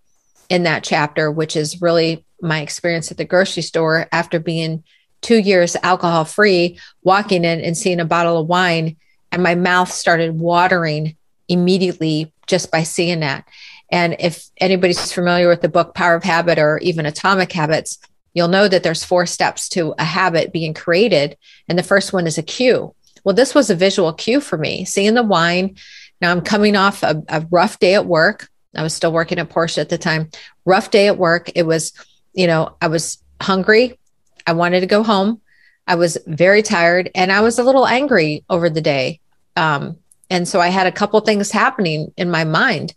in 0.49 0.65
that 0.65 0.85
chapter, 0.85 1.31
which 1.31 1.57
is 1.57 1.81
really 1.81 2.25
my 2.41 2.61
experience 2.61 3.11
at 3.11 3.17
the 3.17 3.25
grocery 3.25 3.63
store 3.63 4.07
after 4.13 4.39
being 4.39 4.83
two 5.21 5.39
years 5.39 5.77
alcohol 5.83 6.25
free, 6.25 6.79
walking 7.03 7.45
in 7.45 7.61
and 7.61 7.77
seeing 7.77 8.01
a 8.01 8.05
bottle 8.05 8.39
of 8.39 8.47
wine 8.47 8.97
and 9.35 9.43
my 9.43 9.57
mouth 9.57 9.91
started 9.91 10.39
watering 10.39 11.17
immediately 11.49 12.33
just 12.47 12.71
by 12.71 12.85
seeing 12.85 13.21
that. 13.21 13.47
And 13.91 14.17
if 14.21 14.49
anybody's 14.59 15.13
familiar 15.13 15.49
with 15.49 15.61
the 15.61 15.69
book 15.69 15.93
Power 15.93 16.15
of 16.15 16.23
Habit 16.23 16.59
or 16.59 16.79
even 16.79 17.05
Atomic 17.05 17.53
Habits, 17.53 17.99
you'll 18.33 18.49
know 18.49 18.69
that 18.69 18.85
there's 18.85 19.05
four 19.05 19.27
steps 19.27 19.69
to 19.71 19.93
a 19.99 20.05
habit 20.05 20.53
being 20.53 20.73
created. 20.73 21.37
And 21.69 21.77
the 21.77 21.83
first 21.83 22.13
one 22.13 22.29
is 22.29 22.39
a 22.39 22.43
cue. 22.43 22.95
Well, 23.25 23.35
this 23.35 23.57
was 23.57 23.71
a 23.71 23.75
visual 23.75 24.13
cue 24.13 24.41
for 24.41 24.57
me, 24.57 24.85
seeing 24.85 25.15
the 25.15 25.23
wine. 25.25 25.77
Now 26.21 26.31
I'm 26.31 26.41
coming 26.41 26.77
off 26.77 27.03
a, 27.03 27.21
a 27.29 27.45
rough 27.51 27.81
day 27.81 27.95
at 27.95 28.07
work. 28.07 28.49
I 28.77 28.83
was 28.83 28.95
still 28.95 29.13
working 29.13 29.39
at 29.41 29.51
Porsche 29.51 29.79
at 29.79 29.89
the 29.89 29.99
time. 29.99 30.31
Rough 30.65 30.93
day 30.93 31.09
at 31.09 31.19
work. 31.19 31.51
It 31.57 31.67
was, 31.67 31.93
you 32.35 32.47
know, 32.47 32.77
I 32.81 32.87
was 32.87 33.19
hungry. 33.43 33.99
I 34.47 34.53
wanted 34.53 34.81
to 34.81 34.87
go 34.87 35.03
home. 35.03 35.41
I 35.87 35.97
was 35.97 36.19
very 36.27 36.63
tired 36.63 37.11
and 37.15 37.31
I 37.31 37.41
was 37.41 37.59
a 37.59 37.65
little 37.65 37.87
angry 37.87 38.45
over 38.49 38.71
the 38.71 38.81
day. 38.81 39.21
Um, 39.57 39.99
and 40.31 40.49
so 40.49 40.61
I 40.61 40.69
had 40.69 40.87
a 40.87 40.93
couple 40.93 41.21
things 41.21 41.51
happening 41.51 42.13
in 42.17 42.31
my 42.31 42.45
mind. 42.45 42.95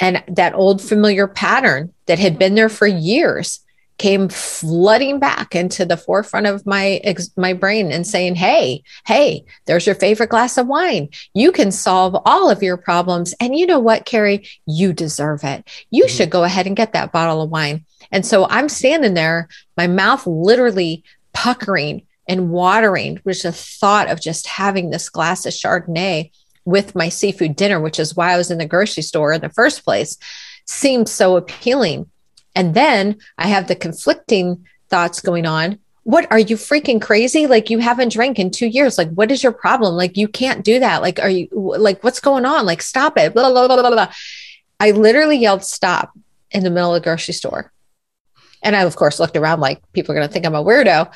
And 0.00 0.22
that 0.28 0.54
old 0.54 0.80
familiar 0.80 1.26
pattern 1.26 1.92
that 2.06 2.18
had 2.18 2.38
been 2.38 2.54
there 2.54 2.68
for 2.68 2.86
years 2.86 3.60
came 3.98 4.28
flooding 4.28 5.18
back 5.18 5.56
into 5.56 5.84
the 5.84 5.96
forefront 5.96 6.46
of 6.46 6.64
my 6.64 7.00
ex- 7.02 7.30
my 7.36 7.52
brain 7.52 7.90
and 7.90 8.06
saying 8.06 8.36
hey 8.36 8.80
hey 9.06 9.44
there's 9.66 9.86
your 9.86 9.96
favorite 9.96 10.30
glass 10.30 10.56
of 10.56 10.68
wine. 10.68 11.08
You 11.34 11.50
can 11.50 11.72
solve 11.72 12.16
all 12.24 12.48
of 12.48 12.62
your 12.62 12.76
problems. 12.76 13.34
And 13.40 13.56
you 13.56 13.66
know 13.66 13.80
what 13.80 14.06
Carrie? 14.06 14.46
You 14.66 14.92
deserve 14.92 15.42
it. 15.42 15.68
You 15.90 16.04
mm-hmm. 16.04 16.16
should 16.16 16.30
go 16.30 16.44
ahead 16.44 16.68
and 16.68 16.76
get 16.76 16.92
that 16.92 17.10
bottle 17.10 17.42
of 17.42 17.50
wine. 17.50 17.84
And 18.12 18.24
so 18.24 18.46
i'm 18.48 18.68
standing 18.68 19.14
there 19.14 19.48
my 19.76 19.86
mouth 19.86 20.26
literally 20.26 21.02
puckering 21.32 22.06
and 22.28 22.50
watering, 22.50 23.16
which 23.24 23.42
the 23.42 23.52
thought 23.52 24.10
of 24.10 24.20
just 24.20 24.46
having 24.46 24.90
this 24.90 25.08
glass 25.08 25.46
of 25.46 25.52
Chardonnay 25.52 26.30
with 26.64 26.94
my 26.94 27.08
seafood 27.08 27.56
dinner, 27.56 27.80
which 27.80 27.98
is 27.98 28.14
why 28.14 28.32
I 28.32 28.36
was 28.36 28.50
in 28.50 28.58
the 28.58 28.66
grocery 28.66 29.02
store 29.02 29.32
in 29.32 29.40
the 29.40 29.48
first 29.48 29.84
place, 29.84 30.18
seemed 30.66 31.08
so 31.08 31.36
appealing. 31.36 32.10
And 32.54 32.74
then 32.74 33.16
I 33.38 33.48
have 33.48 33.66
the 33.66 33.74
conflicting 33.74 34.66
thoughts 34.90 35.20
going 35.20 35.46
on. 35.46 35.78
What 36.02 36.30
are 36.30 36.38
you 36.38 36.56
freaking 36.56 37.00
crazy? 37.00 37.46
Like 37.46 37.70
you 37.70 37.78
haven't 37.78 38.12
drank 38.12 38.38
in 38.38 38.50
two 38.50 38.66
years. 38.66 38.98
Like, 38.98 39.10
what 39.10 39.30
is 39.30 39.42
your 39.42 39.52
problem? 39.52 39.94
Like, 39.94 40.16
you 40.16 40.28
can't 40.28 40.64
do 40.64 40.80
that. 40.80 41.00
Like, 41.00 41.18
are 41.20 41.30
you 41.30 41.48
like, 41.52 42.04
what's 42.04 42.20
going 42.20 42.44
on? 42.44 42.66
Like, 42.66 42.82
stop 42.82 43.16
it. 43.16 43.32
Blah, 43.32 43.50
blah, 43.50 43.66
blah, 43.66 43.80
blah, 43.80 43.90
blah. 43.90 44.12
I 44.80 44.90
literally 44.92 45.38
yelled 45.38 45.64
stop 45.64 46.12
in 46.50 46.62
the 46.62 46.70
middle 46.70 46.94
of 46.94 47.02
the 47.02 47.04
grocery 47.04 47.34
store. 47.34 47.72
And 48.62 48.74
I, 48.74 48.82
of 48.82 48.96
course, 48.96 49.20
looked 49.20 49.36
around 49.36 49.60
like 49.60 49.80
people 49.92 50.12
are 50.12 50.16
going 50.16 50.26
to 50.26 50.32
think 50.32 50.46
I'm 50.46 50.54
a 50.54 50.64
weirdo. 50.64 51.12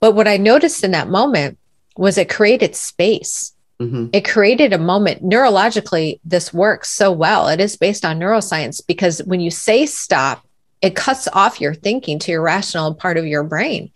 But 0.00 0.14
what 0.14 0.28
I 0.28 0.36
noticed 0.36 0.84
in 0.84 0.90
that 0.92 1.08
moment 1.08 1.58
was 1.96 2.18
it 2.18 2.28
created 2.28 2.74
space. 2.76 3.52
Mm-hmm. 3.80 4.08
It 4.12 4.24
created 4.26 4.72
a 4.72 4.78
moment. 4.78 5.22
Neurologically, 5.22 6.20
this 6.24 6.52
works 6.52 6.90
so 6.90 7.10
well. 7.10 7.48
It 7.48 7.60
is 7.60 7.76
based 7.76 8.04
on 8.04 8.18
neuroscience 8.18 8.84
because 8.86 9.22
when 9.24 9.40
you 9.40 9.50
say 9.50 9.86
stop, 9.86 10.46
it 10.82 10.96
cuts 10.96 11.28
off 11.32 11.60
your 11.60 11.74
thinking 11.74 12.18
to 12.20 12.32
your 12.32 12.42
rational 12.42 12.94
part 12.94 13.16
of 13.16 13.26
your 13.26 13.42
brain. 13.42 13.90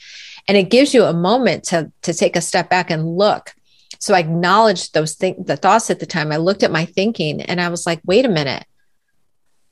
And 0.46 0.56
it 0.56 0.70
gives 0.70 0.94
you 0.94 1.04
a 1.04 1.12
moment 1.12 1.64
to, 1.64 1.92
to 2.02 2.14
take 2.14 2.34
a 2.36 2.40
step 2.40 2.70
back 2.70 2.90
and 2.90 3.16
look. 3.16 3.54
So 4.00 4.14
I 4.14 4.20
acknowledged 4.20 4.94
those 4.94 5.16
th- 5.16 5.36
the 5.38 5.56
thoughts 5.56 5.90
at 5.90 6.00
the 6.00 6.06
time. 6.06 6.32
I 6.32 6.36
looked 6.36 6.62
at 6.62 6.70
my 6.70 6.84
thinking 6.84 7.42
and 7.42 7.60
I 7.60 7.68
was 7.68 7.84
like, 7.86 8.00
wait 8.04 8.24
a 8.24 8.28
minute. 8.28 8.64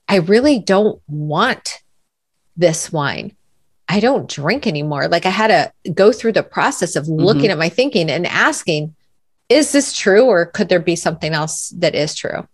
I 0.09 0.17
really 0.17 0.59
don't 0.59 1.01
want 1.07 1.83
this 2.57 2.93
wine. 2.93 3.36
I 3.89 4.01
don't 4.01 4.29
drink 4.29 4.67
anymore. 4.67 5.09
Like 5.09 5.27
I 5.27 5.31
had 5.31 5.49
to 5.49 5.93
go 5.93 6.13
through 6.13 6.33
the 6.33 6.43
process 6.43 6.97
of 6.97 7.09
looking 7.09 7.45
mm-hmm. 7.45 7.53
at 7.53 7.59
my 7.59 7.69
thinking 7.69 8.11
and 8.11 8.27
asking, 8.27 8.95
is 9.49 9.73
this 9.73 9.93
true 9.93 10.25
or 10.25 10.47
could 10.47 10.69
there 10.69 10.81
be 10.81 10.97
something 10.97 11.33
else 11.33 11.71
that 11.77 11.95
is 11.95 12.15
true? 12.15 12.47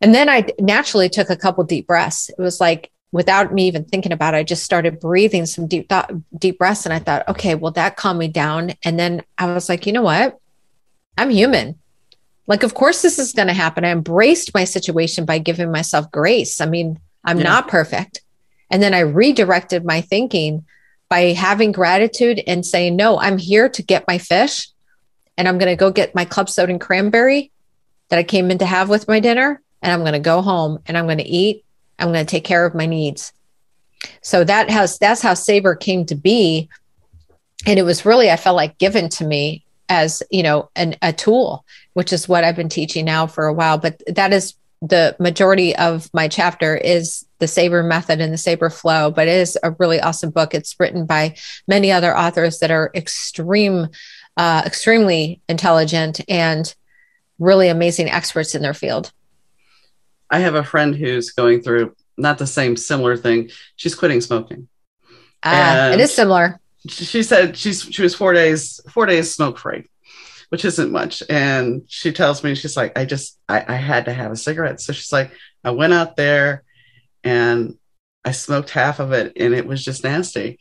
And 0.00 0.14
then 0.14 0.28
I 0.28 0.46
naturally 0.58 1.08
took 1.08 1.30
a 1.30 1.36
couple 1.36 1.62
deep 1.64 1.86
breaths. 1.86 2.28
It 2.30 2.40
was 2.40 2.60
like 2.60 2.90
without 3.14 3.54
me 3.54 3.68
even 3.68 3.84
thinking 3.84 4.10
about 4.10 4.34
it, 4.34 4.38
I 4.38 4.42
just 4.42 4.64
started 4.64 4.98
breathing 4.98 5.46
some 5.46 5.68
deep 5.68 5.88
thought, 5.88 6.10
deep 6.36 6.58
breaths. 6.58 6.84
And 6.84 6.92
I 6.92 6.98
thought, 6.98 7.28
okay, 7.28 7.54
well, 7.54 7.70
that 7.72 7.94
calmed 7.94 8.18
me 8.18 8.26
down. 8.26 8.72
And 8.82 8.98
then 8.98 9.22
I 9.38 9.54
was 9.54 9.68
like, 9.68 9.86
you 9.86 9.92
know 9.92 10.02
what? 10.02 10.36
I'm 11.16 11.30
human. 11.30 11.78
Like, 12.48 12.64
of 12.64 12.74
course, 12.74 13.02
this 13.02 13.20
is 13.20 13.32
going 13.32 13.46
to 13.46 13.54
happen. 13.54 13.84
I 13.84 13.92
embraced 13.92 14.52
my 14.52 14.64
situation 14.64 15.26
by 15.26 15.38
giving 15.38 15.70
myself 15.70 16.10
grace. 16.10 16.60
I 16.60 16.66
mean, 16.66 16.98
I'm 17.24 17.38
yeah. 17.38 17.44
not 17.44 17.68
perfect. 17.68 18.20
And 18.74 18.82
then 18.82 18.92
I 18.92 19.00
redirected 19.00 19.84
my 19.84 20.00
thinking 20.00 20.64
by 21.08 21.32
having 21.32 21.70
gratitude 21.70 22.42
and 22.44 22.66
saying, 22.66 22.96
no, 22.96 23.20
I'm 23.20 23.38
here 23.38 23.68
to 23.68 23.82
get 23.84 24.08
my 24.08 24.18
fish 24.18 24.68
and 25.38 25.46
I'm 25.46 25.58
going 25.58 25.70
to 25.70 25.76
go 25.76 25.92
get 25.92 26.16
my 26.16 26.24
club 26.24 26.50
soda 26.50 26.72
and 26.72 26.80
cranberry 26.80 27.52
that 28.08 28.18
I 28.18 28.24
came 28.24 28.50
in 28.50 28.58
to 28.58 28.66
have 28.66 28.88
with 28.88 29.06
my 29.06 29.20
dinner. 29.20 29.62
And 29.80 29.92
I'm 29.92 30.00
going 30.00 30.14
to 30.14 30.18
go 30.18 30.42
home 30.42 30.80
and 30.86 30.98
I'm 30.98 31.04
going 31.04 31.18
to 31.18 31.24
eat. 31.24 31.64
I'm 32.00 32.08
going 32.08 32.26
to 32.26 32.28
take 32.28 32.42
care 32.42 32.66
of 32.66 32.74
my 32.74 32.86
needs. 32.86 33.32
So 34.22 34.42
that 34.42 34.70
has, 34.70 34.98
that's 34.98 35.22
how 35.22 35.34
Saber 35.34 35.76
came 35.76 36.04
to 36.06 36.16
be. 36.16 36.68
And 37.66 37.78
it 37.78 37.84
was 37.84 38.04
really, 38.04 38.28
I 38.28 38.36
felt 38.36 38.56
like 38.56 38.78
given 38.78 39.08
to 39.10 39.24
me 39.24 39.64
as, 39.88 40.20
you 40.32 40.42
know, 40.42 40.68
an, 40.74 40.96
a 41.00 41.12
tool, 41.12 41.64
which 41.92 42.12
is 42.12 42.28
what 42.28 42.42
I've 42.42 42.56
been 42.56 42.68
teaching 42.68 43.04
now 43.04 43.28
for 43.28 43.46
a 43.46 43.52
while. 43.52 43.78
But 43.78 44.02
that 44.08 44.32
is 44.32 44.54
the 44.82 45.14
majority 45.20 45.76
of 45.76 46.12
my 46.12 46.26
chapter 46.26 46.76
is 46.76 47.24
the 47.44 47.48
Saber 47.48 47.82
method 47.82 48.22
and 48.22 48.32
the 48.32 48.38
Saber 48.38 48.70
flow, 48.70 49.10
but 49.10 49.28
it 49.28 49.36
is 49.36 49.58
a 49.62 49.72
really 49.72 50.00
awesome 50.00 50.30
book. 50.30 50.54
It's 50.54 50.74
written 50.80 51.04
by 51.04 51.36
many 51.68 51.92
other 51.92 52.16
authors 52.16 52.58
that 52.60 52.70
are 52.70 52.90
extreme, 52.94 53.88
uh, 54.38 54.62
extremely 54.64 55.42
intelligent 55.46 56.22
and 56.26 56.74
really 57.38 57.68
amazing 57.68 58.08
experts 58.08 58.54
in 58.54 58.62
their 58.62 58.72
field. 58.72 59.12
I 60.30 60.38
have 60.38 60.54
a 60.54 60.64
friend 60.64 60.96
who's 60.96 61.32
going 61.32 61.60
through 61.60 61.94
not 62.16 62.38
the 62.38 62.46
same 62.46 62.78
similar 62.78 63.14
thing. 63.14 63.50
She's 63.76 63.94
quitting 63.94 64.22
smoking. 64.22 64.68
Ah, 65.42 65.90
it 65.90 66.00
is 66.00 66.14
similar. 66.14 66.58
She 66.88 67.22
said 67.22 67.58
she's 67.58 67.82
she 67.82 68.00
was 68.00 68.14
four 68.14 68.32
days 68.32 68.80
four 68.88 69.04
days 69.04 69.34
smoke 69.34 69.58
free 69.58 69.84
which 70.48 70.64
isn't 70.64 70.92
much. 70.92 71.20
And 71.28 71.82
she 71.88 72.12
tells 72.12 72.44
me, 72.44 72.54
she's 72.54 72.76
like, 72.76 72.96
I 72.96 73.06
just, 73.06 73.38
I, 73.48 73.64
I 73.66 73.74
had 73.74 74.04
to 74.04 74.12
have 74.12 74.30
a 74.30 74.36
cigarette. 74.36 74.80
So 74.80 74.92
she's 74.92 75.10
like, 75.10 75.32
I 75.64 75.70
went 75.70 75.94
out 75.94 76.14
there 76.14 76.62
and 77.24 77.76
I 78.24 78.30
smoked 78.30 78.70
half 78.70 79.00
of 79.00 79.12
it 79.12 79.32
and 79.36 79.54
it 79.54 79.66
was 79.66 79.84
just 79.84 80.04
nasty. 80.04 80.58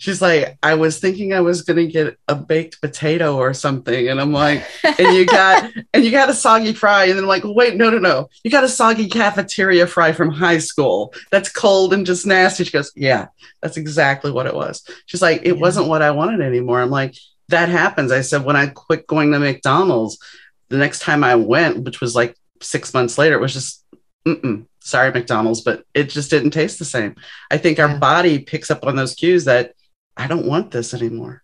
She's 0.00 0.22
like, 0.22 0.56
I 0.62 0.74
was 0.74 1.00
thinking 1.00 1.34
I 1.34 1.40
was 1.40 1.62
gonna 1.62 1.86
get 1.86 2.16
a 2.28 2.36
baked 2.36 2.80
potato 2.80 3.36
or 3.36 3.52
something, 3.52 4.08
and 4.08 4.20
I'm 4.20 4.32
like, 4.32 4.64
and 4.84 5.16
you 5.16 5.26
got 5.26 5.72
and 5.92 6.04
you 6.04 6.12
got 6.12 6.30
a 6.30 6.34
soggy 6.34 6.72
fry, 6.72 7.06
and 7.06 7.16
then 7.16 7.24
I'm 7.24 7.28
like, 7.28 7.42
wait, 7.44 7.74
no, 7.74 7.90
no, 7.90 7.98
no, 7.98 8.28
you 8.44 8.50
got 8.50 8.62
a 8.62 8.68
soggy 8.68 9.08
cafeteria 9.08 9.88
fry 9.88 10.12
from 10.12 10.30
high 10.30 10.58
school 10.58 11.12
that's 11.32 11.50
cold 11.50 11.92
and 11.92 12.06
just 12.06 12.26
nasty. 12.26 12.62
She 12.62 12.70
goes, 12.70 12.92
yeah, 12.94 13.26
that's 13.60 13.76
exactly 13.76 14.30
what 14.30 14.46
it 14.46 14.54
was. 14.54 14.88
She's 15.06 15.22
like, 15.22 15.40
it 15.42 15.56
yeah. 15.56 15.60
wasn't 15.60 15.88
what 15.88 16.02
I 16.02 16.12
wanted 16.12 16.42
anymore. 16.42 16.80
I'm 16.80 16.90
like, 16.90 17.16
that 17.48 17.68
happens. 17.68 18.12
I 18.12 18.20
said, 18.20 18.44
when 18.44 18.54
I 18.54 18.68
quit 18.68 19.04
going 19.08 19.32
to 19.32 19.40
McDonald's, 19.40 20.18
the 20.68 20.78
next 20.78 21.00
time 21.00 21.24
I 21.24 21.34
went, 21.34 21.84
which 21.84 22.00
was 22.00 22.14
like 22.14 22.36
six 22.60 22.94
months 22.94 23.18
later, 23.18 23.34
it 23.34 23.40
was 23.40 23.52
just, 23.52 23.84
sorry, 24.80 25.12
McDonald's, 25.12 25.60
but 25.60 25.84
it 25.94 26.10
just 26.10 26.30
didn't 26.30 26.50
taste 26.50 26.78
the 26.78 26.84
same. 26.84 27.16
I 27.50 27.58
think 27.58 27.78
our 27.78 27.98
body 27.98 28.38
picks 28.38 28.70
up 28.70 28.84
on 28.84 28.96
those 28.96 29.14
cues 29.14 29.44
that 29.44 29.74
I 30.16 30.26
don't 30.26 30.46
want 30.46 30.70
this 30.70 30.94
anymore. 30.94 31.42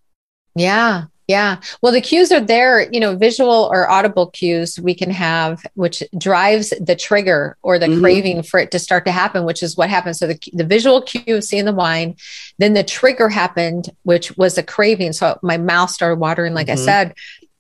Yeah. 0.55 1.05
Yeah. 1.27 1.61
Well, 1.81 1.93
the 1.93 2.03
cues 2.03 2.31
are 2.33 2.41
there, 2.41 2.91
you 2.93 3.01
know, 3.01 3.17
visual 3.17 3.71
or 3.73 3.89
audible 3.89 4.27
cues 4.27 4.79
we 4.79 4.95
can 4.95 5.11
have, 5.11 5.65
which 5.73 6.03
drives 6.19 6.75
the 6.79 6.95
trigger 6.95 7.57
or 7.63 7.79
the 7.79 7.87
mm-hmm. 7.87 8.03
craving 8.03 8.43
for 8.43 8.61
it 8.61 8.71
to 8.73 8.79
start 8.79 9.07
to 9.07 9.13
happen, 9.13 9.45
which 9.45 9.63
is 9.63 9.75
what 9.75 9.89
happens. 9.89 10.19
So 10.19 10.27
the, 10.27 10.39
the 10.53 10.65
visual 10.65 11.01
cue 11.01 11.37
of 11.37 11.45
seeing 11.45 11.65
the 11.65 11.73
wine, 11.73 12.17
then 12.59 12.75
the 12.75 12.85
trigger 12.85 13.31
happened, 13.31 13.89
which 14.03 14.37
was 14.37 14.59
a 14.59 14.63
craving. 14.63 15.15
So 15.15 15.39
my 15.43 15.57
mouth 15.57 15.91
started 15.91 16.21
watering, 16.21 16.53
like 16.53 16.67
mm-hmm. 16.67 16.83
I 16.83 16.85
said 16.85 17.15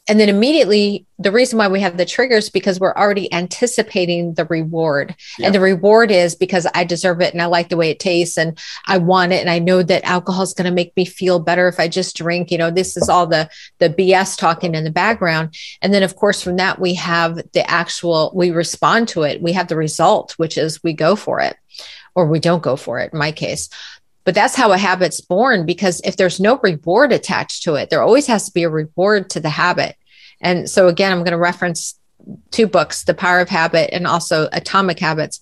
and 0.08 0.20
then 0.20 0.28
immediately 0.28 1.06
the 1.18 1.32
reason 1.32 1.58
why 1.58 1.68
we 1.68 1.80
have 1.80 1.96
the 1.96 2.04
triggers 2.04 2.50
because 2.50 2.78
we're 2.78 2.94
already 2.94 3.32
anticipating 3.32 4.34
the 4.34 4.44
reward. 4.46 5.14
Yep. 5.38 5.46
and 5.46 5.54
the 5.54 5.60
reward 5.60 6.10
is 6.10 6.34
because 6.34 6.66
i 6.74 6.84
deserve 6.84 7.20
it 7.20 7.32
and 7.32 7.42
i 7.42 7.46
like 7.46 7.68
the 7.68 7.76
way 7.76 7.90
it 7.90 7.98
tastes 7.98 8.36
and 8.36 8.58
i 8.86 8.98
want 8.98 9.32
it 9.32 9.40
and 9.40 9.50
i 9.50 9.58
know 9.58 9.82
that 9.82 10.04
alcohol 10.04 10.42
is 10.42 10.54
going 10.54 10.66
to 10.66 10.74
make 10.74 10.96
me 10.96 11.04
feel 11.04 11.38
better 11.38 11.68
if 11.68 11.80
i 11.80 11.88
just 11.88 12.16
drink 12.16 12.50
you 12.50 12.58
know 12.58 12.70
this 12.70 12.96
is 12.96 13.08
all 13.08 13.26
the 13.26 13.48
the 13.78 13.88
bs 13.88 14.36
talking 14.36 14.74
in 14.74 14.84
the 14.84 14.90
background. 14.90 15.56
And 15.82 15.92
then 15.92 16.02
of 16.02 16.16
course 16.16 16.42
from 16.42 16.56
that 16.56 16.78
we 16.78 16.94
have 16.94 17.36
the 17.52 17.68
actual 17.70 18.32
we 18.34 18.50
respond 18.50 19.08
to 19.08 19.22
it. 19.22 19.42
We 19.42 19.52
have 19.52 19.68
the 19.68 19.76
result 19.76 20.32
which 20.36 20.56
is 20.58 20.82
we 20.82 20.92
go 20.92 21.16
for 21.16 21.40
it 21.40 21.56
or 22.14 22.26
we 22.26 22.38
don't 22.38 22.62
go 22.62 22.76
for 22.76 23.00
it 23.00 23.12
in 23.12 23.18
my 23.18 23.32
case 23.32 23.68
but 24.24 24.34
that's 24.34 24.56
how 24.56 24.72
a 24.72 24.78
habit's 24.78 25.20
born 25.20 25.66
because 25.66 26.00
if 26.04 26.16
there's 26.16 26.40
no 26.40 26.58
reward 26.62 27.12
attached 27.12 27.62
to 27.64 27.74
it, 27.74 27.90
there 27.90 28.02
always 28.02 28.26
has 28.26 28.46
to 28.46 28.52
be 28.52 28.62
a 28.62 28.70
reward 28.70 29.30
to 29.30 29.40
the 29.40 29.50
habit. 29.50 29.96
And 30.40 30.68
so, 30.68 30.88
again, 30.88 31.12
I'm 31.12 31.18
going 31.18 31.32
to 31.32 31.38
reference 31.38 31.98
two 32.50 32.66
books, 32.66 33.04
The 33.04 33.14
Power 33.14 33.40
of 33.40 33.48
Habit 33.48 33.90
and 33.92 34.06
also 34.06 34.48
Atomic 34.52 34.98
Habits. 34.98 35.40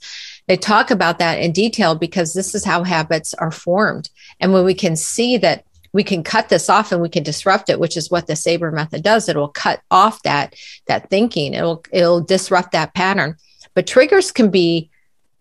They 0.49 0.57
talk 0.57 0.91
about 0.91 1.19
that 1.21 1.39
in 1.39 1.53
detail 1.53 1.95
because 1.95 2.35
this 2.35 2.55
is 2.55 2.65
how 2.65 2.83
habits 2.83 3.35
are 3.35 3.53
formed. 3.53 4.11
And 4.41 4.53
when 4.53 4.65
we 4.65 4.75
can 4.75 4.97
see 4.97 5.39
that 5.39 5.65
we 5.93 6.03
can 6.03 6.25
cut 6.25 6.49
this 6.49 6.69
off 6.69 6.91
and 6.91 7.03
we 7.03 7.09
can 7.09 7.23
disrupt 7.23 7.69
it, 7.69 7.79
which 7.79 7.97
is 7.97 8.11
what 8.11 8.27
the 8.27 8.35
Saber 8.35 8.73
method 8.73 9.03
does, 9.03 9.29
it 9.29 9.37
will 9.37 9.49
cut 9.49 9.81
off 9.91 10.23
that 10.23 10.55
that 10.87 11.11
thinking. 11.11 11.55
It'll 11.55 11.85
it'll 11.93 12.21
disrupt 12.21 12.73
that 12.73 12.95
pattern. 12.95 13.37
But 13.75 13.87
triggers 13.87 14.33
can 14.33 14.51
be 14.51 14.91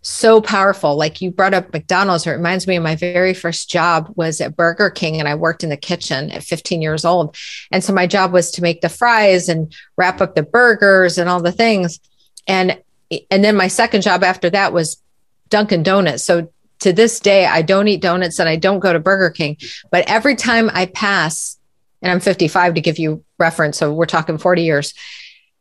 so 0.02 0.42
powerful. 0.42 0.96
Like 0.96 1.22
you 1.22 1.32
brought 1.32 1.54
up 1.54 1.72
McDonald's, 1.72 2.26
it 2.26 2.32
reminds 2.32 2.68
me 2.68 2.76
of 2.76 2.84
my 2.84 2.96
very 2.96 3.34
first 3.34 3.70
job 3.70 4.12
was 4.16 4.42
at 4.42 4.56
Burger 4.56 4.90
King 4.90 5.20
and 5.20 5.28
I 5.28 5.36
worked 5.36 5.64
in 5.64 5.70
the 5.70 5.78
kitchen 5.78 6.32
at 6.32 6.44
15 6.44 6.82
years 6.82 7.06
old. 7.06 7.36
And 7.72 7.84
so 7.84 7.94
my 7.94 8.08
job 8.08 8.34
was 8.34 8.52
to 8.52 8.62
make 8.62 8.82
the 8.82 8.90
fries 8.90 9.48
and 9.48 9.74
wrap 9.98 10.20
up 10.20 10.36
the 10.36 10.44
burgers 10.44 11.18
and 11.18 11.30
all 11.30 11.42
the 11.42 11.52
things. 11.52 12.00
And 12.48 12.82
and 13.30 13.44
then 13.44 13.56
my 13.56 13.68
second 13.68 14.02
job 14.02 14.24
after 14.24 14.50
that 14.50 14.74
was 14.74 15.02
Dunkin' 15.50 15.84
Donuts. 15.84 16.24
So 16.24 16.50
to 16.80 16.94
this 16.94 17.20
day, 17.20 17.46
I 17.46 17.62
don't 17.62 17.88
eat 17.88 18.02
donuts 18.02 18.40
and 18.40 18.50
I 18.50 18.56
don't 18.56 18.80
go 18.80 18.94
to 18.94 19.00
Burger 19.00 19.30
King. 19.30 19.58
But 19.92 20.10
every 20.10 20.36
time 20.36 20.72
I 20.74 20.88
pass, 20.88 21.58
and 22.02 22.12
I'm 22.12 22.22
55 22.22 22.74
to 22.76 22.82
give 22.82 22.98
you 22.98 23.24
reference, 23.38 23.78
so 23.78 23.94
we're 23.94 24.06
talking 24.06 24.38
40 24.38 24.64
years. 24.64 24.94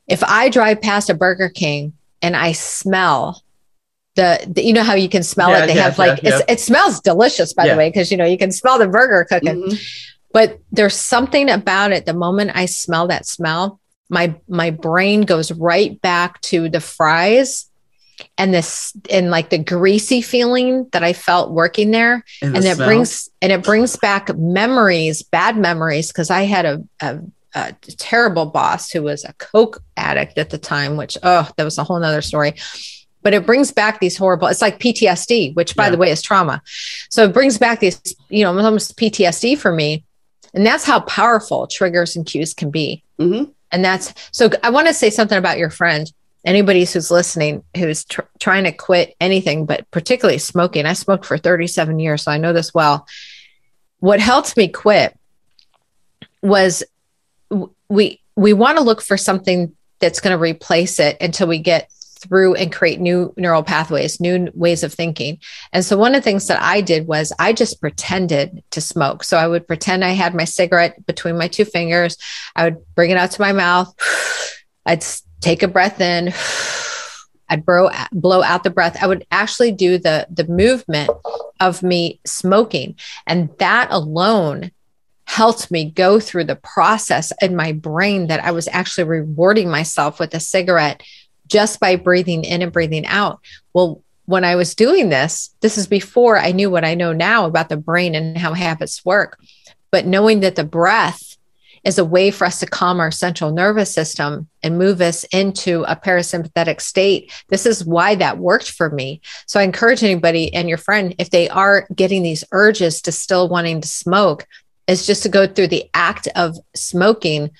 If 0.06 0.24
I 0.24 0.48
drive 0.48 0.80
past 0.80 1.10
a 1.10 1.14
Burger 1.14 1.50
King 1.50 1.92
and 2.22 2.36
I 2.36 2.52
smell 2.52 3.42
the, 4.16 4.44
the, 4.54 4.62
you 4.62 4.72
know 4.72 4.82
how 4.82 4.94
you 4.94 5.08
can 5.08 5.22
smell 5.22 5.50
yeah, 5.50 5.64
it 5.64 5.66
they 5.68 5.76
yeah, 5.76 5.82
have 5.82 5.98
like 5.98 6.22
yeah, 6.22 6.40
it 6.48 6.60
smells 6.60 7.00
delicious 7.00 7.52
by 7.52 7.68
the 7.68 7.76
way 7.76 7.88
because 7.88 8.10
you 8.10 8.16
know 8.16 8.24
you 8.24 8.38
can 8.38 8.50
smell 8.50 8.78
the 8.78 8.88
burger 8.88 9.24
cooking. 9.28 9.62
Mm-hmm. 9.62 9.76
but 10.32 10.58
there's 10.72 10.96
something 10.96 11.48
about 11.48 11.92
it 11.92 12.06
the 12.06 12.14
moment 12.14 12.50
i 12.54 12.66
smell 12.66 13.06
that 13.08 13.24
smell 13.24 13.80
my 14.08 14.34
my 14.48 14.70
brain 14.70 15.22
goes 15.22 15.52
right 15.52 16.00
back 16.02 16.40
to 16.42 16.68
the 16.68 16.80
fries 16.80 17.70
and 18.36 18.52
this 18.52 18.92
and 19.08 19.30
like 19.30 19.50
the 19.50 19.58
greasy 19.58 20.20
feeling 20.20 20.88
that 20.92 21.02
i 21.02 21.12
felt 21.12 21.52
working 21.52 21.90
there. 21.90 22.24
And, 22.42 22.56
and 22.56 22.64
it 22.64 22.76
smell. 22.76 22.88
brings 22.88 23.28
and 23.40 23.52
it 23.52 23.62
brings 23.62 23.96
back 23.96 24.36
memories 24.36 25.22
bad 25.22 25.56
memories 25.56 26.08
because 26.08 26.30
i 26.30 26.42
had 26.42 26.66
a, 26.66 26.84
a 27.00 27.20
a 27.54 27.72
terrible 27.72 28.46
boss 28.46 28.90
who 28.90 29.02
was 29.02 29.24
a 29.24 29.32
coke 29.34 29.82
addict 29.96 30.38
at 30.38 30.50
the 30.50 30.58
time 30.58 30.96
which 30.96 31.16
oh 31.22 31.48
that 31.56 31.64
was 31.64 31.78
a 31.78 31.84
whole 31.84 31.98
nother 31.98 32.22
story 32.22 32.54
but 33.22 33.34
it 33.34 33.46
brings 33.46 33.72
back 33.72 34.00
these 34.00 34.16
horrible 34.16 34.48
it's 34.48 34.62
like 34.62 34.78
ptsd 34.78 35.54
which 35.54 35.76
by 35.76 35.84
yeah. 35.84 35.90
the 35.90 35.98
way 35.98 36.10
is 36.10 36.22
trauma. 36.22 36.62
So 37.08 37.24
it 37.24 37.32
brings 37.32 37.58
back 37.58 37.80
these 37.80 38.00
you 38.28 38.44
know 38.44 38.56
almost 38.58 38.96
ptsd 38.96 39.58
for 39.58 39.72
me. 39.72 40.04
And 40.52 40.66
that's 40.66 40.84
how 40.84 41.00
powerful 41.00 41.68
triggers 41.68 42.16
and 42.16 42.26
cues 42.26 42.54
can 42.54 42.70
be. 42.70 43.04
Mm-hmm. 43.18 43.50
and 43.70 43.84
that's 43.84 44.14
so 44.32 44.48
i 44.62 44.70
want 44.70 44.86
to 44.86 44.94
say 44.94 45.10
something 45.10 45.38
about 45.38 45.58
your 45.58 45.70
friend. 45.70 46.10
Anybody 46.42 46.86
who's 46.86 47.10
listening 47.10 47.62
who's 47.76 48.04
tr- 48.04 48.22
trying 48.38 48.64
to 48.64 48.72
quit 48.72 49.14
anything 49.20 49.66
but 49.66 49.90
particularly 49.90 50.38
smoking. 50.38 50.86
I 50.86 50.94
smoked 50.94 51.26
for 51.26 51.36
37 51.36 51.98
years 51.98 52.22
so 52.22 52.32
i 52.32 52.38
know 52.38 52.52
this 52.52 52.72
well. 52.72 53.06
What 53.98 54.20
helped 54.20 54.56
me 54.56 54.68
quit 54.68 55.16
was 56.42 56.82
we 57.88 58.20
we 58.36 58.52
want 58.54 58.78
to 58.78 58.84
look 58.84 59.02
for 59.02 59.18
something 59.18 59.76
that's 59.98 60.20
going 60.20 60.36
to 60.36 60.42
replace 60.42 60.98
it 60.98 61.18
until 61.20 61.46
we 61.46 61.58
get 61.58 61.90
through 62.20 62.54
and 62.54 62.72
create 62.72 63.00
new 63.00 63.32
neural 63.36 63.62
pathways, 63.62 64.20
new 64.20 64.48
ways 64.54 64.82
of 64.82 64.92
thinking. 64.92 65.38
And 65.72 65.84
so 65.84 65.96
one 65.96 66.14
of 66.14 66.22
the 66.22 66.24
things 66.24 66.46
that 66.48 66.62
I 66.62 66.80
did 66.80 67.06
was 67.06 67.32
I 67.38 67.52
just 67.52 67.80
pretended 67.80 68.62
to 68.70 68.80
smoke. 68.80 69.24
So 69.24 69.36
I 69.36 69.48
would 69.48 69.66
pretend 69.66 70.04
I 70.04 70.10
had 70.10 70.34
my 70.34 70.44
cigarette 70.44 71.06
between 71.06 71.38
my 71.38 71.48
two 71.48 71.64
fingers. 71.64 72.16
I 72.54 72.64
would 72.64 72.94
bring 72.94 73.10
it 73.10 73.16
out 73.16 73.30
to 73.32 73.40
my 73.40 73.52
mouth. 73.52 73.94
I'd 74.86 75.04
take 75.40 75.62
a 75.62 75.68
breath 75.68 76.00
in. 76.00 76.32
I'd 77.48 77.66
blow, 77.66 77.90
blow 78.12 78.42
out 78.42 78.62
the 78.62 78.70
breath. 78.70 79.02
I 79.02 79.08
would 79.08 79.26
actually 79.32 79.72
do 79.72 79.98
the, 79.98 80.26
the 80.30 80.46
movement 80.46 81.10
of 81.58 81.82
me 81.82 82.20
smoking. 82.24 82.94
And 83.26 83.50
that 83.58 83.88
alone 83.90 84.70
helped 85.30 85.70
me 85.70 85.88
go 85.88 86.18
through 86.18 86.42
the 86.42 86.56
process 86.56 87.32
in 87.40 87.54
my 87.54 87.70
brain 87.70 88.26
that 88.26 88.42
I 88.42 88.50
was 88.50 88.66
actually 88.68 89.04
rewarding 89.04 89.70
myself 89.70 90.18
with 90.18 90.34
a 90.34 90.40
cigarette 90.40 91.02
just 91.50 91.80
by 91.80 91.96
breathing 91.96 92.44
in 92.44 92.62
and 92.62 92.72
breathing 92.72 93.06
out. 93.06 93.40
Well, 93.74 94.02
when 94.24 94.44
I 94.44 94.54
was 94.54 94.74
doing 94.74 95.08
this, 95.08 95.50
this 95.60 95.76
is 95.76 95.86
before 95.86 96.38
I 96.38 96.52
knew 96.52 96.70
what 96.70 96.84
I 96.84 96.94
know 96.94 97.12
now 97.12 97.46
about 97.46 97.68
the 97.68 97.76
brain 97.76 98.14
and 98.14 98.38
how 98.38 98.54
habits 98.54 99.04
work. 99.04 99.38
But 99.90 100.06
knowing 100.06 100.40
that 100.40 100.54
the 100.54 100.64
breath 100.64 101.36
is 101.84 101.98
a 101.98 102.04
way 102.04 102.30
for 102.30 102.44
us 102.44 102.60
to 102.60 102.66
calm 102.66 103.00
our 103.00 103.10
central 103.10 103.52
nervous 103.52 103.92
system 103.92 104.48
and 104.62 104.78
move 104.78 105.00
us 105.00 105.24
into 105.32 105.82
a 105.84 105.96
parasympathetic 105.96 106.80
state. 106.80 107.32
This 107.48 107.64
is 107.64 107.84
why 107.84 108.14
that 108.16 108.38
worked 108.38 108.70
for 108.70 108.90
me. 108.90 109.20
So 109.46 109.58
I 109.58 109.62
encourage 109.62 110.04
anybody 110.04 110.52
and 110.52 110.68
your 110.68 110.78
friend, 110.78 111.14
if 111.18 111.30
they 111.30 111.48
are 111.48 111.86
getting 111.94 112.22
these 112.22 112.44
urges 112.52 113.00
to 113.02 113.12
still 113.12 113.48
wanting 113.48 113.80
to 113.80 113.88
smoke, 113.88 114.46
is 114.86 115.06
just 115.06 115.22
to 115.22 115.28
go 115.28 115.46
through 115.46 115.68
the 115.68 115.88
act 115.94 116.28
of 116.36 116.56
smoking 116.74 117.50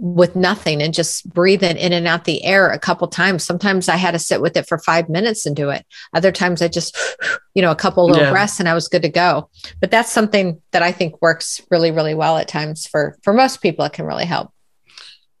with 0.00 0.34
nothing 0.34 0.82
and 0.82 0.94
just 0.94 1.28
breathe 1.28 1.62
it 1.62 1.76
in 1.76 1.92
and 1.92 2.08
out 2.08 2.24
the 2.24 2.42
air 2.42 2.70
a 2.70 2.78
couple 2.78 3.06
times. 3.06 3.44
Sometimes 3.44 3.86
I 3.86 3.96
had 3.96 4.12
to 4.12 4.18
sit 4.18 4.40
with 4.40 4.56
it 4.56 4.66
for 4.66 4.78
five 4.78 5.10
minutes 5.10 5.44
and 5.44 5.54
do 5.54 5.68
it. 5.68 5.84
Other 6.14 6.32
times 6.32 6.62
I 6.62 6.68
just, 6.68 6.96
you 7.54 7.60
know, 7.60 7.70
a 7.70 7.76
couple 7.76 8.06
little 8.06 8.22
yeah. 8.22 8.30
breaths 8.30 8.58
and 8.58 8.68
I 8.68 8.74
was 8.74 8.88
good 8.88 9.02
to 9.02 9.10
go. 9.10 9.50
But 9.78 9.90
that's 9.90 10.10
something 10.10 10.62
that 10.72 10.82
I 10.82 10.90
think 10.90 11.20
works 11.20 11.60
really, 11.70 11.90
really 11.90 12.14
well 12.14 12.38
at 12.38 12.48
times 12.48 12.86
for 12.86 13.18
for 13.22 13.34
most 13.34 13.60
people. 13.60 13.84
It 13.84 13.92
can 13.92 14.06
really 14.06 14.24
help. 14.24 14.52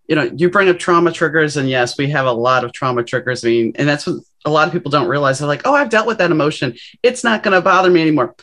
You 0.08 0.16
know, 0.16 0.30
you 0.36 0.50
bring 0.50 0.68
up 0.68 0.78
trauma 0.78 1.12
triggers, 1.12 1.56
and 1.56 1.70
yes, 1.70 1.96
we 1.96 2.10
have 2.10 2.26
a 2.26 2.32
lot 2.32 2.64
of 2.64 2.72
trauma 2.72 3.04
triggers. 3.04 3.44
I 3.44 3.48
mean, 3.48 3.72
and 3.76 3.88
that's 3.88 4.06
what 4.06 4.16
a 4.44 4.50
lot 4.50 4.66
of 4.66 4.72
people 4.72 4.90
don't 4.90 5.06
realize. 5.08 5.38
They're 5.38 5.46
like, 5.48 5.62
"Oh, 5.64 5.72
I've 5.72 5.88
dealt 5.88 6.08
with 6.08 6.18
that 6.18 6.32
emotion. 6.32 6.76
It's 7.02 7.22
not 7.22 7.44
going 7.44 7.54
to 7.54 7.60
bother 7.60 7.90
me 7.90 8.02
anymore." 8.02 8.34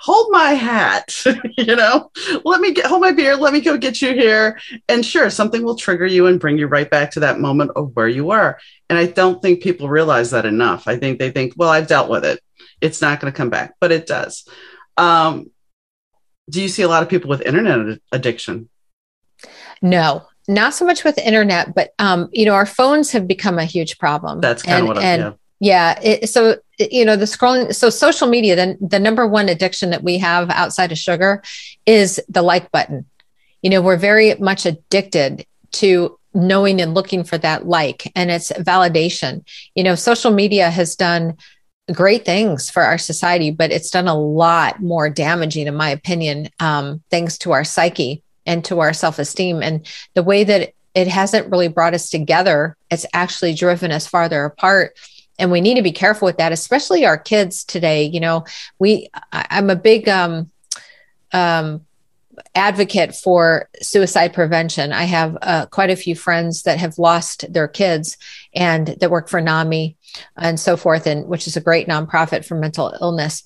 Hold 0.00 0.28
my 0.30 0.50
hat, 0.50 1.24
you 1.56 1.76
know, 1.76 2.10
let 2.44 2.60
me 2.60 2.72
get 2.72 2.86
hold 2.86 3.00
my 3.00 3.12
beer, 3.12 3.36
let 3.36 3.52
me 3.52 3.60
go 3.60 3.76
get 3.76 4.00
you 4.00 4.12
here. 4.14 4.60
And 4.88 5.04
sure, 5.04 5.30
something 5.30 5.62
will 5.62 5.76
trigger 5.76 6.06
you 6.06 6.26
and 6.26 6.40
bring 6.40 6.58
you 6.58 6.66
right 6.66 6.88
back 6.88 7.10
to 7.12 7.20
that 7.20 7.40
moment 7.40 7.72
of 7.76 7.94
where 7.94 8.08
you 8.08 8.24
were. 8.24 8.58
And 8.88 8.98
I 8.98 9.06
don't 9.06 9.42
think 9.42 9.62
people 9.62 9.88
realize 9.88 10.30
that 10.30 10.46
enough. 10.46 10.88
I 10.88 10.96
think 10.96 11.18
they 11.18 11.30
think, 11.30 11.54
well, 11.56 11.70
I've 11.70 11.88
dealt 11.88 12.10
with 12.10 12.24
it. 12.24 12.40
It's 12.80 13.00
not 13.00 13.20
going 13.20 13.32
to 13.32 13.36
come 13.36 13.50
back, 13.50 13.74
but 13.80 13.92
it 13.92 14.06
does. 14.06 14.48
Um, 14.96 15.50
do 16.48 16.62
you 16.62 16.68
see 16.68 16.82
a 16.82 16.88
lot 16.88 17.02
of 17.02 17.08
people 17.08 17.28
with 17.28 17.42
internet 17.42 17.98
addiction? 18.12 18.68
No, 19.82 20.26
not 20.48 20.74
so 20.74 20.86
much 20.86 21.04
with 21.04 21.18
internet, 21.18 21.74
but 21.74 21.90
um, 21.98 22.28
you 22.32 22.46
know, 22.46 22.54
our 22.54 22.66
phones 22.66 23.12
have 23.12 23.28
become 23.28 23.58
a 23.58 23.64
huge 23.64 23.98
problem. 23.98 24.40
That's 24.40 24.62
kind 24.62 24.78
and, 24.78 24.82
of 24.84 24.88
what 24.88 24.98
I, 24.98 25.16
yeah. 25.16 25.32
Yeah. 25.60 25.98
It, 26.02 26.28
so, 26.28 26.56
you 26.78 27.04
know, 27.04 27.16
the 27.16 27.24
scrolling, 27.24 27.74
so 27.74 27.90
social 27.90 28.28
media, 28.28 28.54
then 28.54 28.78
the 28.80 29.00
number 29.00 29.26
one 29.26 29.48
addiction 29.48 29.90
that 29.90 30.04
we 30.04 30.18
have 30.18 30.50
outside 30.50 30.92
of 30.92 30.98
sugar 30.98 31.42
is 31.86 32.20
the 32.28 32.42
like 32.42 32.70
button. 32.70 33.04
You 33.62 33.70
know, 33.70 33.82
we're 33.82 33.96
very 33.96 34.34
much 34.36 34.66
addicted 34.66 35.46
to 35.72 36.18
knowing 36.34 36.80
and 36.80 36.94
looking 36.94 37.24
for 37.24 37.38
that 37.38 37.66
like, 37.66 38.12
and 38.14 38.30
it's 38.30 38.52
validation. 38.52 39.44
You 39.74 39.82
know, 39.82 39.96
social 39.96 40.30
media 40.30 40.70
has 40.70 40.94
done 40.94 41.36
great 41.92 42.24
things 42.24 42.70
for 42.70 42.82
our 42.82 42.98
society, 42.98 43.50
but 43.50 43.72
it's 43.72 43.90
done 43.90 44.06
a 44.06 44.18
lot 44.18 44.80
more 44.80 45.10
damaging, 45.10 45.66
in 45.66 45.74
my 45.74 45.90
opinion, 45.90 46.50
um, 46.60 47.02
thanks 47.10 47.38
to 47.38 47.52
our 47.52 47.64
psyche 47.64 48.22
and 48.46 48.64
to 48.66 48.78
our 48.78 48.92
self 48.92 49.18
esteem. 49.18 49.62
And 49.62 49.86
the 50.14 50.22
way 50.22 50.44
that 50.44 50.72
it 50.94 51.08
hasn't 51.08 51.50
really 51.50 51.68
brought 51.68 51.94
us 51.94 52.10
together, 52.10 52.76
it's 52.90 53.06
actually 53.12 53.54
driven 53.54 53.90
us 53.90 54.06
farther 54.06 54.44
apart 54.44 54.96
and 55.38 55.50
we 55.50 55.60
need 55.60 55.74
to 55.74 55.82
be 55.82 55.92
careful 55.92 56.26
with 56.26 56.38
that 56.38 56.52
especially 56.52 57.04
our 57.04 57.18
kids 57.18 57.64
today. 57.64 58.04
You 58.04 58.20
know 58.20 58.44
we 58.78 59.08
I, 59.32 59.46
am 59.50 59.70
a 59.70 59.76
big 59.76 60.08
um, 60.08 60.50
um, 61.32 61.86
advocate 62.54 63.14
for 63.14 63.68
suicide 63.80 64.32
prevention. 64.32 64.92
I 64.92 65.04
have 65.04 65.38
uh, 65.42 65.66
quite 65.66 65.90
a 65.90 65.96
few 65.96 66.14
friends 66.14 66.62
that 66.62 66.78
have 66.78 66.98
lost 66.98 67.52
their 67.52 67.68
kids 67.68 68.16
and 68.54 68.88
that 69.00 69.10
work 69.10 69.28
for 69.28 69.40
NAMI 69.40 69.96
and 70.36 70.58
so 70.58 70.76
forth 70.76 71.06
and 71.06 71.26
which 71.26 71.46
is 71.46 71.56
a 71.56 71.60
great 71.60 71.88
nonprofit 71.88 72.44
for 72.44 72.54
mental 72.54 72.94
illness. 73.00 73.42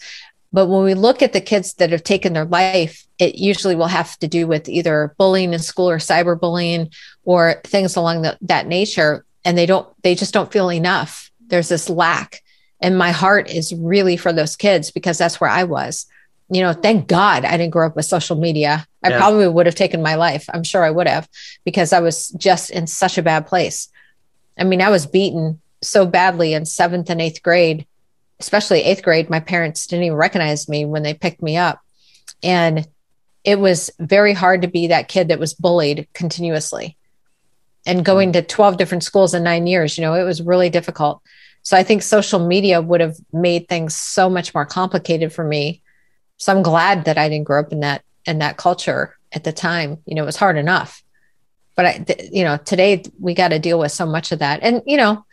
But 0.53 0.66
when 0.66 0.84
we 0.84 0.95
look 0.95 1.22
at 1.22 1.32
the 1.32 1.40
kids 1.40 1.74
that 1.74 1.90
have 1.90 2.05
taken 2.05 2.34
their 2.34 2.45
life, 2.45 3.07
it 3.18 3.36
usually 3.36 3.74
will 3.74 3.86
have 3.86 4.18
to 4.18 4.28
do 4.28 4.47
with 4.47 4.68
either 4.68 5.14
bullying 5.16 5.55
in 5.55 5.61
school 5.61 5.88
or 5.88 5.99
cyberbullying 5.99 6.95
or 7.24 7.61
things 7.64 7.97
along 7.97 8.22
the, 8.22 8.36
that 8.43 8.66
nature. 8.66 9.24
And 9.45 9.57
they 9.57 9.66
don't, 9.66 9.88
they 10.03 10.14
just 10.14 10.34
don't 10.34 10.53
feel 10.53 10.70
enough 10.70 11.30
there's 11.53 11.68
this 11.68 11.90
lack. 11.90 12.42
And 12.80 12.98
my 12.98 13.12
heart 13.12 13.48
is 13.48 13.74
really 13.74 14.16
for 14.16 14.32
those 14.32 14.57
kids 14.57 14.90
because 14.90 15.18
that's 15.18 15.40
where 15.40 15.50
I 15.50 15.64
was. 15.64 16.07
You 16.50 16.62
know, 16.62 16.72
thank 16.72 17.07
God 17.07 17.44
I 17.44 17.57
didn't 17.57 17.70
grow 17.70 17.86
up 17.86 17.94
with 17.94 18.07
social 18.07 18.36
media. 18.36 18.86
I 19.05 19.11
yeah. 19.11 19.18
probably 19.18 19.46
would 19.46 19.66
have 19.66 19.74
taken 19.74 20.03
my 20.03 20.16
life. 20.16 20.46
I'm 20.53 20.64
sure 20.64 20.82
I 20.82 20.90
would 20.90 21.07
have 21.07 21.28
because 21.64 21.92
I 21.92 22.00
was 22.00 22.30
just 22.30 22.70
in 22.70 22.86
such 22.86 23.18
a 23.18 23.22
bad 23.22 23.46
place. 23.46 23.88
I 24.59 24.64
mean, 24.64 24.80
I 24.80 24.88
was 24.88 25.07
beaten 25.07 25.61
so 25.82 26.07
badly 26.07 26.55
in 26.55 26.64
seventh 26.64 27.11
and 27.11 27.20
eighth 27.20 27.42
grade, 27.42 27.86
especially 28.40 28.82
eighth 28.82 29.03
grade. 29.03 29.28
My 29.28 29.40
parents 29.40 29.86
didn't 29.86 30.07
even 30.07 30.16
recognize 30.16 30.68
me 30.68 30.86
when 30.86 31.03
they 31.03 31.14
picked 31.14 31.42
me 31.42 31.59
up. 31.59 31.80
And 32.42 32.88
it 33.44 33.59
was 33.59 33.90
very 33.98 34.32
hard 34.32 34.62
to 34.62 34.68
be 34.68 34.86
that 34.86 35.09
kid 35.09 35.28
that 35.28 35.38
was 35.38 35.53
bullied 35.53 36.09
continuously 36.14 36.96
and 37.84 38.05
going 38.05 38.32
to 38.32 38.42
12 38.42 38.76
different 38.76 39.05
schools 39.05 39.34
in 39.34 39.42
nine 39.42 39.66
years. 39.66 39.98
You 39.98 40.03
know, 40.03 40.14
it 40.14 40.24
was 40.24 40.40
really 40.40 40.70
difficult. 40.70 41.20
So 41.62 41.76
I 41.76 41.82
think 41.82 42.02
social 42.02 42.44
media 42.44 42.82
would 42.82 43.00
have 43.00 43.16
made 43.32 43.68
things 43.68 43.96
so 43.96 44.28
much 44.28 44.54
more 44.54 44.66
complicated 44.66 45.32
for 45.32 45.44
me. 45.44 45.82
So 46.36 46.52
I'm 46.52 46.62
glad 46.62 47.04
that 47.04 47.18
I 47.18 47.28
didn't 47.28 47.46
grow 47.46 47.60
up 47.60 47.72
in 47.72 47.80
that 47.80 48.02
in 48.26 48.38
that 48.38 48.56
culture 48.56 49.16
at 49.32 49.44
the 49.44 49.52
time. 49.52 49.98
You 50.06 50.14
know, 50.14 50.22
it 50.22 50.26
was 50.26 50.36
hard 50.36 50.56
enough. 50.56 51.02
But 51.76 51.86
I 51.86 51.98
th- 51.98 52.30
you 52.32 52.44
know, 52.44 52.56
today 52.56 53.04
we 53.20 53.34
got 53.34 53.48
to 53.48 53.58
deal 53.58 53.78
with 53.78 53.92
so 53.92 54.06
much 54.06 54.32
of 54.32 54.40
that. 54.40 54.60
And 54.62 54.82
you 54.86 54.96
know, 54.96 55.24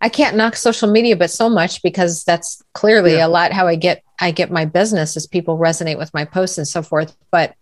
I 0.00 0.08
can't 0.08 0.36
knock 0.36 0.56
social 0.56 0.90
media 0.90 1.16
but 1.16 1.30
so 1.30 1.48
much 1.48 1.82
because 1.82 2.24
that's 2.24 2.62
clearly 2.72 3.14
yeah. 3.14 3.26
a 3.26 3.28
lot 3.28 3.52
how 3.52 3.66
I 3.66 3.76
get 3.76 4.02
I 4.18 4.32
get 4.32 4.50
my 4.50 4.64
business 4.64 5.16
as 5.16 5.26
people 5.26 5.56
resonate 5.56 5.98
with 5.98 6.12
my 6.12 6.24
posts 6.24 6.58
and 6.58 6.66
so 6.66 6.82
forth. 6.82 7.16
But 7.30 7.54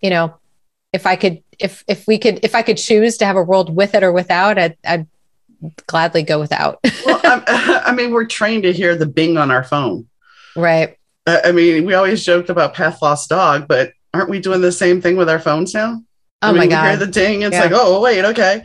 you 0.00 0.10
know, 0.10 0.34
if 0.92 1.06
I 1.06 1.16
could 1.16 1.42
if 1.58 1.82
if 1.88 2.06
we 2.06 2.18
could 2.18 2.44
if 2.44 2.54
I 2.54 2.62
could 2.62 2.76
choose 2.76 3.16
to 3.18 3.26
have 3.26 3.36
a 3.36 3.42
world 3.42 3.74
with 3.74 3.94
it 3.94 4.02
or 4.02 4.12
without, 4.12 4.58
I'd, 4.58 4.76
I'd 4.84 5.06
gladly 5.86 6.22
go 6.22 6.38
without. 6.38 6.78
well, 7.06 7.20
I 7.24 7.92
mean, 7.94 8.12
we're 8.12 8.26
trained 8.26 8.64
to 8.64 8.72
hear 8.72 8.96
the 8.96 9.06
bing 9.06 9.36
on 9.36 9.50
our 9.50 9.64
phone. 9.64 10.08
Right. 10.56 10.96
I 11.26 11.52
mean, 11.52 11.86
we 11.86 11.94
always 11.94 12.24
joked 12.24 12.50
about 12.50 12.74
Pavlov's 12.74 13.26
dog, 13.26 13.68
but 13.68 13.92
aren't 14.12 14.28
we 14.28 14.40
doing 14.40 14.60
the 14.60 14.72
same 14.72 15.00
thing 15.00 15.16
with 15.16 15.28
our 15.28 15.38
phones 15.38 15.72
now? 15.72 16.02
Oh 16.42 16.48
I 16.48 16.52
mean, 16.52 16.58
my 16.58 16.66
god! 16.66 16.88
hear 16.88 16.96
the 16.96 17.12
ding. 17.12 17.42
It's 17.42 17.54
yeah. 17.54 17.62
like, 17.62 17.72
oh 17.72 18.00
wait, 18.00 18.24
okay. 18.24 18.64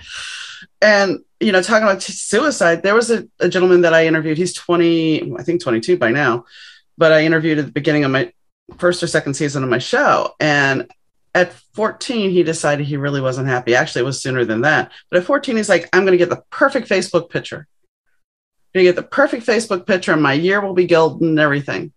And 0.81 1.19
you 1.39 1.51
know, 1.51 1.61
talking 1.61 1.87
about 1.87 2.01
t- 2.01 2.13
suicide, 2.13 2.81
there 2.81 2.95
was 2.95 3.11
a, 3.11 3.27
a 3.39 3.47
gentleman 3.47 3.81
that 3.81 3.93
I 3.93 4.07
interviewed. 4.07 4.37
He's 4.37 4.53
twenty, 4.53 5.31
I 5.37 5.43
think 5.43 5.61
twenty 5.61 5.79
two 5.79 5.97
by 5.97 6.09
now, 6.09 6.45
but 6.97 7.11
I 7.11 7.23
interviewed 7.23 7.59
at 7.59 7.65
the 7.67 7.71
beginning 7.71 8.03
of 8.03 8.11
my 8.11 8.33
first 8.79 9.03
or 9.03 9.07
second 9.07 9.35
season 9.35 9.63
of 9.63 9.69
my 9.69 9.77
show, 9.77 10.33
and 10.39 10.89
at 11.37 11.53
14, 11.75 12.31
he 12.31 12.41
decided 12.41 12.87
he 12.87 12.97
really 12.97 13.21
wasn't 13.21 13.47
happy. 13.47 13.75
Actually, 13.75 14.01
it 14.01 14.05
was 14.05 14.21
sooner 14.21 14.43
than 14.43 14.61
that. 14.61 14.91
But 15.11 15.19
at 15.19 15.25
14, 15.25 15.55
he's 15.55 15.69
like, 15.69 15.87
I'm 15.93 16.01
going 16.01 16.13
to 16.13 16.17
get 16.17 16.31
the 16.31 16.43
perfect 16.49 16.89
Facebook 16.89 17.29
picture. 17.29 17.67
I'm 17.77 18.79
going 18.81 18.85
to 18.85 18.91
get 18.91 18.95
the 18.95 19.07
perfect 19.07 19.45
Facebook 19.45 19.85
picture, 19.85 20.13
and 20.13 20.21
my 20.21 20.33
year 20.33 20.59
will 20.61 20.73
be 20.73 20.87
golden 20.87 21.29
and 21.29 21.39
everything. 21.39 21.93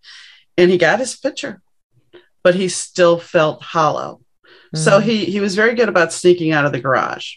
And 0.58 0.70
he 0.70 0.76
got 0.76 0.98
his 0.98 1.16
picture, 1.16 1.62
but 2.42 2.54
he 2.54 2.68
still 2.68 3.18
felt 3.18 3.62
hollow. 3.62 4.20
Mm-hmm. 4.44 4.78
So 4.78 5.00
he, 5.00 5.24
he 5.24 5.40
was 5.40 5.56
very 5.56 5.74
good 5.74 5.88
about 5.88 6.12
sneaking 6.12 6.52
out 6.52 6.66
of 6.66 6.72
the 6.72 6.80
garage. 6.80 7.36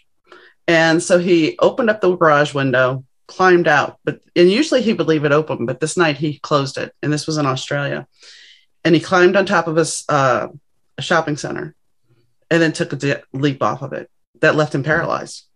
And 0.67 1.01
so 1.01 1.19
he 1.19 1.57
opened 1.59 1.89
up 1.89 2.01
the 2.01 2.15
garage 2.15 2.53
window, 2.53 3.05
climbed 3.27 3.69
out, 3.69 3.97
but 4.03 4.19
and 4.35 4.51
usually 4.51 4.81
he 4.81 4.91
would 4.91 5.07
leave 5.07 5.23
it 5.23 5.31
open, 5.31 5.65
but 5.65 5.79
this 5.79 5.95
night 5.95 6.17
he 6.17 6.39
closed 6.39 6.77
it. 6.77 6.93
And 7.01 7.13
this 7.13 7.27
was 7.27 7.37
in 7.37 7.45
Australia. 7.45 8.07
And 8.83 8.93
he 8.93 8.99
climbed 8.99 9.37
on 9.37 9.45
top 9.45 9.67
of 9.67 9.77
a, 9.77 9.85
uh, 10.09 10.47
a 10.97 11.01
shopping 11.01 11.37
center 11.37 11.75
and 12.53 12.61
then 12.61 12.71
took 12.71 12.93
a 12.93 13.23
leap 13.33 13.63
off 13.63 13.81
of 13.81 13.93
it 13.93 14.11
that 14.41 14.55
left 14.55 14.75
him 14.75 14.83
paralyzed. 14.83 15.47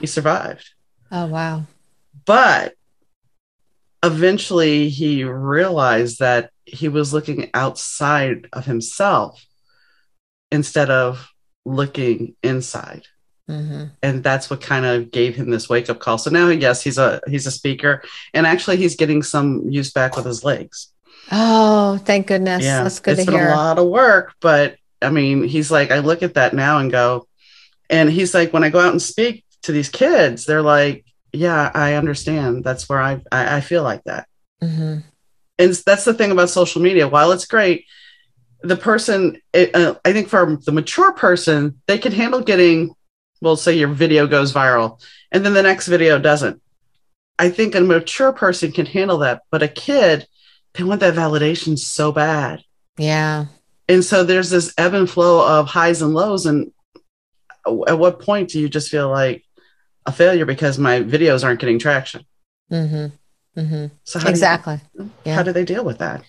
He 0.00 0.08
survived. 0.08 0.70
Oh, 1.12 1.26
wow. 1.26 1.66
But 2.24 2.74
eventually 4.02 4.88
he 4.88 5.22
realized 5.22 6.18
that 6.18 6.50
he 6.64 6.88
was 6.88 7.14
looking 7.14 7.48
outside 7.54 8.48
of 8.52 8.64
himself 8.64 9.46
instead 10.50 10.90
of 10.90 11.28
looking 11.64 12.34
inside. 12.42 13.04
Mm-hmm. 13.48 13.84
And 14.02 14.24
that's 14.24 14.50
what 14.50 14.60
kind 14.60 14.84
of 14.84 15.12
gave 15.12 15.36
him 15.36 15.50
this 15.50 15.68
wake 15.68 15.88
up 15.88 16.00
call. 16.00 16.18
So 16.18 16.30
now, 16.30 16.48
yes, 16.48 16.82
he's 16.82 16.98
a 16.98 17.20
he's 17.28 17.46
a 17.46 17.52
speaker, 17.52 18.02
and 18.34 18.44
actually, 18.44 18.76
he's 18.76 18.96
getting 18.96 19.22
some 19.22 19.70
use 19.70 19.92
back 19.92 20.16
with 20.16 20.24
his 20.24 20.42
legs. 20.42 20.92
Oh, 21.30 21.96
thank 21.98 22.26
goodness! 22.26 22.64
Yeah, 22.64 22.82
that's 22.82 22.98
good 22.98 23.12
it's 23.12 23.26
to 23.26 23.30
been 23.30 23.38
hear. 23.38 23.50
A 23.50 23.54
lot 23.54 23.78
of 23.78 23.86
work, 23.86 24.34
but 24.40 24.78
I 25.02 25.10
mean, 25.10 25.44
he's 25.44 25.70
like, 25.70 25.90
I 25.90 25.98
look 25.98 26.22
at 26.22 26.34
that 26.34 26.54
now 26.54 26.78
and 26.78 26.90
go, 26.90 27.28
and 27.90 28.10
he's 28.10 28.34
like, 28.34 28.52
when 28.52 28.64
I 28.64 28.70
go 28.70 28.80
out 28.80 28.92
and 28.92 29.02
speak 29.02 29.44
to 29.62 29.72
these 29.72 29.88
kids, 29.88 30.44
they're 30.44 30.62
like, 30.62 31.04
yeah, 31.32 31.70
I 31.74 31.94
understand. 31.94 32.64
That's 32.64 32.88
where 32.88 33.00
I, 33.00 33.20
I, 33.30 33.56
I 33.56 33.60
feel 33.60 33.82
like 33.82 34.02
that. 34.04 34.26
Mm-hmm. 34.62 35.00
and 35.58 35.72
that's 35.84 36.06
the 36.06 36.14
thing 36.14 36.30
about 36.30 36.48
social 36.48 36.80
media. 36.80 37.06
While 37.06 37.32
it's 37.32 37.44
great, 37.44 37.84
the 38.62 38.76
person, 38.76 39.40
it, 39.52 39.74
uh, 39.76 39.96
I 40.02 40.14
think 40.14 40.28
for 40.28 40.56
the 40.56 40.72
mature 40.72 41.12
person, 41.12 41.80
they 41.86 41.98
can 41.98 42.12
handle 42.12 42.40
getting, 42.40 42.94
well, 43.42 43.56
say 43.56 43.76
your 43.76 43.88
video 43.88 44.26
goes 44.26 44.54
viral 44.54 44.98
and 45.30 45.44
then 45.44 45.52
the 45.52 45.62
next 45.62 45.88
video 45.88 46.18
doesn't. 46.18 46.62
I 47.38 47.50
think 47.50 47.74
a 47.74 47.82
mature 47.82 48.32
person 48.32 48.72
can 48.72 48.86
handle 48.86 49.18
that, 49.18 49.42
but 49.50 49.62
a 49.62 49.68
kid, 49.68 50.26
they 50.72 50.84
want 50.84 51.00
that 51.00 51.14
validation 51.14 51.78
so 51.78 52.12
bad. 52.12 52.62
Yeah. 52.96 53.46
And 53.88 54.04
so 54.04 54.24
there's 54.24 54.50
this 54.50 54.74
ebb 54.76 54.94
and 54.94 55.08
flow 55.08 55.46
of 55.46 55.66
highs 55.66 56.02
and 56.02 56.12
lows. 56.12 56.46
And 56.46 56.72
at 57.86 57.98
what 57.98 58.20
point 58.20 58.50
do 58.50 58.60
you 58.60 58.68
just 58.68 58.90
feel 58.90 59.08
like 59.08 59.44
a 60.06 60.12
failure 60.12 60.44
because 60.44 60.78
my 60.78 61.00
videos 61.00 61.44
aren't 61.44 61.60
getting 61.60 61.78
traction? 61.78 62.24
Mm-hmm. 62.70 63.60
Mm-hmm. 63.60 63.86
So 64.04 64.20
exactly, 64.28 64.80
do 64.94 65.10
you, 65.24 65.32
how 65.32 65.42
do 65.42 65.50
they 65.50 65.64
deal 65.64 65.82
with 65.82 65.96
that? 65.98 66.22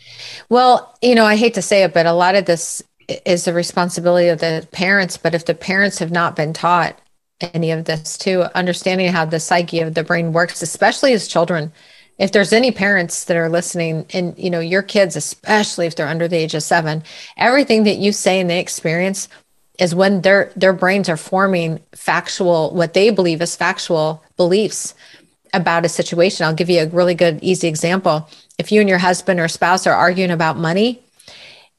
Well, 0.48 0.98
you 1.02 1.14
know, 1.14 1.26
I 1.26 1.36
hate 1.36 1.56
to 1.56 1.62
say 1.62 1.84
it, 1.84 1.94
but 1.94 2.06
a 2.06 2.14
lot 2.14 2.36
of 2.36 2.46
this 2.46 2.82
is 3.26 3.44
the 3.44 3.54
responsibility 3.54 4.30
of 4.30 4.40
the 4.40 4.66
parents. 4.72 5.18
But 5.18 5.36
if 5.36 5.44
the 5.44 5.54
parents 5.54 6.00
have 6.00 6.10
not 6.10 6.38
been 6.38 6.54
taught 6.54 6.98
any 7.42 7.72
of 7.72 7.84
this 7.84 8.18
too, 8.18 8.44
understanding 8.56 9.12
how 9.12 9.26
the 9.26 9.42
psyche 9.42 9.82
of 9.82 9.94
the 9.94 10.06
brain 10.06 10.32
works, 10.32 10.62
especially 10.62 11.12
as 11.12 11.28
children, 11.28 11.74
if 12.18 12.32
there's 12.32 12.54
any 12.54 12.72
parents 12.72 13.26
that 13.26 13.38
are 13.38 13.50
listening 13.50 14.06
and 14.14 14.38
you 14.38 14.50
know 14.50 14.60
your 14.60 14.82
kids 14.82 15.16
especially 15.16 15.86
if 15.86 15.96
they're 15.96 16.08
under 16.08 16.28
the 16.28 16.38
age 16.38 16.56
of 16.56 16.64
7 16.64 17.04
everything 17.38 17.84
that 17.84 17.98
you 17.98 18.12
say 18.12 18.40
and 18.40 18.50
they 18.50 18.60
experience 18.60 19.28
is 19.80 19.94
when 19.94 20.22
their 20.22 20.52
their 20.56 20.74
brains 20.74 21.10
are 21.10 21.18
forming 21.18 21.80
factual 21.94 22.74
what 22.74 22.94
they 22.94 23.10
believe 23.10 23.42
is 23.42 23.56
factual 23.56 24.24
beliefs 24.36 24.94
about 25.54 25.86
a 25.86 25.90
situation. 25.90 26.46
I'll 26.46 26.54
give 26.54 26.70
you 26.70 26.82
a 26.82 26.88
really 26.88 27.16
good, 27.16 27.40
easy 27.42 27.68
example. 27.68 28.30
If 28.58 28.72
you 28.72 28.80
and 28.80 28.90
your 28.90 28.98
husband 28.98 29.40
or 29.40 29.48
spouse 29.48 29.88
are 29.88 29.94
arguing 29.94 30.32
about 30.32 30.58
money 30.58 31.02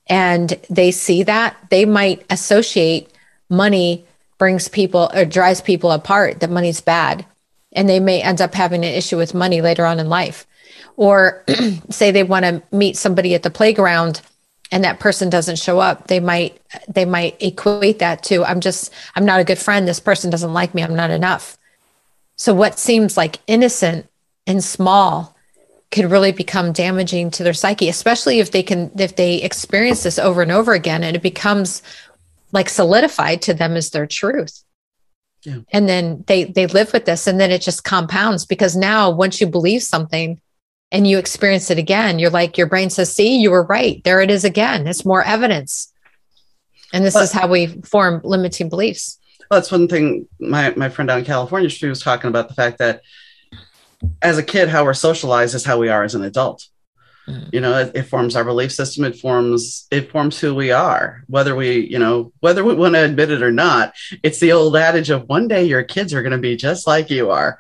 and 0.09 0.59
they 0.71 0.91
see 0.91 1.23
that, 1.25 1.57
they 1.71 1.85
might 1.85 2.25
associate 2.31 3.11
money 3.49 4.05
brings 4.39 4.69
people 4.69 5.11
or 5.15 5.25
drives 5.25 5.61
people 5.61 5.91
apart, 5.91 6.41
that 6.41 6.51
money's 6.51 6.81
bad. 6.81 7.25
And 7.73 7.89
they 7.89 8.01
may 8.01 8.23
end 8.23 8.41
up 8.41 8.55
having 8.55 8.85
an 8.85 8.95
issue 8.95 9.17
with 9.17 9.35
money 9.35 9.61
later 9.61 9.85
on 9.85 10.01
in 10.01 10.09
life. 10.09 10.47
Or 10.97 11.45
say 11.91 12.11
they 12.11 12.23
want 12.23 12.45
to 12.45 12.63
meet 12.73 12.97
somebody 12.97 13.35
at 13.35 13.43
the 13.43 13.51
playground 13.51 14.21
and 14.71 14.85
that 14.85 15.01
person 15.01 15.31
doesn't 15.31 15.57
show 15.57 15.79
up 15.79 16.09
they 16.09 16.21
might 16.21 16.61
they 16.89 17.07
might 17.07 17.43
equate 17.43 18.01
that 18.01 18.23
to 18.23 18.45
i'm 18.45 18.61
just 18.61 18.93
i'm 19.17 19.25
not 19.25 19.41
a 19.41 19.45
good 19.45 19.57
friend 19.57 19.89
this 19.89 19.99
person 19.99 20.29
doesn't 20.29 20.53
like 20.53 20.75
me 20.75 20.83
i'm 20.83 20.95
not 20.95 21.09
enough 21.09 21.57
so, 22.39 22.55
what 22.55 22.79
seems 22.79 23.17
like 23.17 23.41
innocent 23.49 24.09
and 24.47 24.63
small 24.63 25.37
could 25.91 26.11
really 26.11 26.31
become 26.31 26.73
damaging 26.73 27.33
to 27.33 27.43
their 27.43 27.53
psyche, 27.53 27.89
especially 27.89 28.39
if 28.39 28.53
they 28.53 28.63
can, 28.63 28.93
if 28.97 29.17
they 29.17 29.43
experience 29.43 30.05
this 30.05 30.21
over 30.21 30.41
and 30.41 30.53
over 30.53 30.73
again 30.73 31.03
and 31.03 31.17
it 31.17 31.23
becomes 31.23 31.83
like 32.53 32.69
solidified 32.69 33.43
to 33.43 33.55
them 33.55 33.73
as 33.77 33.91
their 33.91 34.07
truth. 34.07 34.63
Yeah. 35.49 35.59
And 35.73 35.89
then 35.89 36.25
they 36.27 36.45
they 36.45 36.67
live 36.67 36.93
with 36.93 37.07
this 37.07 37.27
and 37.27 37.41
then 37.41 37.51
it 37.51 37.63
just 37.63 37.85
compounds 37.85 38.45
because 38.45 38.77
now 38.77 39.11
once 39.11 39.41
you 39.41 39.47
believe 39.47 39.83
something 39.83 40.41
and 40.93 41.07
you 41.07 41.19
experience 41.19 41.71
it 41.71 41.79
again, 41.79 42.19
you're 42.19 42.31
like 42.31 42.59
your 42.59 42.67
brain 42.67 42.91
says, 42.91 43.15
"See, 43.15 43.41
you 43.41 43.51
were 43.51 43.65
right. 43.65 44.03
There 44.05 44.21
it 44.21 44.31
is 44.31 44.45
again. 44.45 44.87
It's 44.87 45.05
more 45.05 45.23
evidence." 45.23 45.93
And 46.93 47.05
this 47.05 47.17
is 47.17 47.33
how 47.33 47.49
we 47.49 47.67
form 47.83 48.21
limiting 48.25 48.69
beliefs. 48.69 49.19
Well, 49.51 49.61
that's 49.61 49.73
one 49.73 49.89
thing 49.89 50.29
my, 50.41 50.73
my 50.77 50.89
friend 50.89 51.09
down 51.09 51.21
in 51.21 51.25
California, 51.25 51.69
she 51.69 51.87
was 51.87 52.03
talking 52.03 52.29
about 52.29 52.49
the 52.49 52.55
fact 52.55 52.79
that 52.79 53.03
as 54.23 54.39
a 54.39 54.43
kid, 54.43 54.69
how 54.69 54.85
we're 54.85 54.95
socialized 54.95 55.55
is 55.55 55.65
how 55.65 55.79
we 55.79 55.89
are 55.89 56.03
as 56.03 56.15
an 56.15 56.23
adult. 56.23 56.67
Mm. 57.29 57.53
You 57.53 57.61
know, 57.61 57.79
it, 57.79 57.93
it, 57.95 58.03
forms 58.05 58.37
our 58.37 58.45
belief 58.45 58.73
system. 58.73 59.05
It 59.05 59.17
forms 59.17 59.87
it 59.91 60.11
forms 60.11 60.41
who 60.41 60.55
we 60.55 60.71
are, 60.71 61.25
whether 61.27 61.55
we, 61.55 61.87
you 61.87 61.99
know, 61.99 62.33
whether 62.41 62.65
we 62.65 62.75
want 62.75 62.95
to 62.95 63.05
admit 63.05 63.31
it 63.31 63.43
or 63.43 63.53
not. 63.53 63.95
It's 64.23 64.41
the 64.41 64.53
old 64.53 64.77
adage 64.77 65.11
of 65.11 65.29
one 65.29 65.49
day 65.49 65.65
your 65.65 65.83
kids 65.83 66.15
are 66.15 66.23
going 66.23 66.33
to 66.33 66.39
be 66.39 66.57
just 66.57 66.87
like 66.87 67.11
you 67.11 67.31
are. 67.31 67.59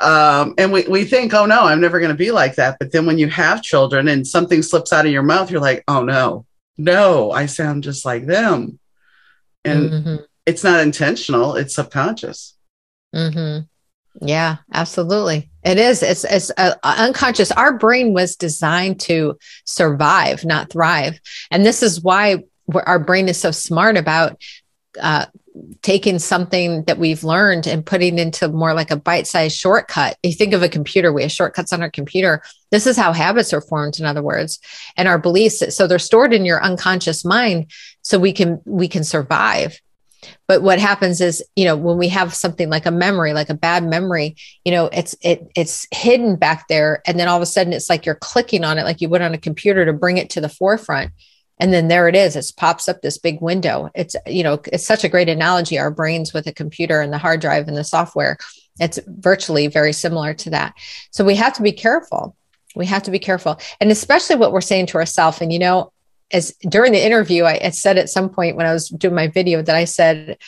Um, 0.00 0.54
and 0.58 0.72
we, 0.72 0.82
we 0.88 1.04
think, 1.04 1.32
oh 1.32 1.46
no, 1.46 1.62
I'm 1.62 1.80
never 1.80 2.00
going 2.00 2.10
to 2.10 2.16
be 2.16 2.30
like 2.30 2.56
that. 2.56 2.76
But 2.78 2.92
then 2.92 3.06
when 3.06 3.18
you 3.18 3.28
have 3.28 3.62
children 3.62 4.08
and 4.08 4.26
something 4.26 4.62
slips 4.62 4.92
out 4.92 5.06
of 5.06 5.12
your 5.12 5.22
mouth, 5.22 5.50
you're 5.50 5.60
like, 5.60 5.84
oh 5.88 6.02
no, 6.02 6.44
no, 6.76 7.30
I 7.30 7.46
sound 7.46 7.84
just 7.84 8.04
like 8.04 8.26
them. 8.26 8.78
And 9.64 9.90
mm-hmm 9.90 10.16
it's 10.46 10.62
not 10.62 10.80
intentional 10.80 11.56
it's 11.56 11.74
subconscious 11.74 12.56
mm-hmm. 13.14 13.64
Yeah 14.20 14.56
absolutely 14.72 15.50
it 15.62 15.78
is 15.78 16.02
it's 16.02 16.24
it's 16.24 16.50
uh, 16.56 16.74
unconscious 16.82 17.50
our 17.52 17.76
brain 17.76 18.12
was 18.12 18.36
designed 18.36 18.98
to 19.00 19.36
survive 19.64 20.44
not 20.44 20.70
thrive 20.70 21.20
and 21.50 21.64
this 21.64 21.82
is 21.82 22.00
why 22.00 22.42
our 22.86 22.98
brain 22.98 23.28
is 23.28 23.38
so 23.38 23.50
smart 23.50 23.96
about 23.96 24.42
uh, 25.00 25.26
taking 25.82 26.18
something 26.18 26.84
that 26.84 26.98
we've 26.98 27.24
learned 27.24 27.66
and 27.66 27.86
putting 27.86 28.18
into 28.18 28.48
more 28.48 28.74
like 28.74 28.90
a 28.90 28.96
bite-sized 28.96 29.56
shortcut. 29.56 30.16
You 30.22 30.32
think 30.32 30.52
of 30.52 30.62
a 30.62 30.68
computer, 30.68 31.12
we 31.12 31.22
have 31.22 31.32
shortcuts 31.32 31.72
on 31.72 31.82
our 31.82 31.90
computer. 31.90 32.42
This 32.70 32.86
is 32.86 32.96
how 32.96 33.12
habits 33.12 33.52
are 33.52 33.60
formed, 33.60 33.98
in 33.98 34.04
other 34.04 34.22
words, 34.22 34.58
and 34.96 35.08
our 35.08 35.18
beliefs. 35.18 35.62
So 35.74 35.86
they're 35.86 35.98
stored 35.98 36.32
in 36.32 36.44
your 36.44 36.62
unconscious 36.62 37.24
mind, 37.24 37.70
so 38.02 38.18
we 38.18 38.32
can 38.32 38.60
we 38.64 38.88
can 38.88 39.04
survive 39.04 39.80
but 40.46 40.62
what 40.62 40.78
happens 40.78 41.20
is 41.20 41.44
you 41.56 41.64
know 41.64 41.76
when 41.76 41.98
we 41.98 42.08
have 42.08 42.34
something 42.34 42.68
like 42.70 42.86
a 42.86 42.90
memory 42.90 43.32
like 43.32 43.50
a 43.50 43.54
bad 43.54 43.84
memory 43.84 44.36
you 44.64 44.72
know 44.72 44.88
it's 44.92 45.14
it 45.22 45.50
it's 45.54 45.86
hidden 45.92 46.36
back 46.36 46.68
there. 46.68 47.02
And 47.06 47.18
then 47.18 47.28
all 47.28 47.36
of 47.36 47.42
a 47.42 47.46
sudden 47.46 47.72
it's 47.72 47.90
like 47.90 48.06
you're 48.06 48.14
clicking 48.14 48.64
on 48.64 48.78
it 48.78 48.84
like 48.84 49.00
you 49.00 49.08
would 49.08 49.22
on 49.22 49.34
a 49.34 49.38
computer 49.38 49.84
to 49.84 49.92
bring 49.92 50.18
it 50.18 50.30
to 50.30 50.40
the 50.40 50.48
forefront. 50.48 51.12
And 51.58 51.72
then 51.72 51.88
there 51.88 52.06
it 52.06 52.14
is. 52.14 52.36
It 52.36 52.52
pops 52.56 52.88
up 52.88 53.00
this 53.00 53.18
big 53.18 53.40
window. 53.40 53.90
It's 53.94 54.14
you 54.26 54.42
know 54.42 54.60
it's 54.72 54.86
such 54.86 55.04
a 55.04 55.08
great 55.08 55.28
analogy 55.28 55.78
our 55.78 55.90
brains 55.90 56.32
with 56.32 56.46
a 56.46 56.52
computer 56.52 57.00
and 57.00 57.12
the 57.12 57.18
hard 57.18 57.40
drive 57.40 57.68
and 57.68 57.76
the 57.76 57.84
software. 57.84 58.36
It's 58.78 58.98
virtually 59.06 59.68
very 59.68 59.92
similar 59.92 60.34
to 60.34 60.50
that. 60.50 60.74
So 61.10 61.24
we 61.24 61.34
have 61.36 61.54
to 61.54 61.62
be 61.62 61.72
careful. 61.72 62.36
We 62.74 62.84
have 62.86 63.04
to 63.04 63.10
be 63.10 63.18
careful. 63.18 63.58
And 63.80 63.90
especially 63.90 64.36
what 64.36 64.52
we're 64.52 64.60
saying 64.60 64.86
to 64.86 64.98
ourselves 64.98 65.40
and 65.40 65.50
you 65.50 65.58
know 65.58 65.92
as 66.32 66.52
during 66.68 66.92
the 66.92 67.04
interview, 67.04 67.44
I, 67.44 67.60
I 67.64 67.70
said 67.70 67.98
at 67.98 68.10
some 68.10 68.28
point 68.28 68.56
when 68.56 68.66
I 68.66 68.72
was 68.72 68.88
doing 68.88 69.14
my 69.14 69.28
video 69.28 69.62
that 69.62 69.76
I 69.76 69.84
said, 69.84 70.38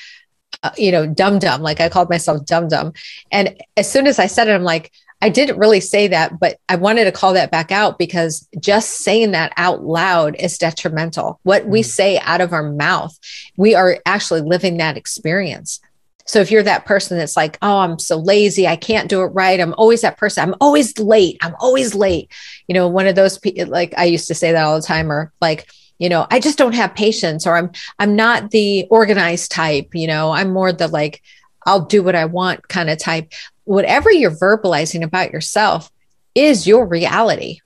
uh, 0.63 0.71
you 0.77 0.91
know, 0.91 1.07
dumb 1.07 1.39
dumb, 1.39 1.63
like 1.63 1.81
I 1.81 1.89
called 1.89 2.11
myself 2.11 2.45
dumb 2.45 2.69
dumb. 2.69 2.93
And 3.31 3.57
as 3.77 3.91
soon 3.91 4.07
as 4.07 4.19
I 4.19 4.27
said 4.27 4.49
it, 4.49 4.55
I'm 4.55 4.65
like, 4.65 4.93
I 5.21 5.29
didn't 5.29 5.59
really 5.59 5.81
say 5.81 6.09
that, 6.09 6.39
but 6.39 6.59
I 6.69 6.77
wanted 6.77 7.05
to 7.05 7.13
call 7.13 7.33
that 7.33 7.51
back 7.51 7.73
out 7.73 7.99
because 7.99 8.49
just 8.61 8.99
saying 8.99 9.33
that 9.33 9.53
out 9.57 9.83
loud 9.83 10.37
is 10.39 10.59
detrimental. 10.59 11.41
What 11.43 11.67
we 11.67 11.81
mm. 11.81 11.85
say 11.85 12.19
out 12.21 12.41
of 12.41 12.53
our 12.53 12.73
mouth, 12.73 13.19
we 13.57 13.75
are 13.75 13.99
actually 14.07 14.43
living 14.43 14.77
that 14.77 14.97
experience. 14.97 15.81
So 16.29 16.41
if 16.41 16.51
you're 16.51 16.63
that 16.63 16.85
person 16.85 17.17
that's 17.17 17.39
like, 17.39 17.57
oh, 17.63 17.79
I'm 17.79 17.99
so 17.99 18.19
lazy, 18.19 18.69
I 18.69 18.77
can't 18.77 19.09
do 19.09 19.23
it 19.23 19.29
right. 19.29 19.59
I'm 19.59 19.75
always 19.79 20.03
that 20.03 20.19
person. 20.19 20.43
I'm 20.43 20.55
always 20.61 20.99
late. 20.99 21.39
I'm 21.41 21.57
always 21.59 21.95
late. 21.95 22.31
You 22.69 22.75
know, 22.75 22.87
one 22.87 23.07
of 23.07 23.15
those 23.15 23.39
people, 23.39 23.67
like 23.67 23.95
I 23.97 24.05
used 24.05 24.29
to 24.29 24.35
say 24.35 24.53
that 24.53 24.63
all 24.63 24.77
the 24.77 24.87
time, 24.87 25.11
or 25.11 25.33
like, 25.41 25.71
you 25.99 26.11
know, 26.11 26.27
I 26.31 26.39
just 26.39 26.59
don't 26.59 26.75
have 26.75 26.95
patience, 26.95 27.47
or 27.47 27.57
I'm 27.57 27.71
I'm 27.99 28.15
not 28.15 28.51
the 28.51 28.87
organized 28.91 29.51
type. 29.51 29.95
You 29.95 30.07
know, 30.07 30.31
I'm 30.31 30.51
more 30.51 30.71
the 30.71 30.87
like, 30.87 31.23
I'll 31.65 31.87
do 31.87 32.03
what 32.03 32.15
I 32.15 32.27
want 32.27 32.69
kind 32.69 32.91
of 32.91 32.99
type. 32.99 33.33
Whatever 33.65 34.13
you're 34.13 34.31
verbalizing 34.31 35.03
about 35.03 35.33
yourself 35.33 35.91
is 36.35 36.67
your 36.67 36.87
reality. 36.87 37.61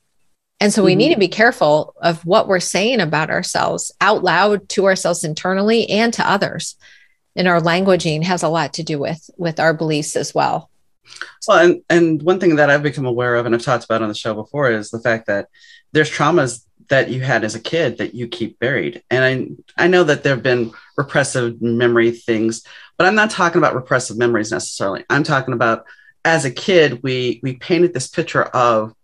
And 0.61 0.73
so 0.73 0.85
we 0.85 0.93
mm-hmm. 0.93 0.99
need 0.99 1.15
to 1.15 1.19
be 1.19 1.27
careful 1.27 1.95
of 2.01 2.25
what 2.25 2.47
we're 2.47 2.61
saying 2.61 3.01
about 3.01 3.31
ourselves 3.31 3.91
out 4.01 4.23
loud 4.23 4.69
to 4.69 4.87
ourselves 4.87 5.25
internally 5.25 5.91
and 5.91 6.15
to 6.15 6.31
others 6.31 6.77
and 7.37 7.49
our 7.49 7.61
languaging 7.61 8.23
has 8.25 8.43
a 8.43 8.49
lot 8.49 8.75
to 8.75 8.83
do 8.83 8.99
with 8.99 9.31
with 9.37 9.59
our 9.61 9.75
beliefs 9.75 10.17
as 10.17 10.35
well. 10.35 10.71
Well 11.47 11.59
and 11.59 11.83
and 11.89 12.23
one 12.23 12.39
thing 12.39 12.57
that 12.57 12.71
i've 12.71 12.83
become 12.83 13.07
aware 13.07 13.35
of 13.35 13.45
and 13.45 13.55
i've 13.55 13.63
talked 13.63 13.85
about 13.85 14.03
on 14.03 14.09
the 14.09 14.15
show 14.15 14.35
before 14.35 14.71
is 14.71 14.91
the 14.91 15.01
fact 15.01 15.27
that 15.27 15.49
there's 15.93 16.11
traumas 16.11 16.65
that 16.89 17.11
you 17.11 17.21
had 17.21 17.45
as 17.45 17.55
a 17.55 17.61
kid 17.61 17.99
that 17.99 18.15
you 18.15 18.29
keep 18.29 18.59
buried. 18.59 19.03
And 19.11 19.25
i 19.79 19.85
i 19.85 19.89
know 19.89 20.05
that 20.05 20.23
there 20.23 20.35
have 20.35 20.43
been 20.43 20.73
repressive 20.97 21.61
memory 21.61 22.13
things 22.13 22.65
but 22.97 23.07
i'm 23.07 23.15
not 23.15 23.31
talking 23.31 23.59
about 23.59 23.75
repressive 23.75 24.17
memories 24.17 24.53
necessarily. 24.53 25.05
I'm 25.11 25.25
talking 25.25 25.55
about 25.55 25.85
as 26.25 26.45
a 26.45 26.51
kid 26.51 27.03
we 27.03 27.41
we 27.43 27.57
painted 27.57 27.93
this 27.95 28.09
picture 28.09 28.45
of 28.45 28.95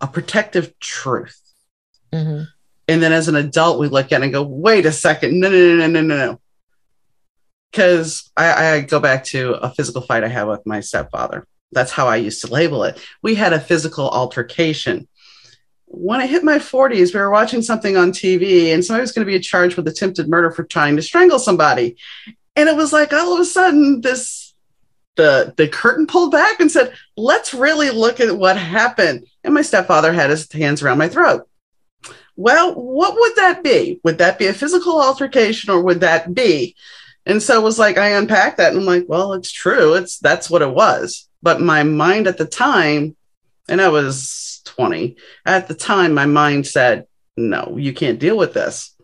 a 0.00 0.06
protective 0.06 0.78
truth. 0.78 1.40
Mm-hmm. 2.12 2.44
and 2.88 3.02
then 3.02 3.12
as 3.12 3.28
an 3.28 3.34
adult 3.34 3.80
we 3.80 3.88
look 3.88 4.12
at 4.12 4.20
it 4.20 4.24
and 4.24 4.32
go 4.32 4.42
wait 4.42 4.86
a 4.86 4.92
second. 4.92 5.40
No 5.40 5.48
no 5.48 5.76
no 5.76 5.86
no 5.86 6.00
no 6.02 6.16
no 6.16 6.40
because 7.76 8.32
I, 8.38 8.76
I 8.76 8.80
go 8.80 9.00
back 9.00 9.24
to 9.24 9.52
a 9.52 9.68
physical 9.68 10.00
fight 10.00 10.24
I 10.24 10.28
had 10.28 10.44
with 10.44 10.64
my 10.64 10.80
stepfather. 10.80 11.46
That's 11.72 11.92
how 11.92 12.08
I 12.08 12.16
used 12.16 12.40
to 12.40 12.50
label 12.50 12.84
it. 12.84 12.98
We 13.22 13.34
had 13.34 13.52
a 13.52 13.60
physical 13.60 14.08
altercation. 14.08 15.06
When 15.84 16.18
I 16.18 16.26
hit 16.26 16.42
my 16.42 16.58
40s, 16.58 17.12
we 17.12 17.20
were 17.20 17.30
watching 17.30 17.60
something 17.60 17.98
on 17.98 18.12
TV, 18.12 18.72
and 18.72 18.82
somebody 18.82 19.02
was 19.02 19.12
going 19.12 19.26
to 19.26 19.30
be 19.30 19.38
charged 19.40 19.76
with 19.76 19.86
attempted 19.88 20.26
murder 20.26 20.50
for 20.50 20.64
trying 20.64 20.96
to 20.96 21.02
strangle 21.02 21.38
somebody. 21.38 21.98
And 22.56 22.70
it 22.70 22.76
was 22.76 22.94
like 22.94 23.12
all 23.12 23.34
of 23.34 23.40
a 23.40 23.44
sudden, 23.44 24.00
this 24.00 24.54
the 25.16 25.52
the 25.58 25.68
curtain 25.68 26.06
pulled 26.06 26.32
back 26.32 26.60
and 26.60 26.72
said, 26.72 26.94
"Let's 27.14 27.52
really 27.52 27.90
look 27.90 28.20
at 28.20 28.38
what 28.38 28.56
happened." 28.56 29.26
And 29.44 29.52
my 29.52 29.62
stepfather 29.62 30.14
had 30.14 30.30
his 30.30 30.50
hands 30.50 30.82
around 30.82 30.96
my 30.96 31.08
throat. 31.10 31.46
well, 32.36 32.74
what 32.74 33.14
would 33.14 33.36
that 33.36 33.62
be? 33.62 34.00
Would 34.02 34.18
that 34.18 34.38
be 34.38 34.46
a 34.46 34.54
physical 34.54 35.00
altercation 35.00 35.70
or 35.70 35.82
would 35.82 36.00
that 36.00 36.34
be? 36.34 36.74
And 37.26 37.42
so 37.42 37.58
it 37.60 37.64
was 37.64 37.78
like 37.78 37.98
I 37.98 38.10
unpacked 38.10 38.58
that 38.58 38.72
and 38.72 38.80
I'm 38.80 38.86
like, 38.86 39.06
well, 39.08 39.34
it's 39.34 39.50
true. 39.50 39.94
It's 39.94 40.18
that's 40.18 40.48
what 40.48 40.62
it 40.62 40.72
was. 40.72 41.28
But 41.42 41.60
my 41.60 41.82
mind 41.82 42.28
at 42.28 42.38
the 42.38 42.46
time, 42.46 43.16
and 43.68 43.80
I 43.80 43.88
was 43.88 44.62
20, 44.64 45.16
at 45.44 45.66
the 45.68 45.74
time, 45.74 46.14
my 46.14 46.26
mind 46.26 46.66
said, 46.66 47.06
no, 47.36 47.76
you 47.78 47.92
can't 47.92 48.20
deal 48.20 48.36
with 48.36 48.54
this. 48.54 48.94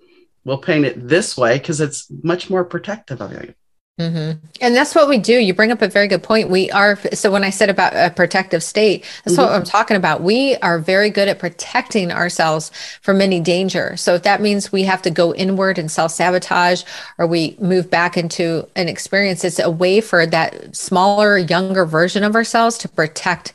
We'll 0.45 0.59
paint 0.59 0.87
it 0.87 1.09
this 1.09 1.37
way 1.37 1.59
because 1.59 1.81
it's 1.81 2.07
much 2.23 2.49
more 2.49 2.65
protective 2.65 3.21
of 3.21 3.33
you. 3.33 3.55
Mm-hmm. 4.01 4.45
And 4.63 4.75
that's 4.75 4.95
what 4.95 5.09
we 5.09 5.19
do. 5.19 5.35
You 5.35 5.53
bring 5.53 5.71
up 5.71 5.83
a 5.83 5.89
very 5.89 6.09
good 6.09 6.23
point. 6.23 6.49
We 6.49 6.71
are, 6.71 6.97
so 7.13 7.31
when 7.31 7.45
I 7.45 7.51
said 7.51 7.69
about 7.69 7.93
a 7.95 8.11
protective 8.11 8.63
state, 8.63 9.05
that's 9.25 9.37
mm-hmm. 9.37 9.43
what 9.43 9.53
I'm 9.53 9.65
talking 9.65 9.97
about. 9.97 10.23
We 10.23 10.57
are 10.57 10.79
very 10.79 11.11
good 11.11 11.29
at 11.29 11.39
protecting 11.39 12.11
ourselves 12.11 12.71
from 13.03 13.21
any 13.21 13.39
danger. 13.39 13.97
So 13.99 14.15
if 14.15 14.23
that 14.23 14.41
means 14.41 14.73
we 14.73 14.85
have 14.85 15.03
to 15.03 15.11
go 15.11 15.35
inward 15.35 15.79
and 15.79 15.91
self 15.91 16.13
sabotage 16.13 16.85
or 17.19 17.27
we 17.27 17.57
move 17.61 17.91
back 17.91 18.17
into 18.17 18.67
an 18.77 18.89
experience, 18.89 19.45
it's 19.45 19.59
a 19.59 19.71
way 19.71 20.01
for 20.01 20.25
that 20.27 20.75
smaller, 20.75 21.37
younger 21.37 21.85
version 21.85 22.25
of 22.25 22.35
ourselves 22.35 22.79
to 22.79 22.89
protect 22.89 23.53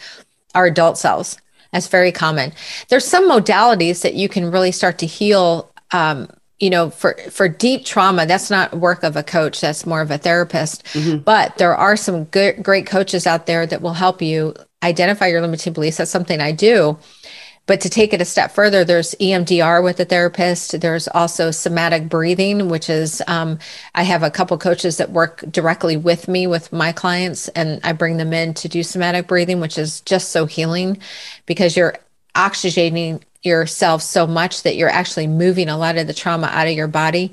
our 0.54 0.68
adult 0.68 1.00
selves. 1.00 1.38
That's 1.72 1.88
very 1.88 2.12
common. 2.12 2.54
There's 2.90 3.06
some 3.06 3.30
modalities 3.30 4.04
that 4.04 4.14
you 4.14 4.30
can 4.30 4.52
really 4.52 4.72
start 4.72 5.00
to 5.00 5.06
heal 5.06 5.72
um, 5.92 6.30
you 6.60 6.70
know 6.70 6.89
for 6.89 7.16
for 7.30 7.47
deep 7.47 7.86
trauma 7.86 8.26
that's 8.26 8.49
not 8.49 8.74
work 8.76 9.03
of 9.03 9.16
a 9.16 9.24
coach 9.24 9.62
that's 9.62 9.86
more 9.86 10.01
of 10.01 10.12
a 10.12 10.18
therapist. 10.18 10.84
Mm-hmm. 10.86 11.20
but 11.20 11.58
there 11.58 11.76
are 11.76 11.95
some 11.95 12.26
good 12.26 12.64
great 12.64 12.88
coaches 12.88 13.28
out 13.28 13.45
there 13.45 13.66
that 13.68 13.82
will 13.82 13.93
help 13.93 14.22
you 14.22 14.55
identify 14.84 15.28
your 15.28 15.41
limiting 15.41 15.74
beliefs. 15.74 15.97
That's 15.97 16.12
something 16.12 16.39
i 16.39 16.51
do. 16.51 16.97
But 17.68 17.82
to 17.82 17.89
take 17.89 18.14
it 18.14 18.22
a 18.22 18.26
step 18.26 18.51
further 18.51 18.84
there's 18.84 19.14
EMDR 19.16 19.84
with 19.84 19.99
a 19.99 20.05
therapist. 20.05 20.80
There's 20.80 21.10
also 21.10 21.51
somatic 21.51 22.10
breathing 22.10 22.70
which 22.70 22.89
is 22.89 23.22
um, 23.28 23.60
i 23.93 24.03
have 24.03 24.24
a 24.24 24.32
couple 24.32 24.58
coaches 24.58 24.97
that 24.97 25.12
work 25.12 25.43
directly 25.51 25.95
with 25.95 26.28
me 26.28 26.47
with 26.47 26.74
my 26.74 26.91
clients 26.91 27.49
and 27.49 27.80
i 27.84 27.93
bring 27.93 28.18
them 28.18 28.34
in 28.34 28.53
to 28.55 28.68
do 28.68 28.82
somatic 28.82 29.28
breathing 29.28 29.60
which 29.60 29.78
is 29.78 30.01
just 30.01 30.30
so 30.30 30.45
healing 30.47 30.97
because 31.45 31.78
you're 31.78 31.95
oxygenating 32.38 33.22
yourself 33.44 34.02
so 34.02 34.28
much 34.28 34.64
that 34.64 34.76
you're 34.76 34.90
actually 34.90 35.28
moving 35.28 35.70
a 35.70 35.78
lot 35.78 35.98
of 35.98 36.08
the 36.08 36.14
trauma 36.14 36.48
out 36.48 36.68
of 36.68 36.74
your 36.74 36.88
body. 36.88 37.32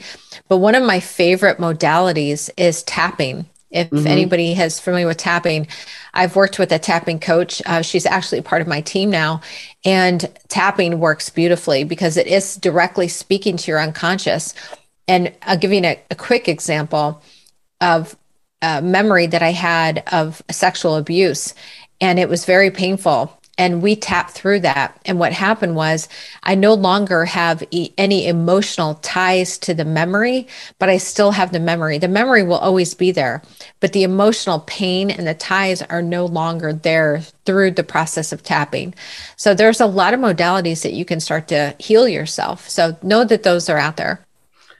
But 0.48 0.58
one 0.58 0.74
of 0.74 0.82
my 0.82 1.00
favorite 1.00 1.58
modalities 1.58 2.50
is 2.56 2.82
tapping. 2.84 3.46
If 3.70 3.90
mm-hmm. 3.90 4.06
anybody 4.06 4.54
has 4.54 4.78
familiar 4.78 5.06
with 5.06 5.16
tapping, 5.16 5.66
I've 6.14 6.36
worked 6.36 6.58
with 6.58 6.70
a 6.70 6.78
tapping 6.78 7.18
coach. 7.18 7.60
Uh, 7.66 7.82
she's 7.82 8.06
actually 8.06 8.40
part 8.40 8.62
of 8.62 8.68
my 8.68 8.80
team 8.80 9.10
now, 9.10 9.40
and 9.84 10.30
tapping 10.48 11.00
works 11.00 11.28
beautifully 11.28 11.82
because 11.82 12.16
it 12.16 12.28
is 12.28 12.54
directly 12.56 13.08
speaking 13.08 13.56
to 13.56 13.70
your 13.70 13.80
unconscious. 13.80 14.54
And 15.08 15.32
I'll 15.42 15.58
give 15.58 15.72
you 15.72 15.82
a, 15.82 16.00
a 16.10 16.14
quick 16.14 16.48
example 16.48 17.20
of 17.80 18.16
a 18.62 18.80
memory 18.80 19.26
that 19.26 19.42
I 19.42 19.50
had 19.50 20.04
of 20.12 20.40
sexual 20.50 20.94
abuse, 20.94 21.52
and 22.00 22.20
it 22.20 22.28
was 22.28 22.44
very 22.44 22.70
painful 22.70 23.36
and 23.56 23.82
we 23.82 23.96
tapped 23.96 24.32
through 24.32 24.60
that. 24.60 25.00
And 25.04 25.18
what 25.18 25.32
happened 25.32 25.76
was 25.76 26.08
i 26.42 26.54
no 26.54 26.74
longer 26.74 27.24
have 27.24 27.62
e- 27.70 27.92
any 27.98 28.26
emotional 28.26 28.94
ties 28.96 29.58
to 29.58 29.74
the 29.74 29.84
memory 29.84 30.46
but 30.78 30.88
i 30.88 30.96
still 30.96 31.32
have 31.32 31.52
the 31.52 31.60
memory. 31.60 31.98
The 31.98 32.08
memory 32.08 32.42
will 32.42 32.58
always 32.58 32.94
be 32.94 33.12
there 33.12 33.42
but 33.80 33.92
the 33.92 34.02
emotional 34.02 34.60
pain 34.60 35.10
and 35.10 35.26
the 35.26 35.34
ties 35.34 35.82
are 35.82 36.02
no 36.02 36.26
longer 36.26 36.72
there 36.72 37.20
through 37.44 37.72
the 37.72 37.84
process 37.84 38.32
of 38.32 38.42
tapping. 38.42 38.94
So 39.36 39.54
there's 39.54 39.80
a 39.80 39.86
lot 39.86 40.14
of 40.14 40.20
modalities 40.20 40.82
that 40.82 40.94
you 40.94 41.04
can 41.04 41.20
start 41.20 41.48
to 41.48 41.74
heal 41.78 42.08
yourself. 42.08 42.68
So 42.68 42.96
know 43.02 43.24
that 43.24 43.42
those 43.42 43.68
are 43.68 43.78
out 43.78 43.96
there. 43.96 44.24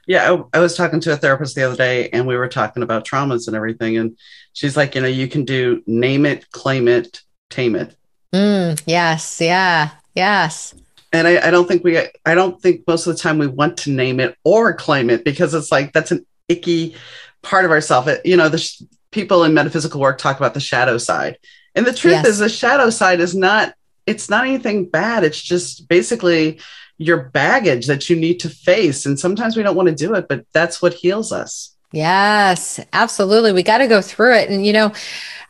Yeah 0.07 0.33
I, 0.53 0.57
I 0.57 0.59
was 0.59 0.75
talking 0.75 0.99
to 1.01 1.13
a 1.13 1.17
therapist 1.17 1.55
the 1.55 1.63
other 1.63 1.75
day 1.75 2.09
and 2.09 2.27
we 2.27 2.35
were 2.35 2.47
talking 2.47 2.83
about 2.83 3.05
traumas 3.05 3.47
and 3.47 3.55
everything 3.55 3.97
and 3.97 4.17
she's 4.53 4.77
like 4.77 4.95
you 4.95 5.01
know 5.01 5.07
you 5.07 5.27
can 5.27 5.45
do 5.45 5.81
name 5.87 6.25
it 6.25 6.49
claim 6.51 6.87
it 6.87 7.21
tame 7.49 7.75
it 7.75 7.95
Mm, 8.35 8.81
yes. 8.85 9.39
Yeah. 9.39 9.91
Yes. 10.13 10.75
And 11.13 11.27
I, 11.27 11.47
I 11.47 11.51
don't 11.51 11.67
think 11.67 11.83
we, 11.85 11.97
I 12.25 12.35
don't 12.35 12.61
think 12.61 12.85
most 12.85 13.07
of 13.07 13.15
the 13.15 13.21
time 13.21 13.37
we 13.37 13.47
want 13.47 13.77
to 13.77 13.91
name 13.91 14.19
it 14.19 14.37
or 14.43 14.73
claim 14.73 15.09
it 15.09 15.23
because 15.23 15.53
it's 15.53 15.71
like 15.71 15.93
that's 15.93 16.11
an 16.11 16.25
icky 16.49 16.95
part 17.41 17.63
of 17.63 17.71
ourselves. 17.71 18.11
You 18.25 18.35
know, 18.35 18.49
the 18.49 18.57
sh- 18.57 18.81
people 19.11 19.45
in 19.45 19.53
metaphysical 19.53 20.01
work 20.01 20.17
talk 20.17 20.37
about 20.37 20.53
the 20.53 20.59
shadow 20.59 20.97
side, 20.97 21.37
and 21.75 21.85
the 21.85 21.93
truth 21.93 22.15
yes. 22.15 22.27
is 22.27 22.39
the 22.39 22.49
shadow 22.49 22.89
side 22.89 23.21
is 23.21 23.33
not. 23.33 23.73
It's 24.05 24.29
not 24.29 24.45
anything 24.45 24.85
bad. 24.85 25.23
It's 25.23 25.41
just 25.41 25.87
basically 25.87 26.59
your 26.97 27.29
baggage 27.29 27.87
that 27.87 28.09
you 28.09 28.15
need 28.15 28.39
to 28.41 28.49
face. 28.49 29.05
And 29.05 29.19
sometimes 29.19 29.57
we 29.57 29.63
don't 29.63 29.75
want 29.75 29.89
to 29.89 29.95
do 29.95 30.13
it, 30.13 30.27
but 30.27 30.45
that's 30.53 30.81
what 30.81 30.93
heals 30.93 31.31
us. 31.31 31.74
Yes, 31.95 32.81
absolutely. 32.91 33.53
We 33.53 33.63
got 33.63 33.77
to 33.77 33.87
go 33.87 34.01
through 34.01 34.35
it. 34.35 34.49
And 34.49 34.65
you 34.65 34.73
know, 34.73 34.91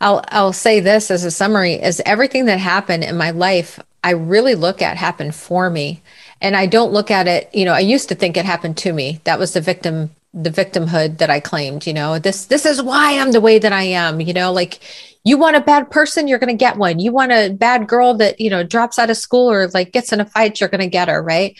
I'll 0.00 0.24
I'll 0.28 0.52
say 0.52 0.78
this 0.78 1.10
as 1.10 1.24
a 1.24 1.30
summary 1.30 1.74
is 1.74 2.00
everything 2.06 2.44
that 2.46 2.60
happened 2.60 3.02
in 3.02 3.16
my 3.16 3.30
life, 3.32 3.80
I 4.04 4.10
really 4.12 4.54
look 4.54 4.80
at 4.80 4.96
happened 4.96 5.34
for 5.34 5.68
me. 5.68 6.02
And 6.40 6.54
I 6.54 6.66
don't 6.66 6.92
look 6.92 7.10
at 7.10 7.26
it, 7.26 7.52
you 7.52 7.64
know, 7.64 7.72
I 7.72 7.80
used 7.80 8.08
to 8.10 8.14
think 8.14 8.36
it 8.36 8.44
happened 8.44 8.76
to 8.78 8.92
me. 8.92 9.20
That 9.24 9.40
was 9.40 9.54
the 9.54 9.60
victim 9.60 10.10
the 10.32 10.50
victimhood 10.50 11.18
that 11.18 11.30
I 11.30 11.40
claimed, 11.40 11.84
you 11.86 11.92
know. 11.94 12.20
This 12.20 12.44
this 12.46 12.64
is 12.64 12.80
why 12.80 13.18
I'm 13.18 13.32
the 13.32 13.40
way 13.40 13.58
that 13.58 13.72
I 13.72 13.82
am, 13.84 14.20
you 14.20 14.32
know, 14.32 14.52
like 14.52 14.78
you 15.24 15.38
want 15.38 15.56
a 15.56 15.60
bad 15.60 15.90
person, 15.90 16.28
you're 16.28 16.38
going 16.38 16.56
to 16.56 16.64
get 16.64 16.76
one. 16.76 17.00
You 17.00 17.10
want 17.10 17.32
a 17.32 17.50
bad 17.52 17.88
girl 17.88 18.14
that, 18.18 18.40
you 18.40 18.50
know, 18.50 18.62
drops 18.62 19.00
out 19.00 19.10
of 19.10 19.16
school 19.16 19.50
or 19.50 19.66
like 19.68 19.90
gets 19.92 20.12
in 20.12 20.20
a 20.20 20.24
fight, 20.26 20.60
you're 20.60 20.68
going 20.68 20.80
to 20.82 20.86
get 20.86 21.08
her, 21.08 21.20
right? 21.20 21.58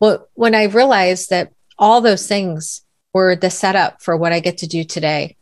Well, 0.00 0.28
when 0.34 0.54
I 0.54 0.64
realized 0.64 1.30
that 1.30 1.52
all 1.78 2.02
those 2.02 2.26
things 2.26 2.82
were 3.12 3.36
the 3.36 3.50
setup 3.50 4.02
for 4.02 4.16
what 4.16 4.32
I 4.32 4.40
get 4.40 4.58
to 4.58 4.66
do 4.66 4.84
today. 4.84 5.36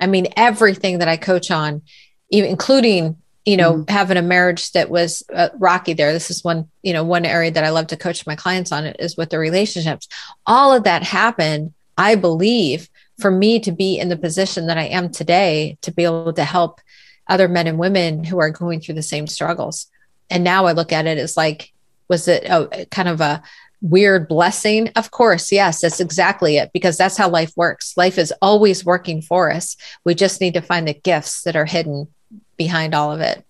I 0.00 0.06
mean, 0.06 0.28
everything 0.36 0.98
that 0.98 1.08
I 1.08 1.16
coach 1.16 1.50
on, 1.50 1.82
including 2.30 3.16
you 3.44 3.56
know 3.56 3.74
mm-hmm. 3.74 3.92
having 3.92 4.16
a 4.16 4.22
marriage 4.22 4.72
that 4.72 4.90
was 4.90 5.22
uh, 5.32 5.50
rocky 5.58 5.92
there 5.92 6.12
this 6.12 6.30
is 6.30 6.42
one 6.42 6.68
you 6.82 6.92
know 6.92 7.04
one 7.04 7.24
area 7.24 7.50
that 7.50 7.64
i 7.64 7.70
love 7.70 7.86
to 7.86 7.96
coach 7.96 8.26
my 8.26 8.34
clients 8.34 8.72
on 8.72 8.86
is 8.86 9.16
with 9.16 9.30
the 9.30 9.38
relationships 9.38 10.08
all 10.46 10.72
of 10.72 10.84
that 10.84 11.02
happened 11.02 11.72
i 11.98 12.14
believe 12.14 12.88
for 13.20 13.30
me 13.30 13.60
to 13.60 13.70
be 13.70 13.98
in 13.98 14.08
the 14.08 14.16
position 14.16 14.66
that 14.66 14.78
i 14.78 14.84
am 14.84 15.10
today 15.10 15.76
to 15.82 15.92
be 15.92 16.04
able 16.04 16.32
to 16.32 16.44
help 16.44 16.80
other 17.28 17.48
men 17.48 17.66
and 17.66 17.78
women 17.78 18.24
who 18.24 18.38
are 18.38 18.50
going 18.50 18.80
through 18.80 18.94
the 18.94 19.02
same 19.02 19.26
struggles 19.26 19.86
and 20.30 20.42
now 20.42 20.64
i 20.64 20.72
look 20.72 20.92
at 20.92 21.06
it 21.06 21.18
as 21.18 21.36
like 21.36 21.72
was 22.08 22.28
it 22.28 22.44
a 22.44 22.86
kind 22.90 23.08
of 23.08 23.20
a 23.20 23.42
weird 23.84 24.26
blessing? 24.26 24.90
Of 24.96 25.10
course, 25.10 25.52
yes, 25.52 25.82
that's 25.82 26.00
exactly 26.00 26.56
it 26.56 26.70
because 26.72 26.96
that's 26.96 27.16
how 27.16 27.28
life 27.28 27.52
works. 27.54 27.96
Life 27.96 28.18
is 28.18 28.32
always 28.40 28.84
working 28.84 29.20
for 29.20 29.52
us. 29.52 29.76
We 30.04 30.14
just 30.14 30.40
need 30.40 30.54
to 30.54 30.62
find 30.62 30.88
the 30.88 30.94
gifts 30.94 31.42
that 31.42 31.54
are 31.54 31.66
hidden 31.66 32.08
behind 32.56 32.94
all 32.94 33.12
of 33.12 33.20
it. 33.20 33.44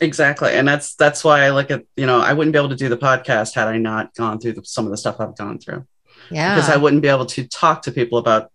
Exactly. 0.00 0.52
And 0.52 0.68
that's 0.68 0.94
that's 0.96 1.24
why 1.24 1.42
I 1.42 1.50
look 1.50 1.70
at, 1.70 1.84
you 1.96 2.04
know, 2.04 2.20
I 2.20 2.32
wouldn't 2.32 2.52
be 2.52 2.58
able 2.58 2.68
to 2.68 2.76
do 2.76 2.90
the 2.90 2.98
podcast 2.98 3.54
had 3.54 3.68
I 3.68 3.78
not 3.78 4.14
gone 4.14 4.38
through 4.38 4.54
the, 4.54 4.64
some 4.64 4.84
of 4.84 4.90
the 4.90 4.96
stuff 4.96 5.20
I've 5.20 5.36
gone 5.36 5.58
through. 5.58 5.86
Yeah. 6.30 6.54
Because 6.54 6.68
I 6.68 6.76
wouldn't 6.76 7.02
be 7.02 7.08
able 7.08 7.26
to 7.26 7.46
talk 7.46 7.82
to 7.82 7.92
people 7.92 8.18
about 8.18 8.50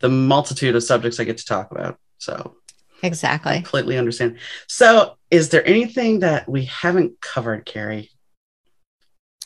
the 0.00 0.08
multitude 0.08 0.76
of 0.76 0.82
subjects 0.82 1.20
I 1.20 1.24
get 1.24 1.38
to 1.38 1.46
talk 1.46 1.70
about. 1.70 1.98
So 2.18 2.56
Exactly. 3.02 3.52
I 3.52 3.56
completely 3.56 3.98
understand. 3.98 4.38
So, 4.66 5.18
is 5.30 5.50
there 5.50 5.66
anything 5.68 6.20
that 6.20 6.48
we 6.48 6.64
haven't 6.64 7.20
covered, 7.20 7.66
Carrie? 7.66 8.10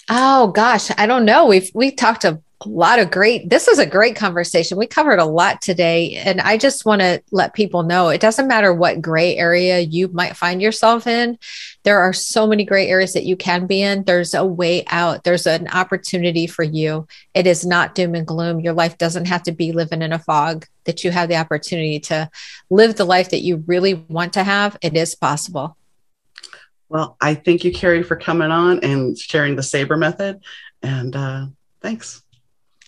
Oh 0.08 0.48
gosh, 0.48 0.90
I 0.96 1.06
don't 1.06 1.26
know. 1.26 1.46
We've 1.46 1.70
we 1.74 1.90
talked 1.90 2.24
a, 2.24 2.40
lot 2.66 2.98
of 2.98 3.08
great. 3.12 3.48
This 3.48 3.68
is 3.68 3.78
a 3.78 3.86
great 3.86 4.16
conversation. 4.16 4.78
We 4.78 4.88
covered 4.88 5.20
a 5.20 5.24
lot 5.24 5.62
today, 5.62 6.16
and 6.16 6.40
I 6.40 6.56
just 6.56 6.84
want 6.84 7.00
to 7.02 7.22
let 7.30 7.54
people 7.54 7.84
know 7.84 8.08
it 8.08 8.20
doesn't 8.20 8.48
matter 8.48 8.74
what 8.74 9.00
gray 9.00 9.36
area 9.36 9.78
you 9.78 10.08
might 10.08 10.36
find 10.36 10.60
yourself 10.60 11.06
in. 11.06 11.38
There 11.84 12.00
are 12.00 12.12
so 12.12 12.48
many 12.48 12.64
gray 12.64 12.88
areas 12.88 13.12
that 13.12 13.24
you 13.24 13.36
can 13.36 13.68
be 13.68 13.80
in. 13.80 14.02
There's 14.02 14.34
a 14.34 14.44
way 14.44 14.84
out. 14.88 15.22
There's 15.22 15.46
an 15.46 15.68
opportunity 15.68 16.48
for 16.48 16.64
you. 16.64 17.06
It 17.32 17.46
is 17.46 17.64
not 17.64 17.94
doom 17.94 18.16
and 18.16 18.26
gloom. 18.26 18.58
Your 18.58 18.74
life 18.74 18.98
doesn't 18.98 19.26
have 19.26 19.44
to 19.44 19.52
be 19.52 19.70
living 19.70 20.02
in 20.02 20.12
a 20.12 20.18
fog. 20.18 20.66
That 20.84 21.04
you 21.04 21.12
have 21.12 21.28
the 21.28 21.36
opportunity 21.36 22.00
to 22.00 22.28
live 22.70 22.96
the 22.96 23.04
life 23.04 23.30
that 23.30 23.42
you 23.42 23.62
really 23.68 23.94
want 23.94 24.32
to 24.32 24.42
have. 24.42 24.76
It 24.82 24.96
is 24.96 25.14
possible. 25.14 25.77
Well, 26.88 27.16
I 27.20 27.34
thank 27.34 27.64
you, 27.64 27.72
Carrie, 27.72 28.02
for 28.02 28.16
coming 28.16 28.50
on 28.50 28.80
and 28.82 29.18
sharing 29.18 29.56
the 29.56 29.62
SABER 29.62 29.96
method. 29.96 30.40
And 30.82 31.14
uh, 31.14 31.46
thanks. 31.80 32.22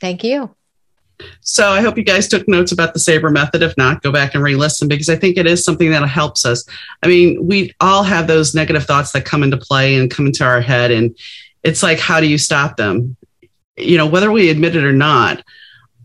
Thank 0.00 0.24
you. 0.24 0.54
So 1.42 1.68
I 1.68 1.82
hope 1.82 1.98
you 1.98 2.02
guys 2.02 2.28
took 2.28 2.48
notes 2.48 2.72
about 2.72 2.94
the 2.94 3.00
SABER 3.00 3.30
method. 3.30 3.62
If 3.62 3.76
not, 3.76 4.02
go 4.02 4.10
back 4.10 4.34
and 4.34 4.42
re-listen 4.42 4.88
because 4.88 5.10
I 5.10 5.16
think 5.16 5.36
it 5.36 5.46
is 5.46 5.62
something 5.62 5.90
that 5.90 6.08
helps 6.08 6.46
us. 6.46 6.64
I 7.02 7.08
mean, 7.08 7.46
we 7.46 7.74
all 7.80 8.02
have 8.02 8.26
those 8.26 8.54
negative 8.54 8.86
thoughts 8.86 9.12
that 9.12 9.26
come 9.26 9.42
into 9.42 9.58
play 9.58 9.96
and 9.96 10.10
come 10.10 10.26
into 10.26 10.44
our 10.44 10.62
head. 10.62 10.90
And 10.90 11.14
it's 11.62 11.82
like, 11.82 11.98
how 11.98 12.20
do 12.20 12.26
you 12.26 12.38
stop 12.38 12.78
them? 12.78 13.16
You 13.76 13.98
know, 13.98 14.06
whether 14.06 14.32
we 14.32 14.48
admit 14.48 14.76
it 14.76 14.84
or 14.84 14.94
not, 14.94 15.44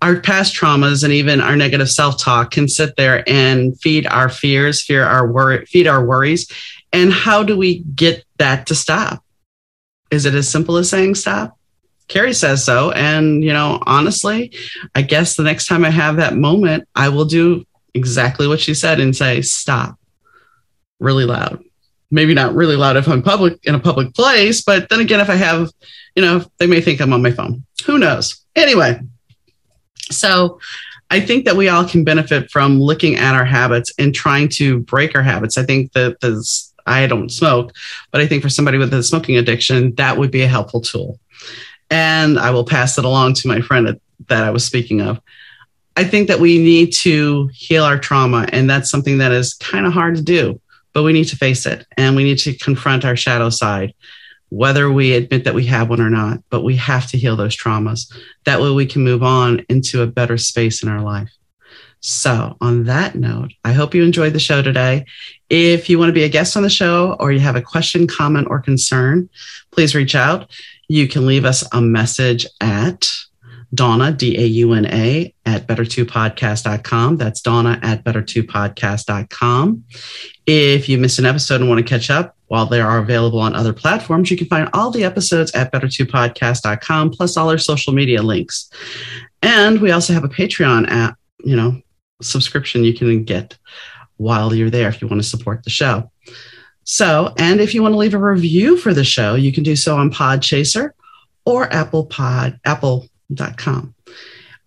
our 0.02 0.20
past 0.20 0.54
traumas 0.54 1.06
and 1.06 1.14
even 1.14 1.39
our 1.39 1.56
negative 1.56 1.89
self-talk 1.89 2.52
can 2.52 2.68
sit 2.68 2.98
there 2.98 3.24
and 3.28 3.80
feed 3.80 4.06
our 4.08 4.28
fears, 4.28 4.84
fear 4.84 5.06
our 5.06 5.32
worry, 5.32 5.66
feed 5.66 5.88
our 5.88 6.06
worries, 6.06 6.52
and 6.96 7.12
how 7.12 7.43
do 7.43 7.58
we 7.58 7.80
get 7.80 8.24
that 8.38 8.68
to 8.68 8.76
stop? 8.76 9.24
Is 10.12 10.26
it 10.26 10.34
as 10.34 10.48
simple 10.48 10.78
as 10.78 10.89
saying 10.89 11.16
stop? 11.16 11.58
Carrie 12.08 12.34
says 12.34 12.64
so. 12.64 12.91
And, 12.91 13.43
you 13.43 13.52
know, 13.52 13.82
honestly, 13.86 14.54
I 14.93 15.02
guess 15.02 15.36
the 15.36 15.43
next 15.43 15.66
time 15.66 15.84
I 15.84 15.89
have 15.89 16.18
that 16.18 16.36
moment, 16.36 16.88
I 16.96 17.10
will 17.10 17.26
do 17.26 17.66
exactly 17.93 18.48
what 18.48 18.60
she 18.60 18.74
said 18.74 19.00
and 19.00 19.16
say, 19.16 19.41
stop 19.41 20.00
really 21.00 21.26
loud. 21.26 21.64
Maybe 22.12 22.34
not 22.34 22.56
really 22.56 22.76
loud 22.76 22.96
if 22.96 23.08
I'm 23.10 23.22
public 23.24 23.60
in 23.64 23.76
a 23.76 23.80
public 23.80 24.14
place, 24.14 24.62
but 24.62 24.88
then 24.89 25.02
again, 25.02 25.20
if 25.20 25.30
I 25.30 25.36
have, 25.36 25.72
you 26.16 26.22
know, 26.22 26.46
they 26.60 26.68
may 26.68 26.80
think 26.80 27.02
I'm 27.02 27.12
on 27.12 27.22
my 27.22 27.32
phone. 27.32 27.66
Who 27.86 27.98
knows? 27.98 28.41
Anyway, 28.56 29.02
so 30.12 30.60
I 31.10 31.20
think 31.20 31.46
that 31.46 31.56
we 31.56 31.68
all 31.68 31.86
can 31.86 32.04
benefit 32.04 32.52
from 32.52 32.80
looking 32.80 33.16
at 33.16 33.36
our 33.36 33.46
habits 33.46 33.91
and 33.98 34.14
trying 34.14 34.50
to 34.50 34.80
break 34.82 35.16
our 35.16 35.24
habits. 35.24 35.58
I 35.58 35.64
think 35.64 35.91
that 35.93 36.22
this, 36.22 36.74
I 36.86 37.07
don't 37.07 37.31
smoke, 37.31 37.73
but 38.11 38.21
I 38.21 38.27
think 38.27 38.43
for 38.43 38.49
somebody 38.49 38.77
with 38.77 38.93
a 38.93 39.03
smoking 39.03 39.38
addiction, 39.38 39.95
that 39.95 40.17
would 40.17 40.31
be 40.31 40.41
a 40.41 40.47
helpful 40.47 40.81
tool. 40.81 41.19
And 41.89 42.39
I 42.39 42.51
will 42.51 42.65
pass 42.65 42.97
it 42.97 43.05
along 43.05 43.36
to 43.36 43.47
my 43.47 43.61
friend 43.61 43.99
that 44.27 44.43
I 44.43 44.49
was 44.49 44.65
speaking 44.65 45.01
of. 45.01 45.19
I 45.97 46.03
think 46.03 46.27
that 46.27 46.39
we 46.39 46.57
need 46.57 46.91
to 46.93 47.49
heal 47.53 47.83
our 47.83 47.97
trauma, 47.97 48.47
and 48.51 48.69
that's 48.69 48.89
something 48.89 49.19
that 49.19 49.31
is 49.31 49.53
kind 49.53 49.86
of 49.86 49.93
hard 49.93 50.15
to 50.15 50.21
do, 50.21 50.59
but 50.93 51.03
we 51.03 51.13
need 51.13 51.25
to 51.29 51.38
face 51.38 51.65
it 51.65 51.86
and 51.95 52.15
we 52.15 52.23
need 52.23 52.39
to 52.39 52.57
confront 52.57 53.05
our 53.05 53.15
shadow 53.15 53.49
side, 53.49 53.93
whether 54.49 54.91
we 54.91 55.13
admit 55.13 55.45
that 55.45 55.53
we 55.53 55.65
have 55.65 55.89
one 55.89 56.01
or 56.01 56.09
not. 56.09 56.39
But 56.49 56.63
we 56.63 56.75
have 56.75 57.07
to 57.11 57.17
heal 57.17 57.38
those 57.38 57.55
traumas. 57.55 58.13
That 58.43 58.61
way 58.61 58.71
we 58.71 58.86
can 58.86 59.03
move 59.03 59.23
on 59.23 59.65
into 59.69 60.01
a 60.01 60.07
better 60.07 60.38
space 60.38 60.83
in 60.83 60.89
our 60.89 61.01
life. 61.01 61.31
So, 62.08 62.56
on 62.62 62.84
that 62.84 63.16
note, 63.16 63.51
I 63.64 63.72
hope 63.72 63.95
you 63.95 64.03
enjoyed 64.03 64.34
the 64.34 64.39
show 64.39 64.62
today. 64.62 65.06
If 65.49 65.89
you 65.89 65.97
want 65.97 66.10
to 66.10 66.14
be 66.14 66.22
a 66.22 66.30
guest 66.30 66.56
on 66.56 66.62
the 66.62 66.70
show 66.70 67.18
or 67.20 67.32
you 67.32 67.39
have 67.39 67.56
a 67.56 67.64
question, 67.64 68.06
comment, 68.06 68.45
or 68.47 68.62
concern, 68.62 69.28
please 69.72 69.95
reach 69.95 70.14
out. 70.14 70.51
You 70.88 71.08
can 71.08 71.26
leave 71.26 71.45
us 71.45 71.68
a 71.74 71.82
message 71.82 72.45
at 72.62 73.12
Dauna, 73.74 74.16
D 74.16 74.38
A 74.38 74.45
U 74.45 74.74
N 74.74 74.86
A, 74.86 75.34
at 75.47 75.66
better2podcast.com. 75.66 77.18
That's 77.18 77.41
Dauna 77.41 77.84
at 77.84 78.03
better2podcast.com. 78.03 79.84
If 80.45 80.88
you 80.88 80.99
missed 80.99 81.18
an 81.18 81.26
episode 81.26 81.62
and 81.62 81.70
want 81.72 81.80
to 81.80 81.89
catch 81.89 82.12
up, 82.12 82.36
while 82.49 82.68
they 82.68 82.82
are 82.82 82.99
available 82.99 83.39
on 83.39 83.56
other 83.56 83.74
platforms, 83.74 84.30
you 84.30 84.38
can 84.38 84.45
find 84.45 84.70
all 84.74 84.91
the 84.91 85.03
episodes 85.03 85.51
at 85.53 85.74
better2podcast.com, 85.74 87.10
plus 87.10 87.36
all 87.36 87.49
our 87.49 87.58
social 87.58 87.93
media 87.93 88.22
links. 88.22 88.70
And 89.41 89.82
we 89.82 89.89
also 89.89 90.14
have 90.14 90.24
a 90.24 90.30
Patreon 90.30 90.88
app, 90.88 91.18
you 91.43 91.56
know, 91.56 91.82
subscription 92.22 92.84
you 92.84 92.93
can 92.93 93.24
get 93.24 93.57
while 94.18 94.53
you're 94.53 94.70
there 94.70 94.89
if 94.89 95.01
you 95.01 95.07
want 95.07 95.22
to 95.22 95.28
support 95.28 95.63
the 95.63 95.70
show. 95.70 96.11
So, 96.84 97.34
and 97.38 97.59
if 97.59 97.74
you 97.74 97.82
want 97.82 97.93
to 97.93 97.97
leave 97.97 98.13
a 98.13 98.20
review 98.20 98.78
for 98.78 98.93
the 98.93 99.03
show, 99.03 99.36
you 99.36 99.51
can 99.51 99.63
do 99.63 99.76
so 99.76 99.97
on 99.97 100.11
Podchaser 100.11 100.91
or 101.43 101.72
Apple 101.74 102.05
Pod, 102.05 102.59
apple.com. 102.63 103.95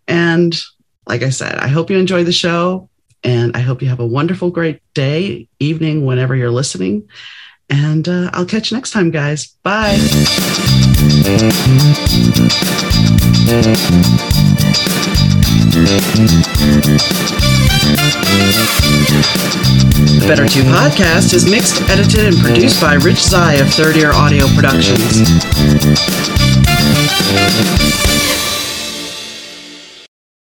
And 0.06 0.60
like 1.06 1.22
I 1.22 1.30
said, 1.30 1.56
I 1.56 1.68
hope 1.68 1.90
you 1.90 1.98
enjoy 1.98 2.24
the 2.24 2.32
show 2.32 2.88
and 3.24 3.56
I 3.56 3.60
hope 3.60 3.82
you 3.82 3.88
have 3.88 4.00
a 4.00 4.06
wonderful, 4.06 4.50
great 4.50 4.80
day, 4.94 5.48
evening, 5.58 6.04
whenever 6.04 6.34
you're 6.34 6.50
listening. 6.50 7.08
And 7.70 8.08
uh, 8.08 8.30
I'll 8.32 8.46
catch 8.46 8.70
you 8.70 8.76
next 8.76 8.92
time, 8.92 9.10
guys. 9.10 9.48
Bye. 9.62 9.98
The 20.18 20.24
Better 20.26 20.48
2 20.48 20.62
podcast 20.62 21.34
is 21.34 21.50
mixed, 21.50 21.82
edited, 21.90 22.32
and 22.32 22.38
produced 22.38 22.80
by 22.80 22.94
Rich 22.94 23.22
Zai 23.22 23.54
of 23.54 23.68
Third 23.68 23.96
Ear 23.96 24.12
Audio 24.12 24.46
Productions. 24.54 25.28